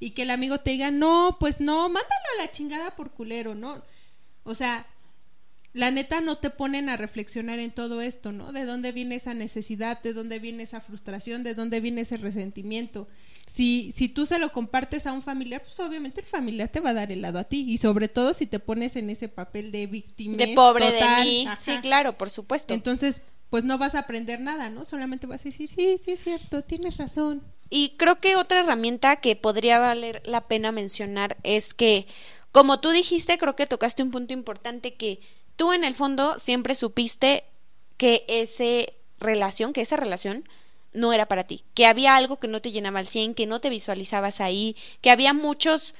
Y 0.00 0.10
que 0.10 0.22
el 0.22 0.30
amigo 0.30 0.58
te 0.58 0.70
diga, 0.70 0.90
no, 0.90 1.36
pues 1.38 1.60
no, 1.60 1.88
mándalo 1.88 2.26
a 2.38 2.42
la 2.42 2.50
chingada 2.50 2.96
por 2.96 3.12
culero, 3.12 3.54
¿no? 3.54 3.82
O 4.44 4.54
sea, 4.54 4.86
la 5.74 5.90
neta 5.90 6.20
no 6.20 6.36
te 6.36 6.50
ponen 6.50 6.90
a 6.90 6.98
reflexionar 6.98 7.58
en 7.58 7.70
todo 7.70 8.02
esto, 8.02 8.30
¿no? 8.30 8.52
¿De 8.52 8.66
dónde 8.66 8.92
viene 8.92 9.14
esa 9.14 9.32
necesidad? 9.32 10.02
¿De 10.02 10.12
dónde 10.12 10.38
viene 10.38 10.64
esa 10.64 10.80
frustración? 10.82 11.44
¿De 11.44 11.54
dónde 11.54 11.80
viene 11.80 12.02
ese 12.02 12.18
resentimiento? 12.18 13.08
Si, 13.46 13.90
si 13.92 14.08
tú 14.08 14.26
se 14.26 14.38
lo 14.38 14.52
compartes 14.52 15.06
a 15.06 15.12
un 15.12 15.22
familiar, 15.22 15.62
pues 15.62 15.80
obviamente 15.80 16.20
el 16.20 16.26
familiar 16.26 16.68
te 16.68 16.80
va 16.80 16.90
a 16.90 16.94
dar 16.94 17.10
el 17.10 17.22
lado 17.22 17.38
a 17.38 17.44
ti. 17.44 17.64
Y 17.66 17.78
sobre 17.78 18.08
todo 18.08 18.34
si 18.34 18.46
te 18.46 18.58
pones 18.58 18.96
en 18.96 19.08
ese 19.08 19.28
papel 19.28 19.72
de 19.72 19.86
víctima. 19.86 20.36
de 20.36 20.48
pobre 20.48 20.90
de 20.90 21.08
mí 21.22 21.46
sí 21.58 21.78
claro 21.80 22.18
por 22.18 22.28
supuesto 22.28 22.74
Entonces, 22.74 23.22
pues 23.48 23.64
no 23.64 23.78
vas 23.78 23.94
a 23.94 24.00
aprender 24.00 24.40
nada, 24.40 24.68
¿no? 24.68 24.84
Solamente 24.84 25.26
vas 25.26 25.42
a 25.42 25.44
decir, 25.44 25.70
sí, 25.70 25.98
sí 26.02 26.12
es 26.12 26.22
cierto, 26.22 26.62
tienes 26.62 26.98
razón. 26.98 27.42
Y 27.68 27.94
creo 27.96 28.20
que 28.20 28.36
otra 28.36 28.60
herramienta 28.60 29.16
que 29.16 29.36
podría 29.36 29.78
valer 29.78 30.22
la 30.26 30.46
pena 30.46 30.72
mencionar 30.72 31.38
es 31.42 31.72
que, 31.72 32.06
como 32.52 32.80
tú 32.80 32.90
dijiste, 32.90 33.38
creo 33.38 33.56
que 33.56 33.66
tocaste 33.66 34.02
un 34.02 34.10
punto 34.10 34.32
importante 34.32 34.94
que 34.94 35.20
tú 35.56 35.72
en 35.72 35.84
el 35.84 35.94
fondo 35.94 36.38
siempre 36.38 36.74
supiste 36.74 37.44
que 37.96 38.24
esa 38.28 38.90
relación, 39.18 39.72
que 39.72 39.80
esa 39.80 39.96
relación 39.96 40.48
no 40.92 41.12
era 41.12 41.26
para 41.26 41.44
ti, 41.44 41.64
que 41.74 41.86
había 41.86 42.16
algo 42.16 42.38
que 42.38 42.48
no 42.48 42.60
te 42.60 42.70
llenaba 42.70 42.98
al 42.98 43.06
100, 43.06 43.34
que 43.34 43.46
no 43.46 43.60
te 43.60 43.70
visualizabas 43.70 44.40
ahí, 44.40 44.76
que 45.00 45.10
había 45.10 45.32
muchos 45.32 45.94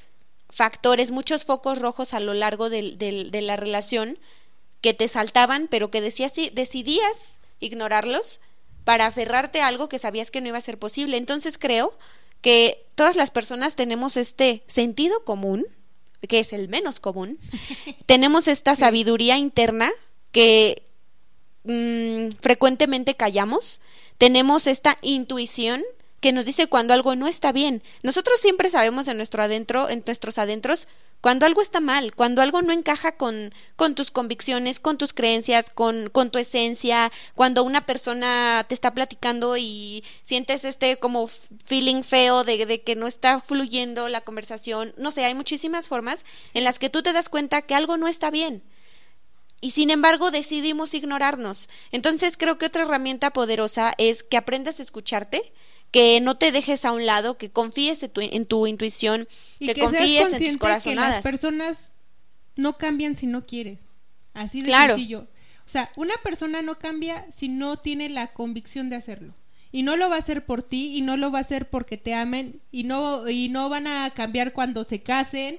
factores, 0.50 1.10
muchos 1.10 1.44
focos 1.44 1.78
rojos 1.78 2.12
a 2.12 2.20
lo 2.20 2.34
largo 2.34 2.68
del- 2.68 2.98
de 2.98 3.40
la 3.40 3.56
relación 3.56 4.18
que 4.82 4.92
te 4.92 5.08
saltaban, 5.08 5.68
pero 5.68 5.90
que 5.90 6.00
decías, 6.02 6.34
decidías 6.52 7.38
ignorarlos 7.60 8.40
para 8.84 9.06
aferrarte 9.06 9.60
a 9.60 9.68
algo 9.68 9.88
que 9.88 9.98
sabías 9.98 10.30
que 10.30 10.40
no 10.40 10.48
iba 10.48 10.58
a 10.58 10.62
ser 10.62 10.78
posible. 10.78 11.16
Entonces 11.16 11.56
creo 11.56 11.96
que 12.42 12.84
todas 12.96 13.16
las 13.16 13.30
personas 13.30 13.76
tenemos 13.76 14.16
este 14.16 14.64
sentido 14.66 15.24
común, 15.24 15.64
que 16.28 16.40
es 16.40 16.52
el 16.52 16.68
menos 16.68 17.00
común, 17.00 17.38
tenemos 18.06 18.48
esta 18.48 18.76
sabiduría 18.76 19.36
interna 19.36 19.90
que 20.30 20.82
mm, 21.64 22.36
frecuentemente 22.40 23.14
callamos, 23.14 23.80
tenemos 24.18 24.66
esta 24.66 24.98
intuición 25.02 25.82
que 26.20 26.32
nos 26.32 26.44
dice 26.44 26.68
cuando 26.68 26.94
algo 26.94 27.16
no 27.16 27.26
está 27.26 27.50
bien. 27.50 27.82
Nosotros 28.04 28.40
siempre 28.40 28.70
sabemos 28.70 29.08
en 29.08 29.16
nuestro 29.16 29.42
adentro, 29.42 29.88
en 29.88 30.04
nuestros 30.06 30.38
adentros, 30.38 30.86
cuando 31.22 31.46
algo 31.46 31.62
está 31.62 31.80
mal, 31.80 32.14
cuando 32.14 32.42
algo 32.42 32.60
no 32.62 32.72
encaja 32.72 33.12
con, 33.12 33.50
con 33.76 33.94
tus 33.94 34.10
convicciones, 34.10 34.80
con 34.80 34.98
tus 34.98 35.12
creencias, 35.14 35.70
con, 35.70 36.10
tu 36.30 36.38
esencia, 36.38 37.10
cuando 37.34 37.62
una 37.62 37.86
persona 37.86 38.66
te 38.68 38.74
está 38.74 38.92
platicando 38.92 39.56
y 39.56 40.04
sientes 40.24 40.64
este 40.64 40.98
como 40.98 41.28
feeling 41.28 42.02
feo 42.02 42.42
de, 42.42 42.66
de 42.66 42.82
que 42.82 42.96
no 42.96 43.06
está 43.06 43.40
fluyendo 43.40 44.08
la 44.08 44.22
conversación, 44.22 44.92
no 44.98 45.12
sé, 45.12 45.24
hay 45.24 45.34
muchísimas 45.34 45.86
formas 45.86 46.24
en 46.54 46.64
las 46.64 46.80
que 46.80 46.90
tú 46.90 47.02
te 47.02 47.12
das 47.12 47.28
cuenta 47.28 47.62
que 47.62 47.76
algo 47.76 47.96
no 47.96 48.08
está 48.08 48.30
bien 48.32 48.64
y 49.60 49.70
sin 49.70 49.90
embargo 49.90 50.32
decidimos 50.32 50.92
ignorarnos. 50.92 51.68
Entonces 51.92 52.36
creo 52.36 52.58
que 52.58 52.66
otra 52.66 52.82
herramienta 52.82 53.30
poderosa 53.30 53.94
es 53.96 54.24
que 54.24 54.36
aprendas 54.36 54.80
a 54.80 54.82
escucharte, 54.82 55.52
que 55.92 56.20
no 56.20 56.36
te 56.36 56.50
dejes 56.50 56.84
a 56.84 56.90
un 56.92 57.06
lado, 57.06 57.38
que 57.38 57.50
confíes 57.50 58.02
en 58.02 58.10
tu, 58.10 58.20
en 58.22 58.44
tu 58.46 58.66
intuición, 58.66 59.28
Y 59.60 59.66
que, 59.66 59.74
que, 59.74 59.80
seas 59.82 59.92
confíes 59.92 60.20
en 60.20 60.24
tus 60.24 60.30
consciente 60.30 60.58
que 60.58 60.66
las 60.66 60.82
corazonadas. 60.84 61.22
personas 61.22 61.92
no 62.56 62.76
cambian 62.78 63.14
si 63.14 63.26
no 63.26 63.44
quieres. 63.46 63.80
Así 64.34 64.60
de 64.60 64.66
Claro. 64.66 64.94
sencillo. 64.94 65.28
O 65.66 65.68
sea, 65.72 65.88
una 65.96 66.14
persona 66.24 66.60
no 66.62 66.78
cambia 66.78 67.24
si 67.30 67.48
no 67.48 67.76
tiene 67.78 68.08
la 68.08 68.32
convicción 68.32 68.90
de 68.90 68.96
hacerlo. 68.96 69.34
Y 69.70 69.82
no 69.84 69.96
lo 69.96 70.10
va 70.10 70.16
a 70.16 70.18
hacer 70.18 70.44
por 70.44 70.62
ti 70.62 70.96
y 70.96 71.00
no 71.02 71.16
lo 71.16 71.30
va 71.30 71.38
a 71.38 71.42
hacer 71.42 71.70
porque 71.70 71.96
te 71.96 72.12
amen 72.14 72.60
y 72.72 72.84
no 72.84 73.26
y 73.28 73.48
no 73.48 73.68
van 73.70 73.86
a 73.86 74.10
cambiar 74.10 74.52
cuando 74.52 74.84
se 74.84 75.02
casen. 75.02 75.58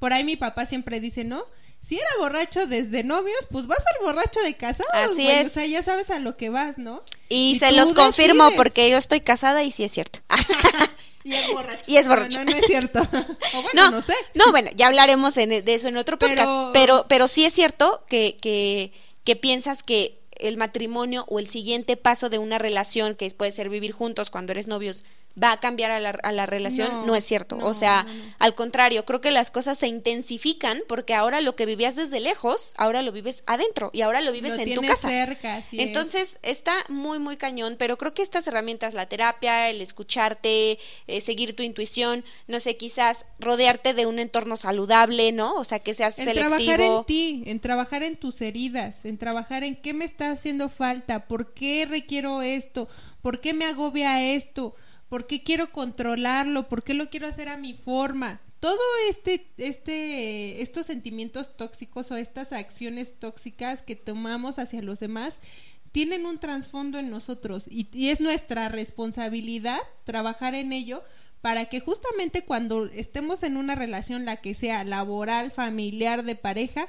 Por 0.00 0.12
ahí 0.12 0.24
mi 0.24 0.36
papá 0.36 0.66
siempre 0.66 0.98
dice, 1.00 1.22
¿no? 1.22 1.44
Si 1.86 1.96
era 1.98 2.08
borracho 2.18 2.66
desde 2.66 3.02
novios, 3.02 3.38
pues 3.50 3.66
vas 3.66 3.78
a 3.78 3.82
ser 3.82 4.02
borracho 4.02 4.40
de 4.40 4.54
casados. 4.54 4.92
Así 4.94 5.14
güey. 5.24 5.28
es. 5.40 5.48
O 5.48 5.50
sea, 5.50 5.66
ya 5.66 5.82
sabes 5.82 6.10
a 6.10 6.18
lo 6.20 6.36
que 6.36 6.48
vas, 6.48 6.78
¿no? 6.78 7.02
Y, 7.28 7.52
Y 7.54 7.58
se 7.58 7.72
los 7.72 7.92
confirmo 7.92 8.44
decides. 8.44 8.56
porque 8.56 8.90
yo 8.90 8.98
estoy 8.98 9.20
casada 9.20 9.62
y 9.64 9.72
sí 9.72 9.84
es 9.84 9.92
cierto. 9.92 10.20
Y 11.24 11.34
es 11.34 11.52
borracho. 11.52 11.82
Y 11.86 11.96
es 11.98 12.08
borracho. 12.08 12.38
No, 12.40 12.44
no, 12.46 12.50
no 12.52 12.56
es 12.58 12.66
cierto. 12.66 12.98
O 13.54 13.62
bueno, 13.62 13.90
no, 13.92 14.00
sé. 14.02 14.14
No, 14.34 14.50
bueno, 14.50 14.70
ya 14.74 14.88
hablaremos 14.88 15.36
en- 15.36 15.64
de 15.64 15.74
eso 15.74 15.86
en 15.88 15.96
otro 15.96 16.18
podcast. 16.18 16.40
Pero- 16.42 16.70
Pero, 16.72 17.06
pero, 17.08 17.28
sí 17.28 17.44
es 17.44 17.52
cierto 17.52 18.04
que, 18.08 18.38
que, 18.42 18.92
que 19.24 19.36
piensas 19.36 19.82
que 19.84 20.18
el 20.40 20.56
matrimonio 20.56 21.24
o 21.28 21.38
el 21.38 21.48
siguiente 21.48 21.96
paso 21.96 22.28
de 22.28 22.38
una 22.38 22.58
relación, 22.58 23.14
que 23.14 23.30
puede 23.30 23.52
ser 23.52 23.68
vivir 23.68 23.92
juntos 23.92 24.30
cuando 24.30 24.50
eres 24.50 24.66
novios, 24.66 25.04
va 25.40 25.52
a 25.52 25.60
cambiar 25.60 25.90
a 25.90 26.00
la, 26.00 26.10
a 26.10 26.32
la 26.32 26.46
relación, 26.46 26.88
no, 26.90 27.06
No, 27.06 27.14
es 27.14 27.24
cierto. 27.24 27.56
no, 27.56 27.66
o 27.66 27.74
sea, 27.74 28.04
no, 28.04 28.12
al 28.38 28.54
contrario, 28.54 29.04
creo 29.04 29.20
que 29.20 29.30
las 29.30 29.50
cosas 29.50 29.78
se 29.78 29.86
intensifican 29.88 30.82
porque 30.88 31.14
ahora 31.14 31.40
lo 31.40 31.56
que 31.56 31.66
vivías 31.66 31.96
desde 31.96 32.20
lejos, 32.20 32.74
ahora 32.76 33.02
lo 33.02 33.12
vives 33.12 33.42
adentro 33.46 33.90
y 33.92 34.02
ahora 34.02 34.20
lo 34.20 34.32
vives 34.32 34.56
Lo 34.56 34.62
en 34.62 34.74
tu 34.74 34.82
casa. 34.82 35.08
cerca, 35.08 35.58
es. 35.58 35.66
Entonces 35.72 36.38
está 36.42 36.74
muy, 36.88 37.18
muy 37.18 37.36
cañón, 37.36 37.76
pero 37.78 37.96
creo 37.96 38.14
que 38.14 38.22
estas 38.22 38.46
herramientas, 38.46 38.94
la 38.94 39.06
terapia, 39.06 39.70
el 39.70 39.80
escucharte, 39.80 40.78
eh, 41.06 41.20
seguir 41.20 41.56
tu 41.56 41.62
intuición, 41.62 42.24
no 42.46 42.60
sé, 42.60 42.76
quizás 42.76 43.24
rodearte 43.38 43.94
de 43.94 44.06
un 44.06 44.18
entorno 44.18 44.56
saludable, 44.56 45.32
¿no? 45.32 45.54
O 45.54 45.64
sea, 45.64 45.78
que 45.78 45.94
seas 45.94 46.18
en 46.18 46.26
selectivo. 46.26 46.56
trabajar 46.56 46.80
en 46.80 47.04
ti, 47.04 47.42
en 47.46 47.60
trabajar 47.60 48.02
en 48.02 48.16
tus 48.16 48.40
heridas, 48.42 49.04
en 49.04 49.18
trabajar 49.18 49.64
en 49.64 49.76
qué 49.76 49.94
me 49.94 50.04
está 50.04 50.30
haciendo 50.30 50.68
falta, 50.68 51.26
por 51.26 51.54
qué 51.54 51.86
requiero 51.88 52.42
esto, 52.42 52.88
por 53.22 53.40
qué 53.40 53.52
me 53.54 53.64
agobia 53.64 54.22
esto, 54.34 54.74
por 55.12 55.26
qué 55.26 55.42
quiero 55.42 55.72
controlarlo, 55.72 56.70
por 56.70 56.82
qué 56.84 56.94
lo 56.94 57.10
quiero 57.10 57.26
hacer 57.26 57.50
a 57.50 57.58
mi 57.58 57.74
forma. 57.74 58.40
Todo 58.60 58.80
este, 59.10 59.46
este, 59.58 60.62
estos 60.62 60.86
sentimientos 60.86 61.54
tóxicos 61.54 62.10
o 62.10 62.16
estas 62.16 62.54
acciones 62.54 63.20
tóxicas 63.20 63.82
que 63.82 63.94
tomamos 63.94 64.58
hacia 64.58 64.80
los 64.80 65.00
demás 65.00 65.42
tienen 65.90 66.24
un 66.24 66.38
trasfondo 66.38 66.98
en 66.98 67.10
nosotros 67.10 67.66
y, 67.68 67.90
y 67.92 68.08
es 68.08 68.22
nuestra 68.22 68.70
responsabilidad 68.70 69.80
trabajar 70.04 70.54
en 70.54 70.72
ello 70.72 71.02
para 71.42 71.66
que 71.66 71.80
justamente 71.80 72.46
cuando 72.46 72.86
estemos 72.86 73.42
en 73.42 73.58
una 73.58 73.74
relación, 73.74 74.24
la 74.24 74.40
que 74.40 74.54
sea 74.54 74.82
laboral, 74.82 75.50
familiar, 75.50 76.24
de 76.24 76.36
pareja, 76.36 76.88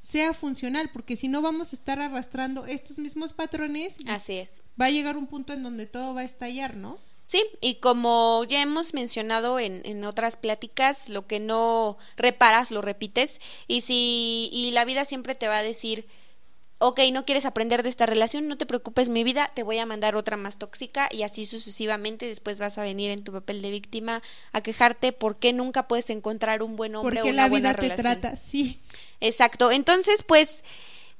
sea 0.00 0.32
funcional, 0.32 0.90
porque 0.92 1.16
si 1.16 1.26
no 1.26 1.42
vamos 1.42 1.72
a 1.72 1.76
estar 1.76 1.98
arrastrando 1.98 2.66
estos 2.66 2.98
mismos 2.98 3.32
patrones 3.32 3.96
y 3.98 4.08
Así 4.08 4.34
es. 4.34 4.62
va 4.80 4.86
a 4.86 4.90
llegar 4.90 5.16
un 5.16 5.26
punto 5.26 5.52
en 5.52 5.64
donde 5.64 5.86
todo 5.86 6.14
va 6.14 6.20
a 6.20 6.24
estallar, 6.24 6.76
¿no? 6.76 7.00
Sí, 7.24 7.42
y 7.62 7.76
como 7.76 8.44
ya 8.46 8.60
hemos 8.60 8.92
mencionado 8.92 9.58
en, 9.58 9.80
en 9.86 10.04
otras 10.04 10.36
pláticas, 10.36 11.08
lo 11.08 11.26
que 11.26 11.40
no 11.40 11.96
reparas, 12.16 12.70
lo 12.70 12.82
repites. 12.82 13.40
Y 13.66 13.80
si, 13.80 14.50
y 14.52 14.70
la 14.72 14.84
vida 14.84 15.06
siempre 15.06 15.34
te 15.34 15.48
va 15.48 15.56
a 15.58 15.62
decir, 15.62 16.06
ok, 16.78 17.00
no 17.12 17.24
quieres 17.24 17.46
aprender 17.46 17.82
de 17.82 17.88
esta 17.88 18.04
relación, 18.04 18.46
no 18.46 18.58
te 18.58 18.66
preocupes, 18.66 19.08
mi 19.08 19.24
vida, 19.24 19.50
te 19.54 19.62
voy 19.62 19.78
a 19.78 19.86
mandar 19.86 20.16
otra 20.16 20.36
más 20.36 20.58
tóxica 20.58 21.08
y 21.10 21.22
así 21.22 21.46
sucesivamente. 21.46 22.26
Después 22.26 22.60
vas 22.60 22.76
a 22.76 22.82
venir 22.82 23.10
en 23.10 23.24
tu 23.24 23.32
papel 23.32 23.62
de 23.62 23.70
víctima 23.70 24.22
a 24.52 24.60
quejarte 24.60 25.12
porque 25.12 25.54
nunca 25.54 25.88
puedes 25.88 26.10
encontrar 26.10 26.62
un 26.62 26.76
buen 26.76 26.94
hombre 26.94 27.16
Porque 27.16 27.30
o 27.30 27.32
una 27.32 27.44
la 27.44 27.48
buena 27.48 27.70
vida 27.70 27.76
te 27.80 27.82
relación. 27.88 28.20
trata, 28.20 28.36
sí. 28.36 28.80
Exacto. 29.20 29.72
Entonces, 29.72 30.22
pues 30.22 30.62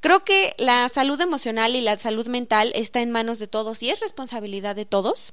creo 0.05 0.23
que 0.23 0.55
la 0.59 0.87
salud 0.91 1.19
emocional 1.19 1.75
y 1.75 1.81
la 1.81 1.99
salud 1.99 2.29
mental 2.29 2.71
está 2.75 3.01
en 3.01 3.11
manos 3.11 3.39
de 3.39 3.47
todos 3.47 3.83
y 3.83 3.89
es 3.89 4.01
responsabilidad 4.01 4.77
de 4.77 4.85
todos. 4.85 5.33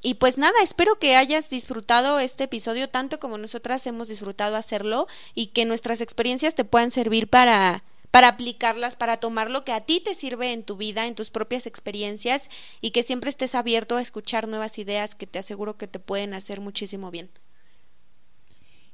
Y 0.00 0.14
pues 0.14 0.38
nada, 0.38 0.54
espero 0.62 1.00
que 1.00 1.16
hayas 1.16 1.50
disfrutado 1.50 2.20
este 2.20 2.44
episodio 2.44 2.88
tanto 2.88 3.18
como 3.18 3.38
nosotras 3.38 3.84
hemos 3.88 4.06
disfrutado 4.06 4.54
hacerlo 4.54 5.08
y 5.34 5.48
que 5.48 5.64
nuestras 5.64 6.00
experiencias 6.00 6.54
te 6.54 6.64
puedan 6.64 6.92
servir 6.92 7.28
para 7.28 7.82
para 8.12 8.28
aplicarlas, 8.28 8.94
para 8.94 9.16
tomar 9.16 9.50
lo 9.50 9.64
que 9.64 9.72
a 9.72 9.80
ti 9.80 9.98
te 9.98 10.14
sirve 10.14 10.52
en 10.52 10.62
tu 10.62 10.76
vida, 10.76 11.06
en 11.06 11.16
tus 11.16 11.30
propias 11.30 11.66
experiencias 11.66 12.48
y 12.80 12.92
que 12.92 13.02
siempre 13.02 13.30
estés 13.30 13.56
abierto 13.56 13.96
a 13.96 14.02
escuchar 14.02 14.46
nuevas 14.46 14.78
ideas 14.78 15.16
que 15.16 15.26
te 15.26 15.40
aseguro 15.40 15.78
que 15.78 15.88
te 15.88 15.98
pueden 15.98 16.34
hacer 16.34 16.60
muchísimo 16.60 17.10
bien. 17.10 17.28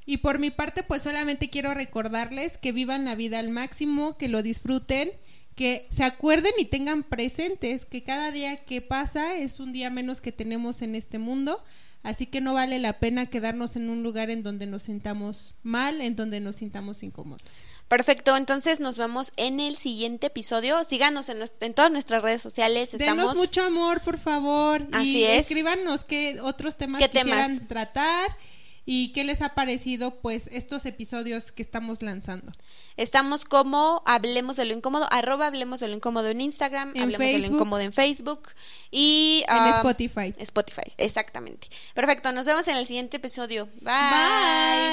Y 0.08 0.16
por 0.16 0.38
mi 0.38 0.50
parte, 0.50 0.82
pues 0.82 1.02
solamente 1.02 1.50
quiero 1.50 1.74
recordarles 1.74 2.56
que 2.56 2.72
vivan 2.72 3.04
la 3.04 3.14
vida 3.14 3.38
al 3.38 3.50
máximo, 3.50 4.16
que 4.16 4.28
lo 4.28 4.42
disfruten, 4.42 5.12
que 5.54 5.86
se 5.90 6.02
acuerden 6.02 6.54
y 6.56 6.64
tengan 6.64 7.02
presentes 7.02 7.84
que 7.84 8.02
cada 8.04 8.30
día 8.30 8.56
que 8.56 8.80
pasa 8.80 9.36
es 9.36 9.60
un 9.60 9.74
día 9.74 9.90
menos 9.90 10.22
que 10.22 10.32
tenemos 10.32 10.80
en 10.80 10.94
este 10.94 11.18
mundo. 11.18 11.62
Así 12.02 12.24
que 12.24 12.40
no 12.40 12.54
vale 12.54 12.78
la 12.78 13.00
pena 13.00 13.26
quedarnos 13.26 13.76
en 13.76 13.90
un 13.90 14.02
lugar 14.02 14.30
en 14.30 14.42
donde 14.42 14.64
nos 14.64 14.84
sintamos 14.84 15.52
mal, 15.62 16.00
en 16.00 16.16
donde 16.16 16.40
nos 16.40 16.56
sintamos 16.56 17.02
incómodos. 17.02 17.44
Perfecto, 17.86 18.34
entonces 18.34 18.80
nos 18.80 18.96
vemos 18.96 19.34
en 19.36 19.60
el 19.60 19.76
siguiente 19.76 20.28
episodio. 20.28 20.84
Síganos 20.84 21.28
en, 21.28 21.36
en 21.60 21.74
todas 21.74 21.92
nuestras 21.92 22.22
redes 22.22 22.40
sociales. 22.40 22.94
Estamos... 22.94 23.24
Denos 23.24 23.36
mucho 23.36 23.60
amor, 23.62 24.00
por 24.00 24.16
favor. 24.16 24.86
Así 24.92 25.18
y 25.18 25.24
es. 25.24 25.40
Escríbanos 25.40 26.04
qué 26.04 26.40
otros 26.40 26.78
temas 26.78 26.98
¿Qué 26.98 27.10
quisieran 27.10 27.56
temas? 27.56 27.68
tratar 27.68 28.34
y 28.90 29.12
qué 29.12 29.22
les 29.22 29.42
ha 29.42 29.50
parecido 29.50 30.18
pues 30.22 30.48
estos 30.50 30.86
episodios 30.86 31.52
que 31.52 31.60
estamos 31.60 32.00
lanzando. 32.00 32.50
Estamos 32.96 33.44
como 33.44 34.02
Hablemos 34.06 34.56
de 34.56 34.64
lo 34.64 34.72
Incómodo, 34.72 35.06
arroba 35.10 35.48
Hablemos 35.48 35.80
de 35.80 35.88
lo 35.88 35.94
Incómodo 35.94 36.28
en 36.28 36.40
Instagram, 36.40 36.92
En 36.96 37.02
Hablemos 37.02 37.26
de 37.26 37.38
lo. 37.38 37.46
Incómodo 37.48 37.82
en 37.82 37.92
Facebook 37.92 38.48
y... 38.90 39.44
En 39.46 39.58
ah, 39.58 39.72
Spotify. 39.76 40.34
Spotify, 40.38 40.90
exactamente. 40.96 41.68
Perfecto, 41.92 42.32
nos 42.32 42.46
vemos 42.46 42.66
en 42.66 42.78
el 42.78 42.86
siguiente 42.86 43.18
episodio. 43.18 43.68
Bye. 43.82 44.88